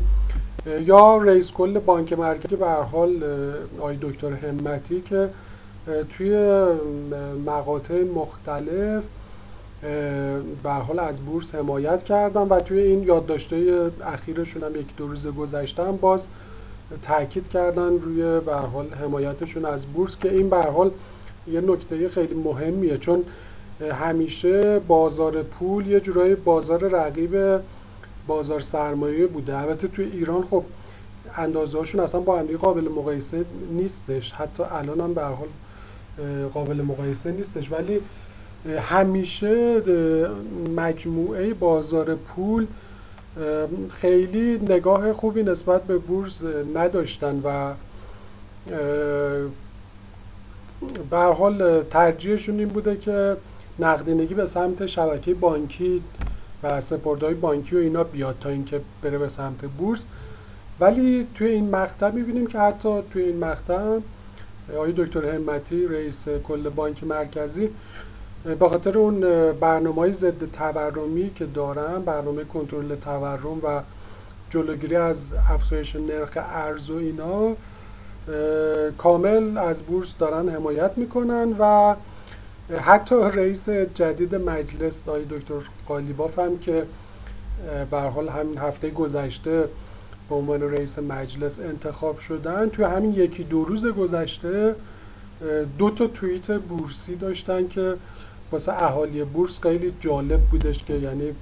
یا 0.80 1.16
رئیس 1.16 1.50
کل 1.50 1.78
بانک 1.78 2.12
مرکزی 2.12 2.56
به 2.56 2.66
حال 2.66 3.24
آقای 3.78 3.96
دکتر 4.00 4.32
همتی 4.32 5.00
که 5.00 5.28
توی 6.16 6.36
مقاطع 7.46 8.04
مختلف 8.04 9.02
به 10.62 10.70
حال 10.70 10.98
از 10.98 11.20
بورس 11.20 11.54
حمایت 11.54 12.02
کردن 12.02 12.40
و 12.40 12.60
توی 12.60 12.78
این 12.78 13.02
یادداشته 13.02 13.90
اخیرشون 14.06 14.62
هم 14.62 14.80
یک 14.80 14.96
دو 14.96 15.06
روز 15.06 15.26
گذشتن 15.26 15.96
باز 15.96 16.26
تاکید 17.02 17.48
کردن 17.48 17.98
روی 17.98 18.40
به 18.40 18.54
حال 18.54 18.86
حمایتشون 19.02 19.64
از 19.64 19.86
بورس 19.86 20.16
که 20.22 20.30
این 20.30 20.50
به 20.50 20.62
حال 20.62 20.90
یه 21.52 21.60
نکته 21.60 22.08
خیلی 22.08 22.34
مهمیه. 22.34 22.98
چون 22.98 23.24
همیشه 23.92 24.78
بازار 24.78 25.42
پول 25.42 25.86
یه 25.86 26.00
جورایی 26.00 26.34
بازار 26.34 26.80
رقیب 26.80 27.60
بازار 28.26 28.60
سرمایه 28.60 29.26
بوده. 29.26 29.58
البته 29.58 29.88
توی 29.88 30.04
ایران 30.04 30.42
خب 30.50 30.64
اندازه 31.36 31.78
هاشون 31.78 32.00
اصلا 32.00 32.20
با 32.20 32.38
هم 32.38 32.56
قابل 32.56 32.88
مقایسه 32.88 33.44
نیستش. 33.70 34.32
حتی 34.32 34.62
الان 34.62 35.00
هم 35.00 35.14
به 35.14 35.22
حال 35.22 35.48
قابل 36.54 36.82
مقایسه 36.82 37.32
نیستش. 37.32 37.72
ولی 37.72 38.00
همیشه 38.80 39.82
مجموعه 40.76 41.54
بازار 41.54 42.14
پول 42.14 42.66
خیلی 43.90 44.58
نگاه 44.68 45.12
خوبی 45.12 45.42
نسبت 45.42 45.82
به 45.82 45.98
بورس 45.98 46.38
نداشتن 46.74 47.40
و 47.44 47.72
به 51.10 51.16
حال 51.16 51.82
ترجیحشون 51.82 52.58
این 52.58 52.68
بوده 52.68 52.96
که 52.96 53.36
نقدینگی 53.78 54.34
به 54.34 54.46
سمت 54.46 54.86
شبکه 54.86 55.34
بانکی 55.34 56.02
و 56.62 56.80
سپردهای 56.80 57.34
بانکی 57.34 57.76
و 57.76 57.78
اینا 57.78 58.04
بیاد 58.04 58.36
تا 58.40 58.48
اینکه 58.48 58.80
بره 59.02 59.18
به 59.18 59.28
سمت 59.28 59.64
بورس. 59.78 60.04
ولی 60.80 61.26
توی 61.34 61.48
این 61.48 61.70
مقطع 61.70 62.10
می‌بینیم 62.10 62.46
که 62.46 62.58
حتی 62.58 63.02
توی 63.12 63.22
این 63.22 63.44
مقطع 63.44 63.98
آقای 64.76 64.92
دکتر 64.96 65.34
همتی 65.34 65.86
رئیس 65.86 66.28
کل 66.28 66.68
بانک 66.68 67.04
مرکزی 67.04 67.68
به 68.58 68.68
خاطر 68.68 68.98
اون 68.98 69.20
برنامه 69.52 70.12
ضد 70.12 70.52
تورمی 70.52 71.30
که 71.34 71.46
دارن 71.46 72.02
برنامه 72.02 72.44
کنترل 72.44 72.94
تورم 72.94 73.58
و 73.62 73.80
جلوگیری 74.50 74.96
از 74.96 75.16
افزایش 75.50 75.96
نرخ 75.96 76.30
ارز 76.36 76.90
و 76.90 76.96
اینا 76.96 77.56
کامل 78.98 79.58
از 79.58 79.82
بورس 79.82 80.14
دارن 80.18 80.48
حمایت 80.48 80.90
می‌کنن 80.96 81.56
و 81.58 81.94
حتی 82.70 83.14
رئیس 83.14 83.68
جدید 83.68 84.34
مجلس 84.34 85.08
آقای 85.08 85.24
دکتر 85.24 85.54
قالیباف 85.88 86.38
هم 86.38 86.58
که 86.58 86.82
به 87.90 88.00
حال 88.00 88.28
همین 88.28 88.58
هفته 88.58 88.90
گذشته 88.90 89.68
به 90.28 90.34
عنوان 90.34 90.62
رئیس 90.62 90.98
مجلس 90.98 91.58
انتخاب 91.58 92.18
شدن 92.18 92.68
توی 92.68 92.84
همین 92.84 93.14
یکی 93.14 93.44
دو 93.44 93.64
روز 93.64 93.86
گذشته 93.86 94.74
دو 95.78 95.90
تا 95.90 96.06
توییت 96.06 96.50
بورسی 96.52 97.16
داشتن 97.16 97.68
که 97.68 97.94
واسه 98.52 98.72
اهالی 98.82 99.24
بورس 99.24 99.60
خیلی 99.60 99.92
جالب 100.00 100.40
بودش 100.40 100.84
که 100.84 100.94
یعنی 100.94 101.34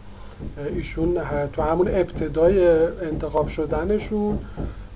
ایشون 0.75 1.19
تو 1.53 1.63
همون 1.63 1.89
ابتدای 1.89 2.69
انتخاب 3.03 3.49
شدنشون 3.49 4.39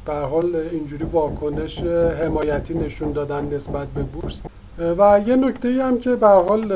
به 0.06 0.12
حال 0.12 0.56
اینجوری 0.56 1.04
واکنش 1.04 1.78
حمایتی 2.22 2.74
نشون 2.74 3.12
دادن 3.12 3.54
نسبت 3.54 3.88
به 3.88 4.02
بورس. 4.02 4.40
و 4.78 5.20
یه 5.26 5.36
نکته 5.36 5.84
هم 5.84 6.00
که 6.00 6.16
به 6.16 6.28
حال 6.28 6.68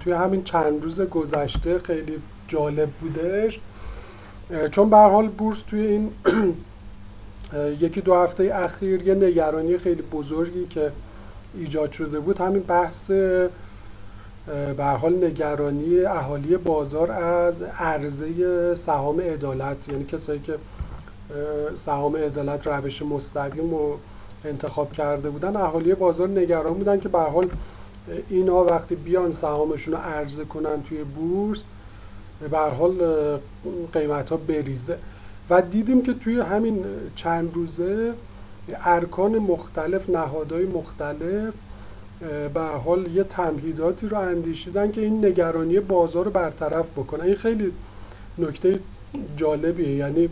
توی 0.00 0.12
همین 0.12 0.44
چند 0.44 0.82
روز 0.82 1.00
گذشته 1.00 1.78
خیلی 1.78 2.18
جالب 2.48 2.88
بودش. 2.88 3.60
چون 4.70 4.90
به 4.90 4.96
حال 4.96 5.28
بورس 5.28 5.58
توی 5.70 5.80
این 5.80 6.10
یکی 7.80 8.00
دو 8.00 8.14
هفته 8.14 8.50
اخیر 8.54 9.02
یه 9.08 9.14
نگرانی 9.14 9.78
خیلی 9.78 10.02
بزرگی 10.02 10.66
که 10.66 10.90
ایجاد 11.54 11.92
شده 11.92 12.20
بود 12.20 12.38
همین 12.38 12.62
بحث 12.62 13.10
به 14.76 14.84
حال 14.84 15.24
نگرانی 15.24 16.00
اهالی 16.00 16.56
بازار 16.56 17.10
از 17.12 17.62
عرضه 17.62 18.74
سهام 18.74 19.20
عدالت 19.20 19.88
یعنی 19.88 20.04
کسایی 20.04 20.40
که 20.40 20.54
سهام 21.76 22.16
عدالت 22.16 22.66
روش 22.66 23.02
مستقیم 23.02 23.74
و 23.74 23.96
انتخاب 24.44 24.92
کرده 24.92 25.30
بودن. 25.30 25.56
اهالی 25.56 25.94
بازار 25.94 26.28
نگران 26.28 26.74
بودن 26.74 27.00
که 27.00 27.08
به 27.08 27.18
حال 27.18 27.50
اینا 28.30 28.64
وقتی 28.64 28.94
بیان 28.94 29.32
سهامشون 29.32 29.94
رو 29.94 30.00
عرضه 30.00 30.44
کنن 30.44 30.82
توی 30.88 31.04
بورس 31.04 31.62
به 32.50 32.58
حال 32.58 32.94
قیمت 33.92 34.28
ها 34.28 34.36
بریزه. 34.36 34.98
و 35.50 35.62
دیدیم 35.62 36.02
که 36.02 36.14
توی 36.14 36.40
همین 36.40 36.84
چند 37.16 37.54
روزه 37.54 38.12
ارکان 38.84 39.38
مختلف 39.38 40.10
نهادهای 40.10 40.66
مختلف 40.66 41.54
به 42.54 42.60
حال 42.84 43.06
یه 43.06 43.24
تمهیداتی 43.24 44.08
رو 44.08 44.18
اندیشیدن 44.18 44.92
که 44.92 45.00
این 45.00 45.26
نگرانی 45.26 45.80
بازار 45.80 46.24
رو 46.24 46.30
برطرف 46.30 46.86
بکنن 46.96 47.20
این 47.20 47.34
خیلی 47.34 47.72
نکته 48.38 48.80
جالبیه. 49.36 49.94
یعنی 49.94 50.28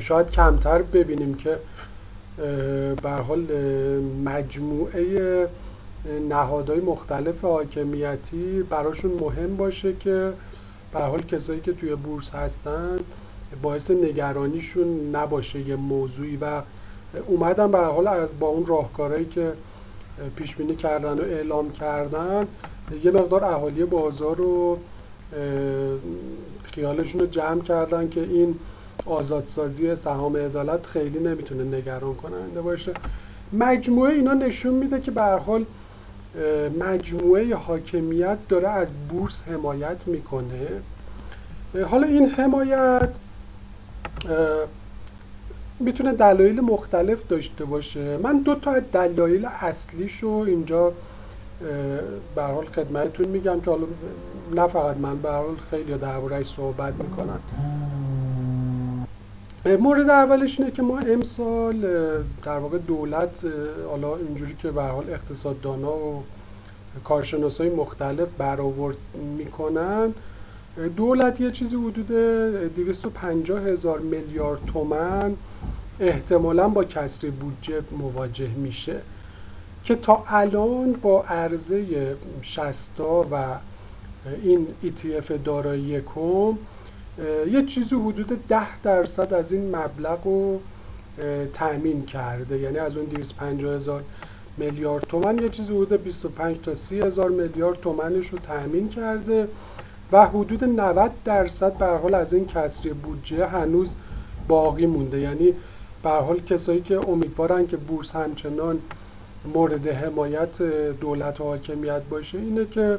شاید 0.00 0.30
کمتر 0.30 0.82
ببینیم 0.82 1.34
که 1.34 1.58
به 3.02 3.10
حال 3.10 3.46
مجموعه 4.24 5.48
نهادهای 6.28 6.80
مختلف 6.80 7.40
حاکمیتی 7.44 8.62
براشون 8.62 9.10
مهم 9.10 9.56
باشه 9.56 9.92
که 10.00 10.32
به 10.92 11.00
حال 11.00 11.22
کسایی 11.22 11.60
که 11.60 11.72
توی 11.72 11.94
بورس 11.94 12.30
هستن 12.30 12.98
باعث 13.62 13.90
نگرانیشون 13.90 15.16
نباشه 15.16 15.60
یه 15.60 15.76
موضوعی. 15.76 16.36
و 16.36 16.62
اومدن 17.26 17.70
به 17.70 17.78
حال 17.78 18.06
از 18.06 18.28
با 18.40 18.48
اون 18.48 18.66
راهکارهایی 18.66 19.26
که 19.26 19.52
پیش 20.36 20.56
بینی 20.56 20.76
کردن 20.76 21.18
و 21.18 21.22
اعلام 21.22 21.72
کردن 21.72 22.46
یه 23.04 23.10
مقدار 23.10 23.44
اهالی 23.44 23.84
بازار 23.84 24.36
رو 24.36 24.78
خیالشون 26.62 27.20
رو 27.20 27.26
جمع 27.26 27.62
کردن 27.62 28.08
که 28.08 28.20
این 28.20 28.58
آزادسازی 29.06 29.96
سهام 29.96 30.36
عدالت 30.36 30.86
خیلی 30.86 31.18
نمی‌تونه 31.18 31.76
نگران 31.76 32.14
کننده 32.14 32.60
باشه. 32.60 32.92
مجموعه 33.52 34.14
اینا 34.14 34.32
نشون 34.32 34.74
میده 34.74 35.00
که 35.00 35.10
به 35.10 35.22
حال 35.22 35.64
مجموعه 36.78 37.54
حاکمیت 37.56 38.38
داره 38.48 38.68
از 38.68 38.88
بورس 39.08 39.42
حمایت 39.46 40.06
می‌کنه. 40.06 40.66
حالا 41.90 42.06
این 42.06 42.28
حمایت 42.28 43.08
می‌تونه 45.80 46.12
دلایل 46.12 46.60
مختلف 46.60 47.18
داشته 47.28 47.64
باشه. 47.64 48.16
من 48.16 48.38
دو 48.38 48.54
تا 48.54 48.70
از 48.70 48.82
دلایل 48.92 49.48
اصلیشو 49.60 50.44
اینجا 50.46 50.92
به 52.34 52.42
حال 52.42 52.66
خدمتتون 52.66 53.26
میگم 53.26 53.60
که 53.60 53.70
حالا 53.70 53.86
نه 54.54 54.66
فقط 54.66 54.96
من 54.96 55.18
به 55.18 55.30
حال 55.30 55.56
خیلی 55.70 55.98
دربارهش 55.98 56.46
صحبت 56.56 56.94
می‌کنن. 56.94 57.38
مورد 59.64 60.10
اولش 60.10 60.60
اینه 60.60 60.70
که 60.70 60.82
ما 60.82 60.98
امسال 60.98 61.80
در 62.44 62.58
واقع 62.58 62.78
دولت 62.78 63.30
حالا 63.90 64.16
اینجوری 64.16 64.56
که 64.62 64.70
به 64.70 64.82
حال 64.82 65.10
اقتصاددانا 65.10 65.96
و 65.96 66.24
کارشناسای 67.04 67.70
مختلف 67.70 68.28
برآورد 68.38 68.96
می‌کنن. 69.38 70.14
دولت 70.96 71.40
یه 71.40 71.50
چیزی 71.50 71.76
حدود 71.76 72.08
250 72.76 73.62
هزار 73.62 73.98
میلیارد 73.98 74.60
تومن 74.66 75.34
احتمالا 76.00 76.68
با 76.68 76.84
کسری 76.84 77.30
بودجه 77.30 77.82
مواجه 77.98 78.48
میشه 78.48 78.96
که 79.84 79.94
تا 79.94 80.24
الان 80.28 80.92
با 80.92 81.22
عرضه 81.22 82.16
60 82.42 83.00
و 83.00 83.36
این 84.42 84.66
ETF 84.84 85.32
دارایی 85.44 85.82
یکم 85.82 86.58
یه 87.52 87.66
چیزی 87.66 87.94
حدود 87.94 88.46
ده 88.48 88.80
درصد 88.82 89.34
از 89.34 89.52
این 89.52 89.76
مبلغ 89.76 90.18
رو 90.24 90.60
تأمین 91.54 92.06
کرده. 92.06 92.58
یعنی 92.58 92.78
از 92.78 92.96
اون 92.96 93.06
250 93.06 93.74
هزار 93.74 94.02
میلیارد 94.56 95.04
تومن 95.08 95.38
یه 95.38 95.48
چیزی 95.48 95.72
حدود 95.72 96.02
25 96.02 96.56
تا 96.62 96.74
30 96.74 97.00
هزار 97.00 97.30
میلیارد 97.30 97.80
تومنش 97.80 98.28
رو 98.28 98.38
تأمین 98.38 98.88
کرده 98.88 99.48
و 100.12 100.26
حدود 100.26 100.64
90 100.64 101.10
درصد 101.24 101.72
به 101.72 101.86
حال 101.86 102.14
از 102.14 102.34
این 102.34 102.46
کسری 102.46 102.92
بودجه 102.92 103.46
هنوز 103.46 103.94
باقی 104.48 104.86
مونده. 104.86 105.20
یعنی 105.20 105.52
به 106.02 106.10
حال 106.10 106.40
کسایی 106.40 106.80
که 106.80 107.08
امیدوارن 107.08 107.66
که 107.66 107.76
بورس 107.76 108.10
همچنان 108.10 108.78
مورد 109.54 109.88
حمایت 109.88 110.62
دولت 111.00 111.40
و 111.40 111.44
حاکمیت 111.44 112.02
باشه 112.10 112.38
اینه 112.38 112.66
که 112.66 112.98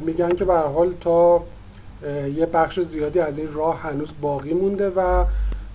میگن 0.00 0.28
که 0.28 0.44
به 0.44 0.54
حال 0.54 0.92
تا 1.00 1.42
یه 2.36 2.46
بخش 2.46 2.80
زیادی 2.80 3.18
از 3.18 3.38
این 3.38 3.54
راه 3.54 3.80
هنوز 3.80 4.08
باقی 4.20 4.52
مونده 4.54 4.88
و 4.88 5.24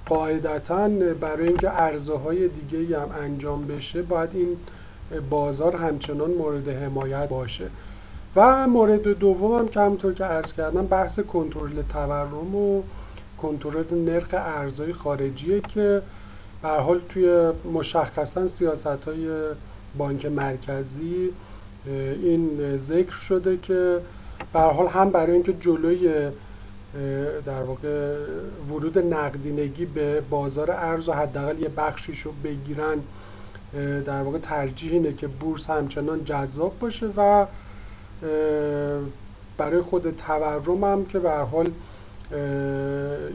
قاعدتا 0.06 0.90
برای 1.22 1.48
اینکه 1.48 1.68
عرضه 1.68 2.18
های 2.18 2.48
دیگه 2.48 3.00
هم 3.00 3.10
انجام 3.24 3.68
بشه 3.68 4.02
باید 4.02 4.30
این 4.34 4.58
بازار 5.30 5.76
همچنان 5.76 6.32
مورد 6.32 6.70
حمایت 6.70 7.30
باشه. 7.30 7.68
و 8.36 8.68
مورد 8.68 9.08
دوم 9.08 9.60
هم 9.60 9.68
که 9.68 9.80
همونطور 9.80 10.14
که 10.14 10.24
عرض 10.24 10.54
کردم 10.54 10.86
بحث 10.86 11.20
کنترل 11.20 11.82
تورم 11.94 12.56
و 12.56 12.84
کنترل 13.42 13.96
نرخ 14.06 14.28
ارزهای 14.34 14.94
خارجیه 14.94 15.62
که 15.62 16.02
به 16.62 16.70
حال 16.70 17.02
توی 17.10 17.52
مشخصا 17.74 18.48
سیاست 18.48 18.86
های 18.86 19.30
بانک 19.98 20.26
مرکزی 20.26 21.30
این 22.24 22.78
ذکر 22.78 23.16
شده 23.16 23.58
که 23.58 24.00
به 24.54 24.60
حال 24.60 24.88
هم 24.88 25.10
برای 25.10 25.32
اینکه 25.32 25.54
جلوی 25.54 26.32
در 27.46 27.64
واقع 27.64 28.16
ورود 28.70 28.98
نقدینگی 28.98 29.86
به 29.86 30.22
بازار 30.22 30.72
ارز 30.72 31.10
و 31.10 31.14
حداقل 31.14 31.60
یه 31.60 31.70
بخشیش 31.70 32.22
رو 32.22 32.32
بگیرن 32.44 32.98
در 34.06 34.22
واقع 34.22 34.38
ترجیح 34.38 34.92
اینه 34.92 35.14
که 35.14 35.28
بورس 35.28 35.70
همچنان 35.70 36.26
جذاب 36.26 36.80
باشه 36.80 37.06
و 37.18 37.46
برای 39.58 39.82
خود 39.82 40.18
تورم 40.18 40.84
هم 40.84 41.06
که 41.06 41.20
به 41.20 41.32
حال 41.32 41.70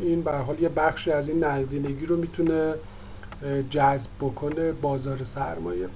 این 0.03 0.23
به 0.23 0.33
حال 0.33 0.61
یه 0.61 0.69
بخشی 0.69 1.11
از 1.11 1.29
این 1.29 1.45
نقدینگی 1.45 2.07
رو 2.07 2.17
می‌تونه 2.17 2.75
جذب 3.71 4.11
بکنه 4.21 4.73
بازار 4.73 5.25
سرمایه. 5.25 5.87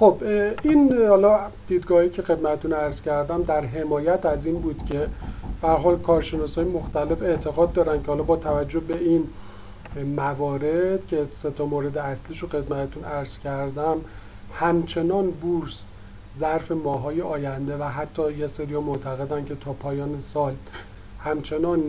خب 0.00 0.16
این 0.62 1.06
حالا 1.08 1.38
دیدگاهی 1.68 2.10
که 2.10 2.22
خدمتتون 2.22 2.72
عرض 2.72 3.00
کردم 3.00 3.42
در 3.42 3.64
حمایت 3.64 4.26
از 4.26 4.46
این 4.46 4.60
بود 4.60 4.80
که 4.90 5.06
به 5.62 5.68
حال 5.68 5.98
کارشناس 5.98 6.54
های 6.54 6.64
مختلف 6.64 7.22
اعتقاد 7.22 7.72
دارن 7.72 8.02
که 8.02 8.06
حالا 8.06 8.22
با 8.22 8.36
توجه 8.36 8.80
به 8.80 8.98
این 8.98 9.24
موارد 10.16 11.06
که 11.06 11.26
سه 11.32 11.50
تا 11.50 11.66
مورد 11.66 11.98
اصلیش 11.98 12.38
رو 12.38 12.48
خدمتتون 12.48 13.04
عرض 13.04 13.38
کردم 13.38 13.96
همچنان 14.54 15.30
بورس 15.30 15.84
ظرف 16.38 16.72
ماهای 16.72 17.22
آینده 17.22 17.76
و 17.76 17.84
حتی 17.84 18.32
یه 18.32 18.46
سری 18.46 18.76
معتقدن 18.76 19.44
که 19.44 19.54
تا 19.54 19.72
پایان 19.72 20.20
سال 20.20 20.52
همچنان 21.24 21.80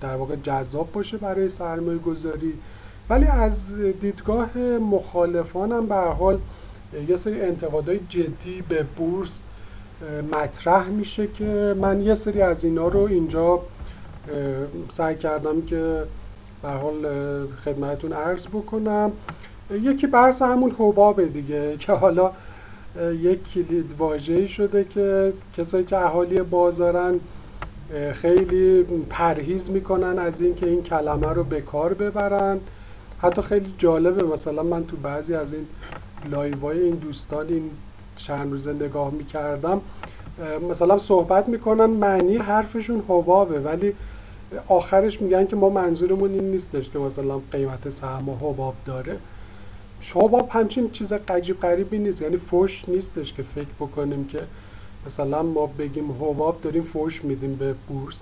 در 0.00 0.16
واقع 0.16 0.36
جذاب 0.36 0.92
باشه 0.92 1.16
برای 1.16 1.48
سرمایه 1.48 1.98
گذاری 1.98 2.52
ولی 3.10 3.26
از 3.26 3.58
دیدگاه 4.00 4.58
مخالفانم 4.78 5.86
به 5.86 5.94
حال 5.94 6.38
یه 7.08 7.16
سری 7.16 7.40
انتقادهای 7.40 7.98
جدی 8.08 8.62
به 8.68 8.82
بورس 8.82 9.38
مطرح 10.32 10.86
میشه 10.88 11.26
که 11.26 11.74
من 11.80 12.00
یه 12.00 12.14
سری 12.14 12.42
از 12.42 12.64
اینا 12.64 12.88
رو 12.88 13.00
اینجا 13.00 13.60
سعی 14.92 15.16
کردم 15.16 15.62
که 15.62 16.02
به 16.62 16.68
حال 16.68 17.06
خدمتون 17.64 18.12
عرض 18.12 18.46
بکنم. 18.46 19.12
یکی 19.70 20.06
بحث 20.06 20.42
همون 20.42 20.70
حبابه 20.78 21.26
دیگه 21.26 21.76
که 21.80 21.92
حالا 21.92 22.30
یک 23.20 23.52
کلید 23.52 23.94
واژه‌ای 23.98 24.48
شده 24.48 24.84
که 24.84 25.32
کسایی 25.56 25.84
که 25.84 25.96
اهالی 25.96 26.40
بازارن 26.40 27.20
خیلی 28.12 28.86
پرهیز 29.10 29.70
می‌کنن 29.70 30.18
از 30.18 30.40
اینکه 30.40 30.66
این 30.66 30.82
کلمه 30.82 31.32
رو 31.32 31.44
به 31.44 31.60
کار 31.60 31.94
ببرن. 31.94 32.60
حتی 33.22 33.42
خیلی 33.42 33.74
جالبه 33.78 34.24
مثلا 34.24 34.62
من 34.62 34.86
تو 34.86 34.96
بعضی 34.96 35.34
از 35.34 35.52
این 35.52 35.66
لایوهای 36.30 36.80
این 36.82 36.94
دوستان 36.94 37.48
این 37.48 37.70
چند 38.16 38.52
روزه 38.52 38.72
نگاه 38.72 39.10
می‌کردم 39.10 39.80
مثلا 40.70 40.98
صحبت 40.98 41.48
می‌کنن 41.48 41.84
معنی 41.84 42.36
حرفشون 42.36 43.02
حبابه 43.08 43.60
ولی 43.60 43.92
آخرش 44.68 45.20
میگن 45.22 45.46
که 45.46 45.56
ما 45.56 45.68
منظورمون 45.68 46.30
این 46.30 46.50
نیستش 46.50 46.90
که 46.90 46.98
مثلا 46.98 47.40
قیمت 47.52 47.90
سهم 47.90 48.30
حباب 48.30 48.74
داره 48.84 49.18
حباب 50.14 50.48
همچین 50.52 50.90
چیز 50.90 51.12
قجیب 51.12 51.60
قریبی 51.60 51.98
نیست 51.98 52.22
یعنی 52.22 52.36
فوش 52.36 52.84
نیستش 52.88 53.32
که 53.32 53.42
فکر 53.42 53.68
بکنیم 53.80 54.24
که 54.24 54.40
مثلا 55.06 55.42
ما 55.42 55.66
بگیم 55.66 56.12
حباب 56.12 56.60
داریم 56.62 56.82
فوش 56.82 57.24
میدیم 57.24 57.54
به 57.54 57.74
بورس 57.88 58.20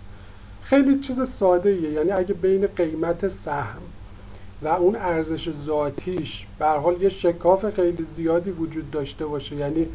خیلی 0.62 1.00
چیز 1.00 1.28
ساده 1.28 1.70
ایه. 1.70 1.90
یعنی 1.90 2.10
اگه 2.10 2.34
بین 2.34 2.66
قیمت 2.66 3.28
سهم 3.28 3.82
و 4.64 4.68
اون 4.68 4.96
ارزش 4.96 5.52
ذاتیش 5.52 6.46
به 6.58 6.66
حال 6.66 7.02
یه 7.02 7.08
شکاف 7.08 7.74
خیلی 7.74 8.06
زیادی 8.14 8.50
وجود 8.50 8.90
داشته 8.90 9.26
باشه. 9.26 9.56
یعنی 9.56 9.86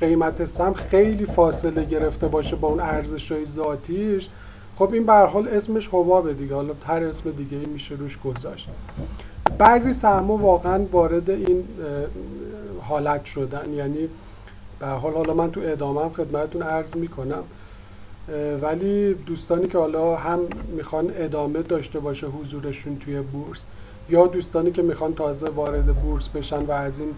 قیمت 0.00 0.44
سهم 0.44 0.74
خیلی 0.74 1.26
فاصله 1.26 1.84
گرفته 1.84 2.28
باشه 2.28 2.56
با 2.56 2.68
اون 2.68 2.80
ارزش 2.80 3.32
های 3.32 3.46
ذاتیش. 3.46 4.28
خب 4.76 4.92
این 4.92 5.06
به 5.06 5.12
حال 5.12 5.48
اسمش 5.48 5.88
حبابه 5.88 6.32
دیگه. 6.32 6.54
حالا 6.54 6.74
هر 6.86 7.04
اسم 7.04 7.30
دیگه 7.30 7.56
میشه 7.56 7.94
روش 7.94 8.18
گذاشت. 8.24 8.68
بعضی 9.58 9.92
سهم 9.92 10.30
واقعا 10.30 10.84
وارد 10.92 11.30
این 11.30 11.64
حالت 12.80 13.24
شدن. 13.24 13.72
یعنی 13.74 14.08
به 14.78 14.86
حال 14.86 15.12
حالا 15.12 15.34
من 15.34 15.50
تو 15.50 15.60
ادامه 15.64 16.08
خدمتتون 16.08 16.62
عرض 16.62 16.96
می‌کنم. 16.96 17.42
ولی 18.62 19.14
دوستانی 19.14 19.66
که 19.66 19.78
حالا 19.78 20.16
هم 20.16 20.40
می‌خوان 20.76 21.12
ادامه 21.16 21.62
داشته 21.62 22.00
باشه 22.00 22.26
حضورشون 22.26 22.98
توی 22.98 23.20
بورس 23.20 23.60
یا 24.08 24.26
دوستانی 24.26 24.70
که 24.70 24.82
می‌خوان 24.82 25.14
تازه 25.14 25.46
وارد 25.46 25.86
بورس 25.86 26.28
بشن 26.28 26.62
و 26.62 26.72
از 26.72 26.98
این 26.98 27.14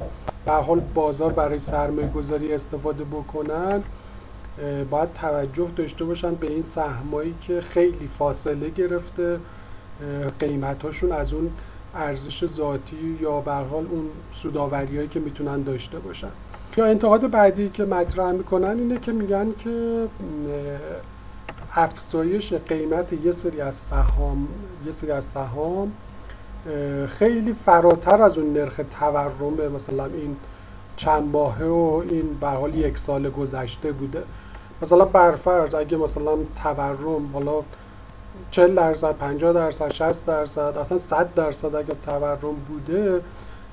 به 0.47 0.53
حال 0.53 0.81
بازار 0.95 1.33
برای 1.33 1.59
سرمایه 1.59 2.09
گذاری 2.09 2.55
استفاده 2.55 3.05
بکنن 3.05 3.83
باید 4.91 5.09
توجه 5.21 5.69
داشته 5.77 6.05
باشن 6.05 6.35
به 6.35 6.47
این 6.51 6.63
سهمایی 6.63 7.35
که 7.43 7.61
خیلی 7.61 8.09
فاصله 8.19 8.71
گرفته 8.71 9.39
قیمتاشون 10.39 11.13
از 11.13 11.33
اون 11.33 11.51
ارزش 11.95 12.47
ذاتی 12.47 13.19
یا 13.21 13.41
به 13.41 13.53
حال 13.53 13.87
اون 13.91 14.09
سوداوریایی 14.43 15.09
که 15.09 15.21
می‌تونن 15.21 15.63
داشته 15.63 15.99
باشن. 15.99 16.29
یا 16.77 16.87
انتقاد 16.87 17.31
بعدی 17.31 17.71
که 17.71 17.85
مطرح 17.85 18.33
می‌کنن 18.33 18.79
اینه 18.79 18.99
که 18.99 19.13
میگن 19.13 19.47
که 19.65 20.07
افزایش 21.75 22.53
قیمت 22.53 23.13
یه 23.13 23.33
سری 23.33 23.61
از 23.61 23.75
سهام 23.75 24.49
یه 24.87 24.93
سری 24.93 25.11
از 25.11 25.25
سهام 25.25 25.93
خیلی 27.19 27.57
فراتر 27.65 28.23
از 28.23 28.39
اون 28.39 28.53
نرخ 28.53 28.81
تورم 29.01 29.73
مثلا 29.75 30.05
این 30.05 30.37
چند 30.97 31.33
ماهه 31.33 31.67
و 31.67 32.03
این 32.11 32.35
به 32.41 32.49
حال 32.49 32.75
یک 32.75 32.99
سال 32.99 33.31
گذشته 33.31 33.93
بوده. 33.93 34.23
مثلا 34.83 35.05
برفرض 35.05 35.75
اگه 35.75 35.97
مثلا 35.97 36.37
تورم 36.63 37.31
حالا 37.33 37.55
40 38.51 38.75
درصد 38.75 39.17
50 39.17 39.53
درصد 39.53 39.93
60 39.93 40.27
درصد 40.27 40.79
اصلا 40.81 40.99
100 40.99 41.35
درصد 41.35 41.75
اگه 41.75 41.95
تورم 42.07 42.55
بوده 42.69 43.21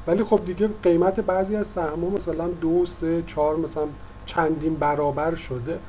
ولی 0.08 0.24
خب 0.24 0.46
دیگه 0.46 0.70
قیمت 0.84 1.20
بعضی 1.20 1.56
از 1.56 1.68
سهم‌ها 1.68 2.10
مثلا 2.18 2.48
دو 2.48 2.86
سه 2.86 3.24
چهار 3.28 3.56
مثلا 3.56 3.84
چندین 4.26 4.76
برابر 4.76 5.36
شده. 5.36 5.80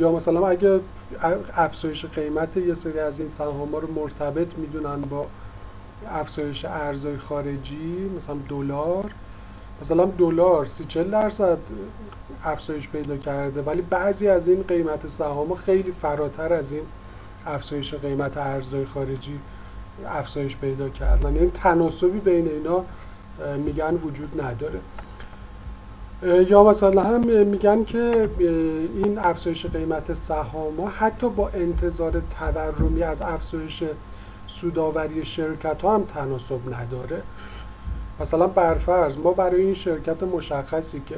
یا 0.00 0.12
مثلا 0.12 0.48
اگه 0.48 0.80
افزایش 1.56 2.06
قیمت 2.06 2.56
یه 2.56 2.74
سری 2.74 2.98
از 2.98 3.20
این 3.20 3.28
سهام 3.28 3.72
ها 3.72 3.78
رو 3.78 3.88
مرتبط 3.94 4.58
می‌دونن 4.58 5.00
با 5.00 5.26
افزایش 6.10 6.64
ارزهای 6.64 7.16
خارجی 7.16 8.10
مثلا 8.16 8.36
دلار. 8.48 9.10
مثلا 9.82 10.04
دلار 10.04 10.66
سی 10.66 10.84
چل 10.84 11.10
درصد 11.10 11.58
افزایش 12.44 12.88
پیدا 12.88 13.16
کرده. 13.16 13.62
ولی 13.62 13.82
بعضی 13.82 14.28
از 14.28 14.48
این 14.48 14.62
قیمت 14.62 15.06
سهام 15.06 15.54
خیلی 15.54 15.92
فراتر 16.02 16.52
از 16.52 16.72
این 16.72 16.82
افزایش 17.46 17.94
قیمت 17.94 18.36
ارزهای 18.36 18.84
خارجی 18.84 19.38
افزایش 20.06 20.56
پیدا 20.56 20.88
کردن. 20.88 21.26
این 21.26 21.36
یعنی 21.36 21.50
تناسبی 21.50 22.18
بین 22.18 22.48
اینا 22.48 22.84
میگن 23.56 23.94
وجود 23.94 24.40
نداره. 24.40 24.80
یا 26.22 26.64
مثلا 26.64 27.02
هم 27.02 27.20
میگن 27.46 27.84
که 27.84 28.28
این 29.04 29.18
افزایش 29.18 29.66
قیمت 29.66 30.14
سهام 30.14 30.92
حتی 30.96 31.28
با 31.28 31.48
انتظار 31.48 32.22
تورمی 32.38 33.02
از 33.02 33.22
افزایش 33.22 33.82
سوداوری 34.60 35.24
شرکت 35.24 35.82
ها 35.82 35.94
هم 35.94 36.04
تناسب 36.04 36.74
نداره. 36.74 37.22
مثلا 38.20 38.46
برفرض 38.46 39.16
ما 39.16 39.32
برای 39.32 39.62
این 39.62 39.74
شرکت 39.74 40.22
مشخصی 40.22 41.02
که 41.06 41.16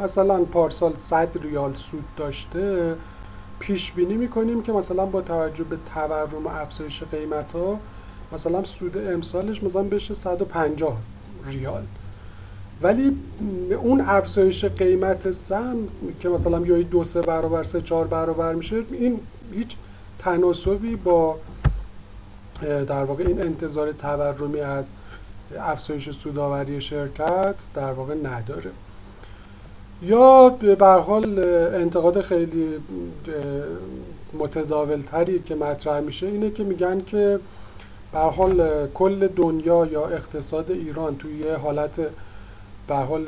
مثلا 0.00 0.44
پارسال 0.44 0.96
100 0.96 1.28
ریال 1.42 1.74
سود 1.74 2.04
داشته 2.16 2.94
پیش 3.58 3.92
بینی 3.92 4.14
می‌کنیم 4.14 4.62
که 4.62 4.72
مثلا 4.72 5.06
با 5.06 5.20
توجه 5.20 5.64
به 5.64 5.76
تورم 5.94 6.46
و 6.46 6.48
افزایش 6.48 7.02
قیمت 7.02 7.52
ها 7.52 7.78
مثلا 8.32 8.64
سود 8.64 8.96
امسالش 8.96 9.62
مثلا 9.62 9.82
بشه 9.82 10.14
150 10.14 10.96
ریال. 11.46 11.82
ولی 12.82 13.16
اون 13.82 14.00
افزایش 14.00 14.64
قیمت 14.64 15.32
سهم 15.32 15.76
که 16.20 16.28
مثلا 16.28 16.60
یا 16.60 16.82
دو 16.82 17.04
سه 17.04 17.22
برابر 17.22 17.64
سه 17.64 17.82
چهار 17.82 18.06
برابر 18.06 18.54
میشه 18.54 18.82
این 18.92 19.20
هیچ 19.52 19.76
تناسبی 20.18 20.96
با 20.96 21.36
در 22.62 23.04
واقع 23.04 23.24
این 23.26 23.42
انتظار 23.42 23.92
تورمی 23.92 24.60
از 24.60 24.86
افزایش 25.58 26.10
سوداوری 26.10 26.80
شرکت 26.80 27.54
در 27.74 27.92
واقع 27.92 28.14
نداره. 28.14 28.70
یا 30.02 30.48
به 30.48 30.86
حال 30.86 31.38
انتقاد 31.74 32.20
خیلی 32.20 32.74
متداول 34.38 35.02
تری 35.02 35.38
که 35.38 35.54
مطرح 35.54 36.00
میشه 36.00 36.26
اینه 36.26 36.50
که 36.50 36.64
میگن 36.64 37.00
که 37.00 37.38
به 38.12 38.18
حال 38.18 38.86
کل 38.94 39.28
دنیا 39.28 39.86
یا 39.86 40.06
اقتصاد 40.06 40.70
ایران 40.70 41.16
توی 41.16 41.48
حالت 41.48 42.00
به 42.88 42.94
حال 42.94 43.26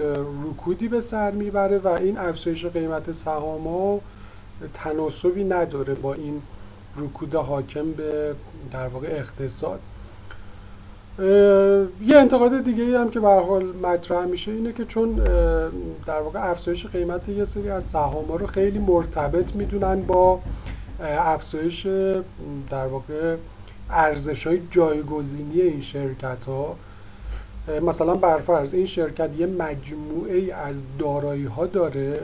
رکودی 0.51 0.89
به 0.89 1.01
سر 1.01 1.31
می‌بره 1.31 1.79
و 1.79 1.89
این 1.89 2.18
افزایش 2.18 2.66
قیمت 2.66 3.12
سهام 3.12 3.68
ها 3.68 4.01
تناسبی 4.74 5.45
نداره 5.45 5.95
با 5.95 6.14
این 6.14 6.43
رکود 6.99 7.35
حاکم 7.35 7.93
به 7.93 8.35
در 8.73 8.87
واقع 8.87 9.09
اقتصاد. 9.11 9.81
یه 11.19 12.17
انتقاد 12.17 12.65
دیگه 12.65 12.83
ای 12.85 12.95
هم 12.95 13.11
که 13.11 13.21
به 13.21 13.29
حال 13.29 13.65
مطرح 13.65 14.25
میشه 14.25 14.51
اینه 14.51 14.73
که 14.73 14.85
چون 14.85 15.15
در 16.07 16.21
واقع 16.21 16.51
افزایش 16.51 16.87
قیمت 16.87 17.29
یه 17.29 17.45
سری 17.45 17.71
از 17.71 17.85
سهام 17.85 18.25
ها 18.25 18.37
رو 18.37 18.47
خیلی 18.47 18.79
مرتبط 18.79 19.55
می‌دونن 19.55 20.03
با 20.03 20.41
افزایش 21.01 21.87
در 22.71 22.87
واقع 22.87 23.37
ارزش 23.91 24.47
های 24.47 24.61
جایگزینی 24.71 25.61
این 25.61 25.83
شرکت 25.83 26.45
ها 26.47 26.77
مثلا 27.83 28.15
برفرض 28.15 28.75
این 28.75 28.87
شرکت 28.87 29.31
یه 29.39 29.47
مجموعه 29.47 30.55
از 30.55 30.77
دارایی 30.99 31.45
ها 31.45 31.67
داره 31.67 32.21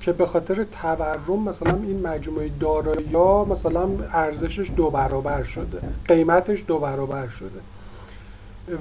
که 0.00 0.12
به 0.12 0.26
خاطر 0.26 0.64
تورم 0.64 1.42
مثلا 1.48 1.74
این 1.74 2.06
مجموعه 2.06 2.50
دارایی 2.60 3.12
ها 3.12 3.44
مثلا 3.44 3.88
ارزشش 4.12 4.70
دو 4.76 4.90
برابر 4.90 5.42
شده 5.42 5.78
قیمتش 6.08 6.64
دو 6.66 6.78
برابر 6.78 7.28
شده. 7.28 7.60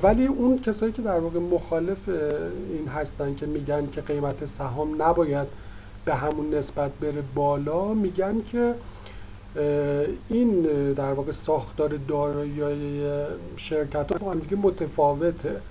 ولی 0.04 0.26
اون 0.26 0.60
کسایی 0.62 0.92
که 0.92 1.02
در 1.02 1.20
واقع 1.20 1.40
مخالف 1.40 2.10
این 2.70 2.88
هستن 2.96 3.36
که 3.36 3.46
میگن 3.46 3.88
که 3.92 4.02
قیمت 4.02 4.46
سهام 4.46 5.02
نباید 5.02 5.48
به 6.06 6.16
همون 6.16 6.54
نسبت 6.54 6.92
بره 6.92 7.24
بالا 7.36 7.94
میگن 7.94 8.36
که 8.52 8.76
این 10.30 10.62
در 10.94 11.14
واقع 11.14 11.32
ساختار 11.32 11.98
دارایی 12.08 12.62
شرکت 13.58 14.22
ها 14.22 14.34
متفاوته. 14.64 15.62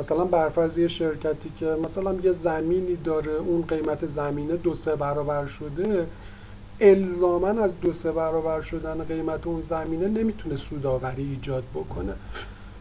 مثلا 0.00 0.24
برفرض 0.24 0.78
یه 0.78 0.88
شرکتی 0.88 1.52
که 1.58 1.66
مثلا 1.84 2.14
یه 2.14 2.32
زمینی 2.32 2.96
داره 2.96 3.32
اون 3.32 3.64
قیمت 3.68 4.06
زمینه 4.06 4.56
دو 4.56 4.74
سه 4.74 4.96
برابر 4.96 5.46
شده 5.46 6.06
الزامن 6.80 7.58
از 7.58 7.80
دو 7.80 7.92
سه 7.92 8.12
برابر 8.12 8.60
شدن 8.60 9.04
قیمت 9.04 9.46
اون 9.46 9.60
زمینه 9.60 10.08
نمی‌تونه 10.08 10.56
سوداوری 10.56 11.22
ایجاد 11.22 11.62
بکنه. 11.74 12.12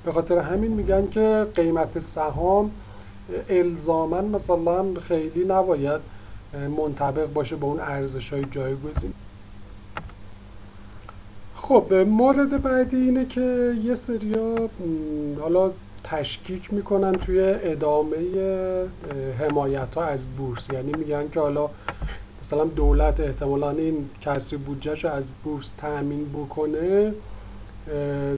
به 0.05 0.11
خاطر 0.11 0.38
همین 0.38 0.72
میگن 0.72 1.09
که 1.09 1.47
قیمت 1.55 1.99
سهام 1.99 2.72
الزامن 3.49 4.26
مثلا 4.26 4.86
خیلی 5.07 5.45
نباید 5.45 6.01
منطبق 6.78 7.34
باشه 7.34 7.55
به 7.55 7.65
اون 7.65 7.80
ارزش 7.80 8.34
های 8.34 8.45
جایگزین. 8.51 9.13
خب 11.55 11.93
مورد 11.93 12.61
بعدی 12.61 12.97
اینه 12.97 13.26
که 13.26 13.76
یه 13.84 13.95
سریا 13.95 14.70
حالا 15.39 15.72
تشکیک 16.12 16.74
می‌کنن 16.74 17.12
توی 17.12 17.39
ادامه 17.41 18.18
حمایت 19.39 19.95
ها 19.95 20.03
از 20.03 20.26
بورس. 20.38 20.68
یعنی 20.74 20.91
میگن 20.97 21.30
که 21.30 21.39
حالا 21.39 21.70
مثلا 22.43 22.64
دولت 22.64 23.20
احتمالا 23.20 23.70
این 23.70 24.10
کسری 24.22 24.57
بودجهش 24.57 25.05
از 25.05 25.24
بورس 25.43 25.72
تأمین 25.78 26.26
بکنه 26.34 27.14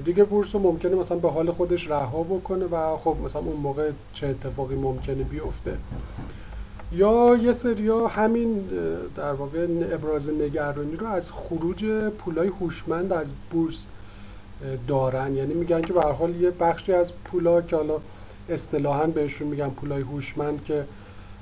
دیگه 0.06 0.24
بورس 0.24 0.56
رو 0.56 0.62
ممکنه 0.62 0.96
مثلا 0.96 1.18
به 1.18 1.30
حال 1.30 1.52
خودش 1.52 1.88
رها 1.90 2.24
بکنه 2.24 2.66
و 2.66 2.98
خب 2.98 3.16
مثلا 3.26 3.42
اون 3.42 3.56
موقع 3.56 3.92
چه 4.14 4.28
اتفاقی 4.28 4.76
ممکنه 4.76 5.24
بیفته. 5.24 5.78
یا 6.92 7.38
یه 7.42 7.52
سریا 7.52 8.08
همین 8.08 8.70
در 9.16 9.34
واقع 9.34 9.68
ابراز 9.92 10.30
نگرانی 10.30 10.96
رو 10.96 11.08
از 11.08 11.32
خروج 11.32 11.86
پولای 12.10 12.48
هوشمند 12.48 13.14
از 13.14 13.32
بورس 13.52 13.86
دارن. 14.88 15.36
یعنی 15.36 15.54
میگن 15.54 15.82
که 15.82 15.94
به 15.94 16.02
حال 16.02 16.36
یه 16.36 16.52
بخشی 16.52 16.94
از 16.94 17.12
پولا 17.26 17.62
که 17.62 17.76
حالا 17.76 17.96
اصطلاحا 18.50 19.06
بهشون 19.06 19.48
میگن 19.48 19.70
پولای 19.70 20.02
هوشمند 20.02 20.64
که 20.64 20.84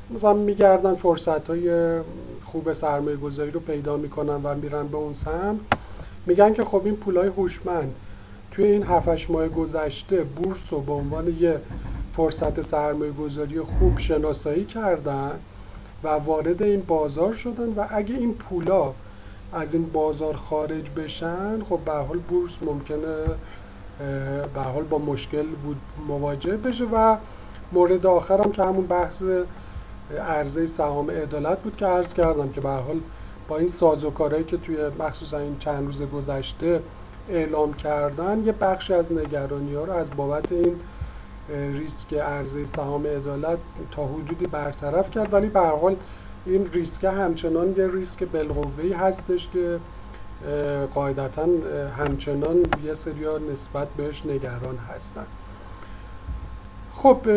مثلا 0.09 0.33
میگردن 0.33 0.95
فرصت 0.95 1.47
های 1.47 1.99
خوب 2.45 2.73
سرمایه 2.73 3.17
گذاری 3.17 3.51
رو 3.51 3.59
پیدا 3.59 3.97
می‌کنن 3.97 4.43
و 4.43 4.55
میرن 4.55 4.87
به 4.87 4.97
اون 4.97 5.13
سمت 5.13 5.59
میگن 6.25 6.53
که 6.53 6.63
خب 6.63 6.81
این 6.85 6.95
پولای 6.95 7.27
هوشمند. 7.27 7.95
توی 8.51 8.65
این 8.65 8.83
7 8.83 9.29
ماه 9.29 9.47
گذشته 9.47 10.23
بورس 10.23 10.57
رو 10.71 10.81
به 10.81 10.91
عنوان 10.91 11.37
یه 11.39 11.59
فرصت 12.15 12.61
سرمایه 12.61 13.11
گذاری 13.11 13.59
خوب 13.59 13.99
شناسایی 13.99 14.65
کردن 14.65 15.31
و 16.03 16.07
وارد 16.07 16.63
این 16.63 16.81
بازار 16.87 17.33
شدن 17.33 17.73
و 17.77 17.85
اگه 17.89 18.15
این 18.15 18.33
پولا 18.33 18.93
از 19.53 19.73
این 19.73 19.85
بازار 19.85 20.35
خارج 20.35 20.89
بشن 20.89 21.63
خب 21.69 21.79
به 21.85 21.91
حال 21.91 22.17
بورس 22.17 22.51
ممکنه 22.61 23.15
به 24.53 24.61
حال 24.61 24.83
با 24.83 24.97
مشکل 24.97 25.45
بود 25.45 25.77
مواجه 26.07 26.57
بشه 26.57 26.83
و 26.83 27.17
مورد 27.71 28.05
آخرم 28.05 28.51
که 28.51 28.63
همون 28.63 28.85
بحث 28.85 29.23
عرضه 30.27 30.67
سهام 30.67 31.11
عدالت 31.11 31.59
بود 31.59 31.75
که 31.77 31.85
عرض 31.85 32.13
کردم 32.13 32.49
که 32.49 32.61
به 32.61 32.69
حال 32.69 32.99
با 33.47 33.57
این 33.57 33.69
سازوکارهایی 33.69 34.43
که 34.43 34.57
توی 34.57 34.77
مخصوصا 34.99 35.37
این 35.37 35.57
چند 35.59 35.85
روز 35.85 36.01
گذشته 36.01 36.81
اعلام 37.29 37.73
کردن 37.73 38.43
یه 38.45 38.51
بخشی 38.51 38.93
از 38.93 39.11
نگرانی 39.11 39.73
ها 39.73 39.83
رو 39.83 39.93
از 39.93 40.07
بابت 40.17 40.51
این 40.51 40.75
ریسک 41.49 42.13
عرضه 42.13 42.65
سهام 42.65 43.07
عدالت 43.07 43.57
تا 43.91 44.05
حدودی 44.05 44.45
برطرف 44.45 45.11
کرد. 45.11 45.33
ولی 45.33 45.47
به 45.47 45.59
حال 45.59 45.95
این 46.45 46.69
ریسک 46.73 47.03
همچنان 47.03 47.73
یه 47.77 47.87
ریسک 47.87 48.23
بالقوه‌ای 48.23 48.93
هستش 48.93 49.47
که 49.53 49.79
قاعدتا 50.93 51.47
همچنان 51.97 52.57
یه 52.85 52.93
سریا 52.93 53.37
نسبت 53.37 53.87
بهش 53.97 54.25
نگران 54.25 54.77
هستن. 54.77 55.25
خب 56.95 57.27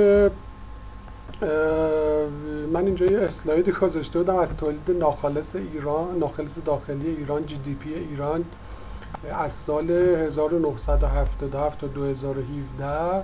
من 2.72 2.86
اینجا 2.86 3.06
یه 3.06 3.18
اسلایدی 3.18 3.72
گذاشته 3.72 4.18
بودم 4.18 4.36
از 4.36 4.48
تولید 4.58 4.90
ناخالص 4.98 5.54
ایران 5.54 6.18
ناخالص 6.18 6.50
داخلی 6.66 7.08
ایران 7.08 7.46
جی 7.46 7.58
دی 7.58 7.74
پی 7.74 7.94
ایران 7.94 8.44
از 9.32 9.52
سال 9.52 9.90
1977 9.90 11.80
تا 11.80 11.86
2017 11.86 13.22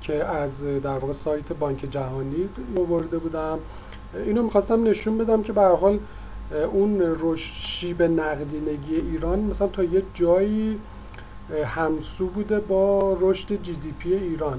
که 0.00 0.24
از 0.24 0.64
در 0.82 0.98
واقع 0.98 1.12
سایت 1.12 1.52
بانک 1.52 1.86
جهانی 1.90 2.48
آورده 2.78 3.18
بودم. 3.18 3.58
اینو 4.26 4.42
می‌خواستم 4.42 4.84
نشون 4.84 5.18
بدم 5.18 5.42
که 5.42 5.52
به 5.52 5.62
حال 5.62 5.98
اون 6.72 7.16
شیب 7.36 8.02
نقدینگی 8.02 8.96
ایران 8.96 9.38
مثلا 9.38 9.68
تا 9.68 9.84
یه 9.84 10.02
جایی 10.14 10.78
همسو 11.64 12.26
بوده 12.26 12.60
با 12.60 13.16
رشد 13.20 13.62
جی 13.62 13.72
دی 13.72 13.94
پی 13.98 14.14
ایران 14.14 14.58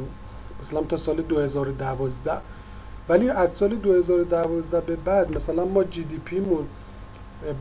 مثلا 0.61 0.81
تا 0.81 0.97
سال 0.97 1.21
2012 1.21 2.31
ولی 3.09 3.29
از 3.29 3.51
سال 3.51 3.75
2012 3.75 4.81
به 4.81 4.95
بعد 4.95 5.35
مثلا 5.35 5.65
ما 5.65 5.83
جی 5.83 6.03
دی 6.03 6.17
پیمون 6.25 6.65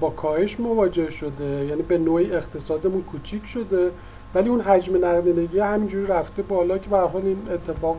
با 0.01 0.11
کاهش 0.11 0.61
مواجه 0.61 1.11
شده 1.11 1.67
یعنی 1.69 1.83
به 1.83 1.99
نوعی 1.99 2.33
اقتصادمون 2.33 3.03
کوچیک 3.03 3.47
شده. 3.47 3.91
ولی 4.35 4.49
اون 4.49 4.61
حجم 4.61 5.05
نقدینگی 5.05 5.59
همینجوری 5.59 6.07
رفته 6.07 6.43
بالا 6.43 6.79
که 6.79 6.91
به 6.91 6.97
حال 6.97 7.23
این 7.25 7.39
اتفاق 7.51 7.99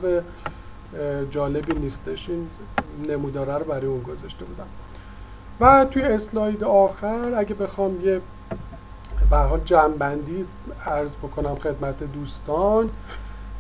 جالبی 1.32 1.80
نیستش. 1.80 2.30
این 2.30 2.48
نموداره 3.10 3.54
رو 3.54 3.66
برای 3.66 3.86
اون 3.86 4.02
گذاشته 4.02 4.46
بودم. 4.46 4.68
و 5.60 5.86
توی 5.86 6.02
اسلاید 6.02 6.64
آخر 6.64 7.34
اگه 7.38 7.54
بخوام 7.54 8.06
یه 8.06 8.22
به 9.30 9.38
حال 9.38 9.60
جمعبندی 9.66 10.46
عرض 10.86 11.12
بکنم 11.12 11.56
خدمت 11.56 12.04
دوستان 12.04 12.90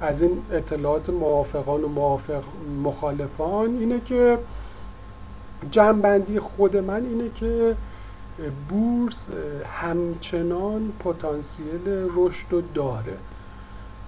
از 0.01 0.21
این 0.21 0.41
اطلاعات 0.51 1.09
موافقان 1.09 1.83
و 1.83 1.87
موافق 1.87 2.43
مخالفان 2.83 3.77
اینه 3.79 3.99
که 4.05 4.37
جمعبندی 5.71 6.39
خود 6.39 6.77
من 6.77 7.05
اینه 7.05 7.29
که 7.39 7.75
بورس 8.69 9.27
همچنان 9.81 10.91
پتانسیل 10.99 12.09
رشد 12.15 12.45
رو 12.49 12.61
داره. 12.73 13.17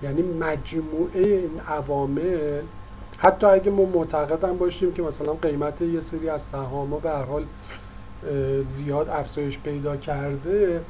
یعنی 0.04 0.22
مجموعه 0.22 1.22
این 1.22 1.60
عوامل 1.68 2.62
حتی 3.18 3.46
اگه 3.46 3.72
ما 3.72 3.86
معتقدم 3.86 4.58
باشیم 4.58 4.94
که 4.94 5.02
مثلا 5.02 5.34
قیمت 5.34 5.82
یه 5.82 6.02
سری 6.02 6.30
از 6.30 6.42
سهام 6.42 6.90
به 6.90 7.10
هر 7.10 7.24
حال 7.24 7.44
زیاد 8.64 9.10
افزایش 9.10 9.60
پیدا 9.60 9.98
کرده. 9.98 10.82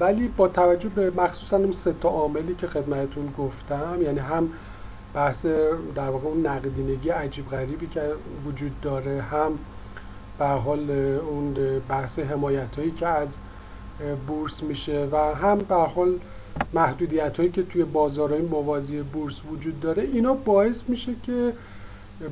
ولی 0.00 0.28
با 0.28 0.48
توجه 0.48 0.88
به 0.88 1.10
مخصوصا 1.10 1.56
اون 1.56 1.72
سه 1.72 1.94
تا 2.00 2.08
عاملی 2.08 2.54
که 2.54 2.66
خدمتتون 2.66 3.34
گفتم 3.38 4.02
یعنی 4.02 4.18
هم 4.18 4.48
بحث 5.14 5.46
در 5.94 6.08
واقع 6.08 6.28
اون 6.28 6.46
نقدینگی 6.46 7.10
عجیب 7.10 7.50
غریبی 7.50 7.86
که 7.86 8.02
وجود 8.46 8.80
داره 8.80 9.22
هم 9.22 9.58
به 10.38 10.46
حال 10.46 10.90
اون 11.30 11.56
بحث 11.88 12.18
حمایت 12.18 12.76
هایی 12.76 12.90
که 12.90 13.06
از 13.06 13.36
بورس 14.26 14.62
میشه 14.62 15.08
و 15.12 15.16
هم 15.16 15.58
به 15.58 15.74
حال 15.74 16.18
محدودیت 16.72 17.36
هایی 17.36 17.50
که 17.50 17.62
توی 17.62 17.84
بازارهای 17.84 18.42
موازی 18.42 19.02
بورس 19.02 19.40
وجود 19.50 19.80
داره 19.80 20.02
اینا 20.02 20.34
باعث 20.34 20.80
میشه 20.88 21.12
که 21.22 21.52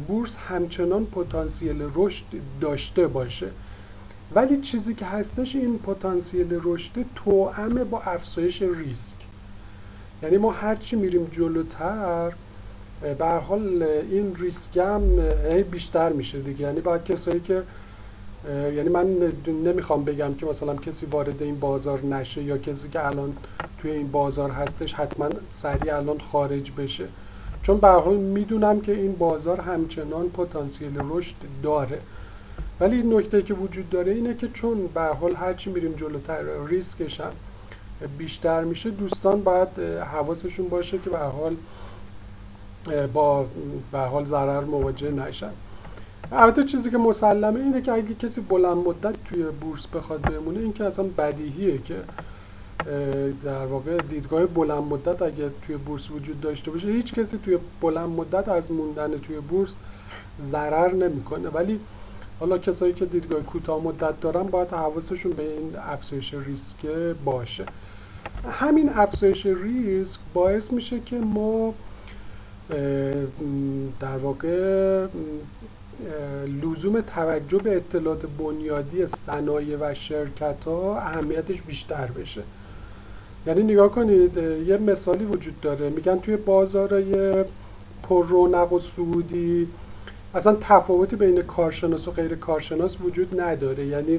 بورس 0.09 0.37
همچنان 0.37 1.07
پتانسیل 1.07 1.83
رشد 1.95 2.25
داشته 2.61 3.07
باشه. 3.07 3.47
ولی 4.35 4.61
چیزی 4.61 4.95
که 4.95 5.05
هستش 5.05 5.57
این 5.57 5.79
پتانسیل 5.79 6.61
رشد 6.65 7.05
توأمه 7.15 7.85
با 7.85 8.01
افزایش 8.01 8.63
ریسک. 8.63 9.15
یعنی 10.23 10.37
ما 10.37 10.51
هرچی 10.53 10.97
میریم 10.97 11.31
جلوتر 11.33 12.33
به 13.19 13.27
حال 13.27 13.83
این 13.83 14.37
ریسک 14.37 14.77
هم 14.77 15.03
بیشتر 15.71 16.13
میشه 16.13 16.41
دیگه. 16.41 16.61
یعنی 16.61 16.81
باید 16.81 17.05
کسایی 17.05 17.41
که 17.41 17.63
یعنی 18.49 18.89
من 18.89 19.33
نمی‌خوام 19.47 20.05
بگم 20.05 20.35
که 20.35 20.47
مثلا 20.47 20.77
کسی 20.77 21.07
وارد 21.07 21.43
این 21.43 21.61
بازار 21.61 22.05
نشه 22.05 22.43
یا 22.43 22.59
کسی 22.59 22.89
که 22.89 23.07
الان 23.07 23.37
توی 23.79 23.91
این 23.91 24.11
بازار 24.11 24.51
هستش 24.51 24.95
حتما 24.95 25.29
سریع 25.51 25.97
الان 25.97 26.19
خارج 26.33 26.71
بشه. 26.71 27.05
چون 27.63 27.79
به 27.79 27.89
حال 27.89 28.17
می‌دونم 28.17 28.81
که 28.81 28.93
این 28.93 29.13
بازار 29.13 29.61
همچنان 29.61 30.29
پتانسیل 30.29 31.01
رشد 31.11 31.35
داره. 31.63 31.99
ولی 32.81 33.03
نکته 33.03 33.43
که 33.43 33.55
وجود 33.55 33.91
داره 33.91 34.13
اینه 34.13 34.35
که 34.35 34.49
چون 34.49 34.87
به 34.87 35.01
حال 35.01 35.35
هرچی 35.35 35.71
میریم 35.71 35.93
جلوتر 35.93 36.67
ریسکش 36.67 37.21
هم 37.21 37.33
بیشتر 38.19 38.65
میشه 38.65 38.91
دوستان 38.91 39.43
باید 39.43 39.69
حواسشون 40.13 40.69
باشه 40.69 40.99
که 40.99 41.11
به 41.11 41.19
حال 41.19 41.57
با 43.13 43.47
به 43.93 43.99
حال 43.99 44.25
ضرر 44.25 44.65
مواجه 44.65 45.11
نشن. 45.11 45.51
البته 46.33 46.65
چیزی 46.65 46.91
که 46.91 46.99
مسلمه 46.99 47.61
اینه 47.61 47.83
که 47.83 47.93
اگه 47.93 48.15
کسی 48.15 48.41
بلند 48.41 48.77
مدت 48.77 49.15
توی 49.25 49.43
بورس 49.61 49.87
بخواد 49.87 50.21
بمونه 50.21 50.59
این 50.59 50.73
که 50.73 50.85
اصلا 50.85 51.05
بدیهیه 51.05 51.79
که 51.79 51.97
در 53.45 53.67
واقع 53.67 53.97
دیدگاه 53.99 54.47
بلند 54.47 54.83
مدت 54.83 55.23
اگه 55.23 55.51
توی 55.67 55.77
بورس 55.77 56.11
وجود 56.11 56.41
داشته 56.41 56.71
باشه 56.71 56.89
هیچ 56.89 57.15
کسی 57.15 57.39
توی 57.45 57.59
بلند 57.81 58.09
مدت 58.09 58.49
از 58.49 58.73
موندن 58.73 59.19
توی 59.19 59.41
بورس 59.41 59.71
ضرر 60.43 60.95
نمی‌کنه. 60.95 61.49
ولی 61.49 61.81
حالا 62.41 62.59
کسایی 62.59 62.93
که 62.93 63.05
دیدگاه 63.05 63.41
کوتاه 63.41 63.83
مدت 63.83 64.21
دارن 64.21 64.43
باید 64.43 64.69
حواسشون 64.69 65.33
به 65.33 65.43
این 65.43 65.77
افزایش 65.77 66.35
ریسک 66.35 66.87
باشه. 67.25 67.65
همین 68.51 68.91
افزایش 68.95 69.47
ریسک 69.47 70.21
باعث 70.35 70.73
میشه 70.73 71.01
که 71.01 71.17
ما 71.17 71.75
در 74.01 74.17
واقع 74.23 75.07
لزوم 76.63 77.01
توجه 77.01 77.59
به 77.59 77.77
اطلاعات 77.77 78.27
بنیادی 78.39 79.07
صنایع 79.07 79.77
و 79.81 79.95
شرکت 79.95 80.65
ها 80.67 80.99
اهمیتش 80.99 81.63
بیشتر 81.63 82.07
بشه. 82.07 82.43
یعنی 83.47 83.63
نگاه 83.63 83.89
کنید 83.89 84.37
یه 84.67 84.77
مثالی 84.77 85.25
وجود 85.25 85.61
داره. 85.61 85.91
میگن 85.91 86.19
توی 86.19 86.37
بازارهای 86.37 87.45
پر 88.03 88.27
رونق 88.27 88.73
و 88.73 88.81
سعودی 88.97 89.69
اصلا 90.35 90.57
تفاوتی 90.61 91.17
بین 91.17 91.43
کارشناس 91.43 92.09
و 92.09 92.11
غیر 92.11 92.35
کارشناس 92.35 93.01
وجود 93.01 93.41
نداره. 93.41 93.87
یعنی 93.87 94.19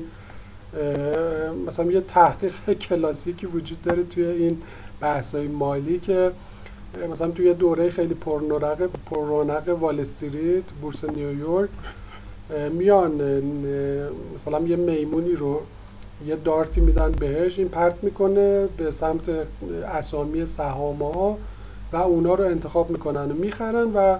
مثلا 1.67 1.85
یه 1.85 2.01
تحقیق 2.01 2.53
کلاسیکی 2.89 3.45
وجود 3.45 3.81
داره 3.81 4.03
توی 4.03 4.23
این 4.23 4.61
بحث 5.01 5.35
های 5.35 5.47
مالی 5.47 5.99
که 5.99 6.31
مثلا 7.11 7.31
توی 7.31 7.53
دوره 7.53 7.89
خیلی 7.89 8.13
پرنورق 8.13 8.89
پررونق 9.11 9.77
وال 9.79 9.99
استریت 9.99 10.63
بورس 10.81 11.03
نیویورک 11.03 11.69
میان 12.71 13.11
مثلا 14.35 14.59
یه 14.59 14.75
میمونی 14.75 15.31
رو 15.31 15.61
یه 16.27 16.35
دارتی 16.35 16.81
میدن 16.81 17.11
بهش 17.11 17.59
این 17.59 17.69
پرت 17.69 18.03
می‌کنه 18.03 18.67
به 18.77 18.91
سمت 18.91 19.21
اسامی 19.97 20.45
سهام 20.45 21.03
ها 21.03 21.37
و 21.91 21.97
اونا 21.97 22.33
رو 22.33 22.43
انتخاب 22.43 22.89
می‌کنن 22.89 23.31
و 23.31 23.33
می‌خرن 23.33 23.93
و 23.95 24.17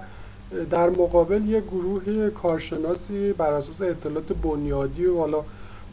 در 0.71 0.89
مقابل 0.89 1.45
یه 1.45 1.61
گروه 1.61 2.30
کارشناسی 2.30 3.34
بر 3.34 3.53
اساس 3.53 3.82
اطلاعات 3.82 4.34
بنیادی 4.43 5.05
و 5.05 5.17
حالا 5.17 5.43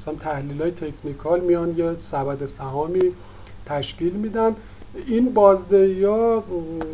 مثلا 0.01 0.15
تحلیل 0.15 0.63
های 0.63 0.71
تکنیکال 0.71 1.41
میان 1.41 1.79
یه 1.79 1.97
سبد 2.01 2.47
سهامی 2.47 3.13
تشکیل 3.67 4.13
میدن. 4.13 4.57
این 5.07 5.35
بازدهی 5.35 6.05
ها 6.05 6.45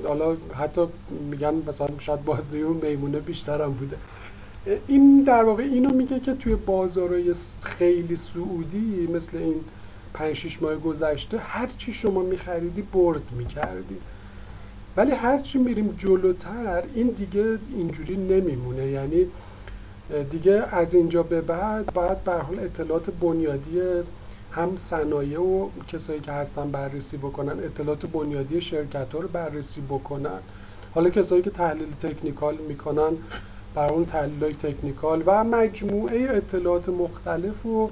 حالا 0.09 0.37
حتی 0.55 0.81
میگن 1.31 1.55
مثلا 1.69 1.89
شاید 1.99 2.25
بازدهی 2.25 2.63
اون 2.63 2.77
میمونه 2.77 3.19
بیشتر 3.19 3.63
هم 3.63 3.73
بوده. 3.73 3.97
این 4.87 5.23
در 5.23 5.43
واقع 5.45 5.63
اینو 5.63 5.95
میگه 5.95 6.21
که 6.21 6.35
توی 6.35 6.55
بازارهای 6.55 7.35
خیلی 7.63 8.17
سعودی 8.17 9.09
مثل 9.15 9.37
این 9.37 9.61
پنج 10.15 10.35
شیش 10.35 10.63
ماه 10.63 10.77
گذشته 10.77 11.39
هر 11.39 11.69
چی 11.79 11.93
شما 11.93 12.23
میخریدی 12.23 12.83
برد 12.83 13.23
می‌کردی. 13.39 13.97
ولی 14.97 15.13
هرچی 15.13 15.59
میریم 15.59 15.95
جلوتر 15.99 16.83
این 16.95 17.07
دیگه 17.07 17.59
اینجوری 17.77 18.17
نمیمونه. 18.17 18.87
یعنی 18.87 19.27
دیگه 20.31 20.65
از 20.73 20.95
اینجا 20.95 21.23
به 21.23 21.41
بعد 21.41 21.93
باید 21.95 22.25
به 22.25 22.33
حال 22.33 22.59
اطلاعات 22.59 23.11
بنیادی 23.11 23.81
هم 24.53 24.77
صنایع 24.77 25.41
و 25.41 25.69
کسایی 25.93 26.21
که 26.21 26.33
هستن 26.33 26.71
بررسی 26.71 27.17
بکنن 27.17 27.65
اطلاعات 27.65 28.07
بنیادی 28.07 28.61
شرکت 28.61 29.13
ها 29.13 29.19
رو 29.19 29.29
بررسی 29.29 29.81
بکنن. 29.81 30.39
حالا 30.95 31.11
کسایی 31.11 31.43
که 31.43 31.51
تحلیل 31.51 31.93
تکنیکال 32.03 32.57
می‌کنن 32.69 33.13
بر 33.75 33.93
اون 33.93 34.07
تحلیل 34.07 34.45
های 34.45 34.55
تکنیکال 34.55 35.23
و 35.27 35.45
مجموعه 35.45 36.37
اطلاعات 36.37 36.89
مختلف 36.89 37.67
و 37.67 37.91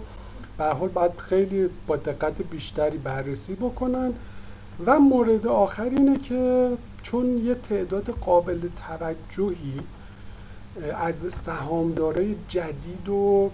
به 0.59 0.65
حال 0.65 0.89
باید 0.89 1.13
خیلی 1.19 1.69
با 1.87 1.97
دقت 1.97 2.43
بیشتری 2.43 2.99
بررسی 2.99 3.55
بکنن. 3.55 4.13
و 4.87 4.99
مورد 4.99 5.47
آخر 5.47 5.85
اینه 5.85 6.19
که 6.19 6.71
چون 7.03 7.39
یه 7.39 7.55
تعداد 7.55 8.11
قابل 8.11 8.61
توجهی 8.89 9.81
از 11.01 11.15
سهامدارای 11.45 12.35
جدید 12.49 13.09
و 13.09 13.51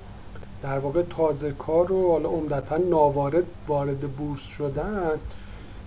در 0.62 0.78
واقع 0.78 1.02
تازه 1.02 1.52
کار 1.52 1.92
و 1.92 2.12
حالا 2.12 2.28
عمدتا 2.28 2.76
ناوارد 2.76 3.44
وارد 3.68 4.00
بورس 4.00 4.40
شدن 4.40 5.10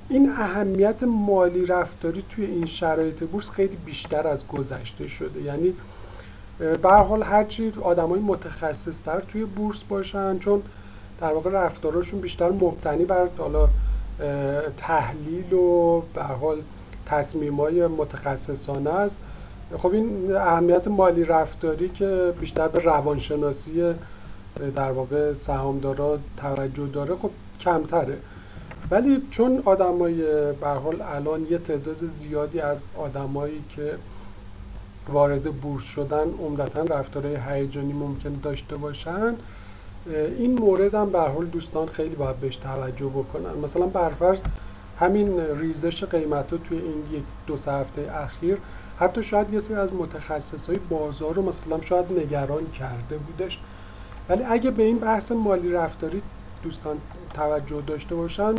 این 0.09 0.29
اهمیت 0.29 1.03
مالی 1.03 1.65
رفتاری 1.65 2.23
توی 2.29 2.45
این 2.45 2.65
شرایط 2.65 3.23
بورس 3.23 3.49
خیلی 3.49 3.75
بیشتر 3.85 4.27
از 4.27 4.47
گذشته 4.47 5.07
شده. 5.07 5.41
یعنی 5.41 5.73
به 6.81 6.89
حال 6.89 7.23
هرچی 7.23 7.73
آدمای 7.81 8.19
متخصص 8.19 9.01
تر 9.01 9.19
توی 9.19 9.45
بورس 9.45 9.83
باشن 9.83 10.39
چون 10.39 10.61
در 11.21 11.33
واقع 11.33 11.49
رفتاراشون 11.49 12.21
بیشتر 12.21 12.49
مبتنی 12.49 13.05
بر 13.05 13.27
حالا 13.37 13.69
تحلیل 14.77 15.53
و 15.53 16.01
به 16.13 16.23
حال 16.23 16.57
تصمیم 17.05 17.55
های 17.55 17.87
متخصصانه 17.87 18.89
است. 18.89 19.19
خب 19.77 19.91
این 19.93 20.35
اهمیت 20.35 20.87
مالی 20.87 21.23
رفتاری 21.23 21.89
که 21.89 22.33
بیشتر 22.39 22.67
به 22.67 22.79
روانشناسی 22.79 23.93
در 24.75 24.91
واقع 24.91 25.33
سهامدارا 25.33 26.19
توجه 26.37 26.87
داره 26.87 27.15
خب 27.15 27.31
کمتره. 27.59 28.17
ولی 28.91 29.21
چون 29.31 29.61
آدمای 29.65 30.15
به 30.53 30.67
حال 30.67 31.01
الان 31.01 31.47
یه 31.49 31.57
تعداد 31.57 31.97
زیادی 31.97 32.59
از 32.59 32.83
آدمایی 32.97 33.63
که 33.75 33.95
وارد 35.09 35.43
بورس 35.43 35.83
شدن 35.83 36.27
عمدتا 36.39 36.81
رفتارهای 36.81 37.37
هیجانی 37.49 37.93
ممکن 37.93 38.39
داشته 38.43 38.77
باشن 38.77 39.35
این 40.37 40.59
مورد 40.59 40.95
هم 40.95 41.09
به 41.09 41.19
حال 41.19 41.45
دوستان 41.45 41.87
خیلی 41.87 42.15
باید 42.15 42.35
بهش 42.35 42.55
توجه 42.55 43.05
بکنن. 43.05 43.59
مثلا 43.63 43.85
برفرض 43.85 44.39
همین 44.99 45.39
ریزش 45.39 46.03
قیمت 46.03 46.51
ها 46.51 46.57
توی 46.57 46.77
این 46.77 47.17
یک 47.17 47.23
دو 47.47 47.57
سه 47.57 47.71
هفته 47.71 48.11
اخیر 48.15 48.57
حتی 48.99 49.23
شاید 49.23 49.53
یه 49.53 49.59
سری 49.59 49.75
از 49.75 49.93
متخصص 49.93 50.65
های 50.65 50.77
بازار 50.89 51.33
رو 51.33 51.41
مثلا 51.41 51.81
شاید 51.81 52.05
نگران 52.19 52.71
کرده 52.71 53.17
بودش. 53.17 53.59
ولی 54.29 54.43
اگه 54.43 54.71
به 54.71 54.83
این 54.83 54.97
بحث 54.97 55.31
مالی 55.31 55.71
رفتاری 55.71 56.21
دوستان 56.63 56.97
توجه 57.33 57.81
داشته 57.87 58.15
باشن 58.15 58.55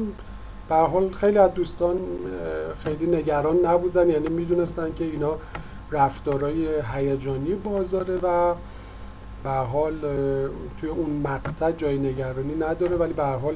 به 0.69 0.75
حال 0.75 1.12
خیلی 1.12 1.39
از 1.39 1.55
دوستان 1.55 1.99
خیلی 2.85 3.17
نگران 3.17 3.57
نبودن. 3.67 4.09
یعنی 4.09 4.29
می‌دونستن 4.29 4.93
که 4.99 5.05
اینا 5.05 5.33
رفتارهای 5.91 6.69
هیجانی 6.95 7.55
بازاره 7.55 8.17
و 8.17 8.55
به 9.45 9.51
حال 9.51 10.01
توی 10.81 10.89
اون 10.89 11.11
مقطع 11.25 11.73
جای 11.73 11.99
نگرانی 11.99 12.55
نداره. 12.55 12.97
ولی 12.97 13.12
به 13.12 13.25
حال 13.25 13.55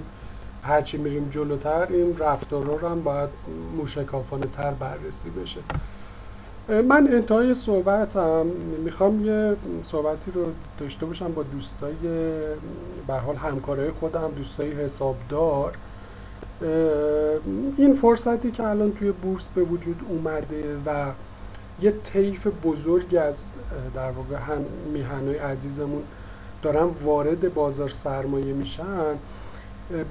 هرچی 0.62 0.96
میریم 0.96 1.30
جلوتر 1.34 1.86
این 1.90 2.18
رفتارها 2.18 2.76
رو 2.76 2.88
هم 2.88 3.02
باید 3.02 3.28
موشکافانه 3.76 4.46
تر 4.56 4.70
بررسی 4.70 5.30
بشه. 5.30 5.60
من 6.70 7.08
انتهای 7.12 7.54
صحبتم 7.54 8.46
می‌خوام 8.84 9.26
یه 9.26 9.56
صحبتی 9.84 10.30
رو 10.30 10.44
داشته 10.78 11.06
باشم 11.06 11.32
با 11.32 11.42
دوستای 11.42 11.94
به 13.06 13.14
حال 13.14 13.36
همکارای 13.36 13.90
خودم 13.90 14.30
دوستای 14.36 14.72
حسابدار. 14.72 15.72
این 17.76 17.98
فرصتی 18.02 18.50
که 18.50 18.66
الان 18.66 18.92
توی 18.92 19.12
بورس 19.12 19.42
به 19.54 19.62
وجود 19.62 20.00
اومده 20.08 20.76
و 20.86 21.06
یه 21.82 21.94
طیف 22.04 22.46
بزرگی 22.64 23.16
از 23.16 23.34
در 23.94 24.10
واقع 24.10 24.36
هم 24.36 24.64
میهنای 24.92 25.38
عزیزمون 25.38 26.02
دارن 26.62 26.88
وارد 27.04 27.54
بازار 27.54 27.90
سرمایه 27.90 28.52
میشن 28.52 29.16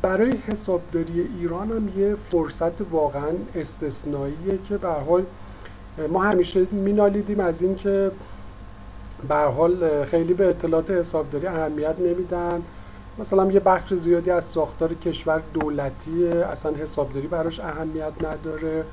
برای 0.02 0.32
حسابداری 0.48 1.28
ایران 1.40 1.72
هم 1.72 2.00
یه 2.02 2.16
فرصت 2.32 2.92
واقعا 2.92 3.32
استثنائیه 3.56 4.60
که 4.70 4.78
به 4.78 4.88
حال 4.88 5.24
ما 6.08 6.24
همیشه 6.24 6.68
مینالیدیم 6.72 7.40
از 7.40 7.62
اینکه 7.62 8.12
به 9.28 9.36
حال 9.36 10.06
خیلی 10.06 10.34
به 10.34 10.50
اطلاعات 10.50 10.92
حسابداری 10.92 11.48
اهمیت 11.48 11.96
نمیدن. 12.00 12.62
مثلا 13.20 13.52
یه 13.52 13.60
بخش 13.60 13.94
زیادی 13.94 14.32
از 14.32 14.44
ساختار 14.44 14.94
کشور 14.94 15.42
دولتیه 15.54 16.46
اصلا 16.52 16.72
حسابداری 16.72 17.28
براش 17.28 17.60
اهمیت 17.60 18.14
نداره. 18.24 18.84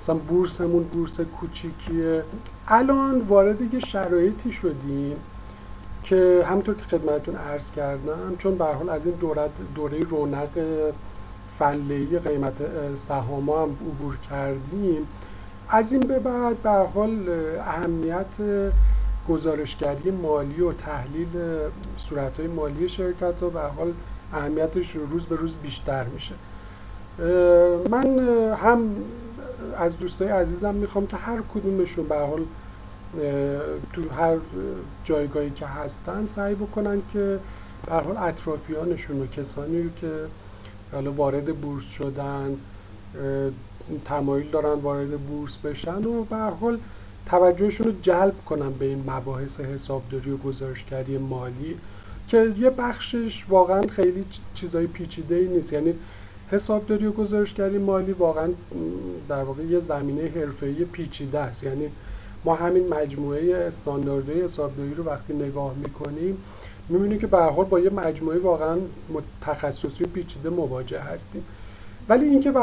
مثلا 0.00 0.14
بورسمون 0.14 0.82
بورس 0.82 1.20
کوچیکیه. 1.20 2.22
الان 2.68 3.20
وارد 3.20 3.74
یه 3.74 3.80
شرایطی 3.80 4.52
شدیم 4.52 5.16
که 6.04 6.44
همونطور 6.48 6.74
که 6.74 6.82
خدمتتون 6.82 7.36
عرض 7.36 7.70
کردم 7.70 8.36
چون 8.38 8.58
به 8.58 8.64
حال 8.64 8.88
از 8.90 9.06
این 9.06 9.14
دوره, 9.14 9.48
دوره 9.74 10.00
رونق 10.00 10.48
فلهی 11.58 12.18
قیمت 12.18 12.54
سهام 12.96 13.50
هم 13.50 13.62
عبور 13.62 14.16
کردیم 14.30 15.08
از 15.70 15.92
این 15.92 16.00
به 16.00 16.18
بعد 16.18 16.62
به 16.62 16.70
حال 16.70 17.28
اهمیت 17.60 18.26
گزارشگری 19.28 20.10
مالی 20.10 20.60
و 20.60 20.72
تحلیل 20.72 21.28
صورت 21.98 22.40
مالی 22.40 22.88
شرکت 22.88 23.42
و 23.42 23.50
به 23.50 23.60
حال 23.60 23.92
اهمیتش 24.32 24.96
روز 25.10 25.26
به 25.26 25.36
روز 25.36 25.54
بیشتر 25.62 26.04
میشه. 26.04 26.34
من 27.90 28.18
هم 28.54 28.96
از 29.78 29.98
دوستای 29.98 30.28
عزیزم 30.28 30.74
می‌خوام 30.74 31.06
که 31.06 31.16
هر 31.16 31.38
کدومشون 31.54 32.08
به 32.08 32.16
حال 32.18 32.44
تو 33.92 34.02
هر 34.18 34.36
جایگاهی 35.04 35.50
که 35.50 35.66
هستن 35.66 36.26
سعی 36.26 36.54
بکنن 36.54 37.02
که 37.12 37.38
به 37.86 37.92
حال 37.92 38.16
اطرافیانشون 38.16 39.22
و 39.22 39.26
کسانی 39.26 39.82
رو 39.82 39.90
که 40.00 40.10
حالا 40.92 41.12
وارد 41.12 41.56
بورس 41.60 41.84
شدن 41.84 42.56
تمایل 44.04 44.50
دارن 44.50 44.72
وارد 44.72 45.10
بورس 45.10 45.56
بشن 45.56 46.04
و 46.04 46.24
به 46.24 46.36
حال 46.36 46.78
توجهشون 47.26 47.86
رو 47.86 47.92
جلب 48.02 48.34
کنن 48.48 48.70
به 48.70 48.84
این 48.84 49.04
مباحث 49.10 49.60
حسابداری 49.60 50.30
و 50.30 50.36
گزارشگری 50.36 51.18
مالی 51.18 51.76
که 52.28 52.52
یه 52.58 52.70
بخشش 52.70 53.44
واقعا 53.48 53.82
خیلی 53.82 54.24
چیزای 54.54 54.86
پیچیده 54.86 55.34
ای 55.34 55.48
نیست. 55.48 55.72
یعنی 55.72 55.94
حسابداری 56.50 57.06
و 57.06 57.12
گزارشگری 57.12 57.78
مالی 57.78 58.12
واقعا 58.12 58.48
در 59.28 59.42
واقع 59.42 59.62
یه 59.62 59.80
زمینه 59.80 60.22
حرفه‌ای 60.22 60.84
پیچیده 60.84 61.38
است. 61.38 61.64
یعنی 61.64 61.88
ما 62.44 62.54
همین 62.54 62.88
مجموعه 62.88 63.56
استانداردهای 63.56 64.42
حسابداری 64.42 64.94
رو 64.94 65.04
وقتی 65.04 65.32
نگاه 65.34 65.74
می‌کنیم 65.74 66.36
می‌بینیم 66.88 67.18
که 67.18 67.26
به 67.26 67.38
حال 67.38 67.64
با 67.64 67.80
یه 67.80 67.90
مجموعه 67.90 68.38
واقعا 68.38 68.76
تخصصی 69.40 70.04
و 70.04 70.06
پیچیده 70.06 70.50
مواجه 70.50 71.00
هستیم. 71.00 71.44
ولی 72.08 72.24
اینکه 72.24 72.50
به 72.50 72.60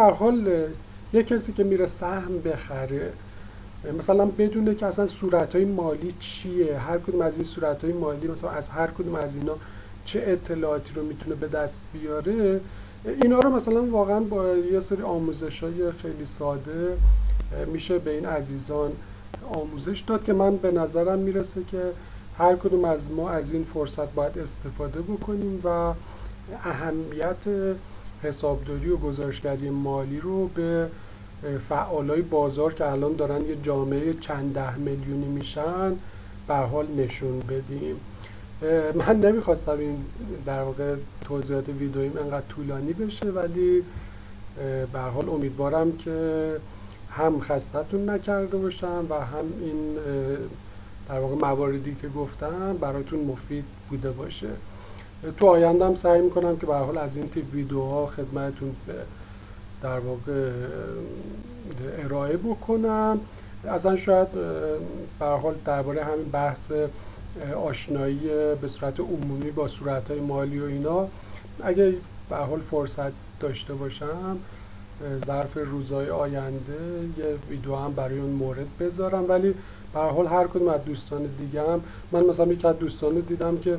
یه 1.14 1.24
کسی 1.24 1.54
که 1.54 1.64
میره 1.64 1.86
سهم 1.86 2.42
بخره 2.42 3.14
مثلا 4.00 4.26
بدونه 4.26 4.76
که 4.76 4.86
اصلا 4.86 5.08
صورت 5.08 5.56
های 5.56 5.66
مالی 5.66 6.14
چیه 6.20 6.80
هر 6.80 6.98
کدوم 6.98 7.22
از 7.22 7.36
این 7.36 7.44
صورت 7.44 7.84
های 7.84 7.94
مالی 7.94 8.28
مثلا 8.28 8.50
از 8.50 8.70
هر 8.70 8.88
کدوم 8.88 9.16
از 9.16 9.36
اینا 9.36 9.56
چه 10.06 10.24
اطلاعاتی 10.28 10.94
رو 10.96 11.04
می‌تونه 11.04 11.36
به 11.36 11.48
دست 11.48 11.80
بیاره 11.94 12.60
اینا 13.06 13.40
رو 13.40 13.50
مثلا 13.50 13.84
واقعا 13.84 14.20
با 14.20 14.58
یه 14.58 14.80
سری 14.80 15.02
آموزش 15.02 15.64
های 15.64 15.92
خیلی 15.92 16.26
ساده 16.26 16.98
میشه 17.74 18.00
به 18.00 18.12
این 18.12 18.26
عزیزان 18.26 18.92
آموزش 19.54 20.04
داد 20.08 20.24
که 20.24 20.34
من 20.34 20.56
به 20.56 20.72
نظرم 20.72 21.20
می‌رسه 21.20 21.62
که 21.72 21.82
هر 22.38 22.56
کدوم 22.56 22.86
از 22.86 23.12
ما 23.12 23.30
از 23.30 23.52
این 23.52 23.66
فرصت 23.74 24.14
باید 24.14 24.40
استفاده 24.40 25.02
بکنیم 25.02 25.62
و 25.64 25.94
اهمیت 26.66 27.76
حسابداری 28.24 28.90
و 28.90 28.98
گزارشگری 28.98 29.70
مالی 29.70 30.20
رو 30.20 30.48
به 30.48 30.88
فعالای 31.70 32.22
بازار 32.22 32.74
که 32.74 32.92
الان 32.92 33.16
دارن 33.16 33.42
یه 33.46 33.56
جامعه 33.64 34.14
چند 34.14 34.54
ده 34.54 34.78
میلیونی 34.78 35.26
میشن 35.26 35.96
به 36.48 36.56
حال 36.56 36.88
نشون 36.98 37.40
بدیم. 37.40 37.96
من 38.96 39.20
نمی‌خواستم 39.20 39.80
این 39.80 39.98
در 40.46 40.62
واقع 40.62 40.96
توضیحات 41.26 41.70
ویدئویم 41.70 42.18
انقدر 42.18 42.46
طولانی 42.50 42.94
بشه 42.94 43.26
ولی 43.26 43.84
به 44.94 45.00
حال 45.00 45.30
امیدوارم 45.30 45.98
که 45.98 46.56
هم 47.12 47.40
خستتون 47.40 48.10
نکرده 48.10 48.58
باشم 48.58 49.06
و 49.10 49.14
هم 49.14 49.46
این 49.62 49.96
در 51.10 51.20
واقع 51.20 51.36
مواردی 51.36 51.96
که 52.02 52.08
گفتم 52.08 52.78
براتون 52.82 53.20
مفید 53.20 53.66
بوده 53.90 54.12
باشه. 54.12 54.50
تو 55.38 55.48
آیندهم 55.48 55.96
سعی 55.96 56.22
می‌کنم 56.22 56.58
که 56.58 56.66
به 56.66 56.76
حال 56.76 56.98
از 56.98 57.16
این 57.16 57.30
تیپ 57.30 57.54
ویدیوها 57.54 58.06
خدمتتون 58.06 58.76
در 59.82 60.00
واقع 60.00 60.52
ارائه 62.04 62.38
بکنم. 62.38 63.20
اصلا 63.68 63.96
شاید 63.96 64.28
به 65.20 65.26
حال 65.26 65.56
درباره 65.66 66.04
همین 66.04 66.26
بحث 66.32 66.72
آشنایی 67.66 68.20
به 68.62 68.68
صورت 68.68 69.00
عمومی 69.00 69.52
با 69.52 69.68
صورت 69.68 70.12
های 70.12 70.20
مالی 70.20 70.60
و 70.60 70.64
اینا 70.64 71.08
اگه 71.64 71.94
به 72.30 72.36
حال 72.36 72.60
فرصت 72.72 73.12
داشته 73.40 73.74
باشم 73.74 74.38
ظرف 75.26 75.58
روزهای 75.58 76.10
آینده 76.10 76.74
یه 77.18 77.26
ویدیو 77.50 77.76
هم 77.76 77.94
برای 77.94 78.20
اون 78.20 78.32
مورد 78.32 78.68
بذارم. 78.80 79.26
ولی 79.30 79.54
به 79.94 80.00
حال 80.00 80.28
هر 80.28 80.48
کدوم 80.48 80.68
از 80.68 80.86
دوستان 80.86 81.26
دیگه 81.40 81.62
هم 81.62 81.82
من 82.12 82.26
مثلا 82.26 82.46
یکی 82.46 82.68
از 82.68 82.80
دوستان 82.80 83.14
دیدم 83.14 83.58
که 83.58 83.78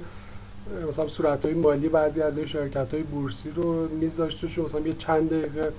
مثلا 0.89 1.09
صورت 1.09 1.45
های 1.45 1.55
مالی 1.55 1.89
بعضی 1.89 2.23
از 2.23 2.39
شرکت 2.39 2.95
های 2.95 3.03
بورسی 3.03 3.51
رو 3.55 3.89
میذاشته 3.89 4.49
شو 4.49 4.65
مثلا 4.65 4.81
یه 4.81 4.95
چند 4.95 5.31
دقیقه 5.31 5.73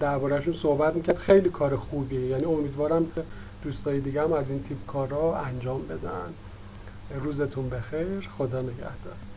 دربارهشون 0.00 0.54
صحبت 0.54 0.94
می‌کرد. 0.94 1.16
خیلی 1.16 1.50
کار 1.50 1.76
خوبیه. 1.76 2.20
یعنی 2.20 2.44
امیدوارم 2.44 3.06
که 3.14 3.22
دوستای 3.62 4.00
دیگه 4.00 4.22
هم 4.22 4.32
از 4.32 4.50
این 4.50 4.62
تیپ 4.62 4.86
کارا 4.86 5.36
انجام 5.36 5.82
بدن. 5.82 6.34
روزتون 7.22 7.68
بخیر. 7.68 8.28
خدا 8.38 8.62
نگهدار. 8.62 9.33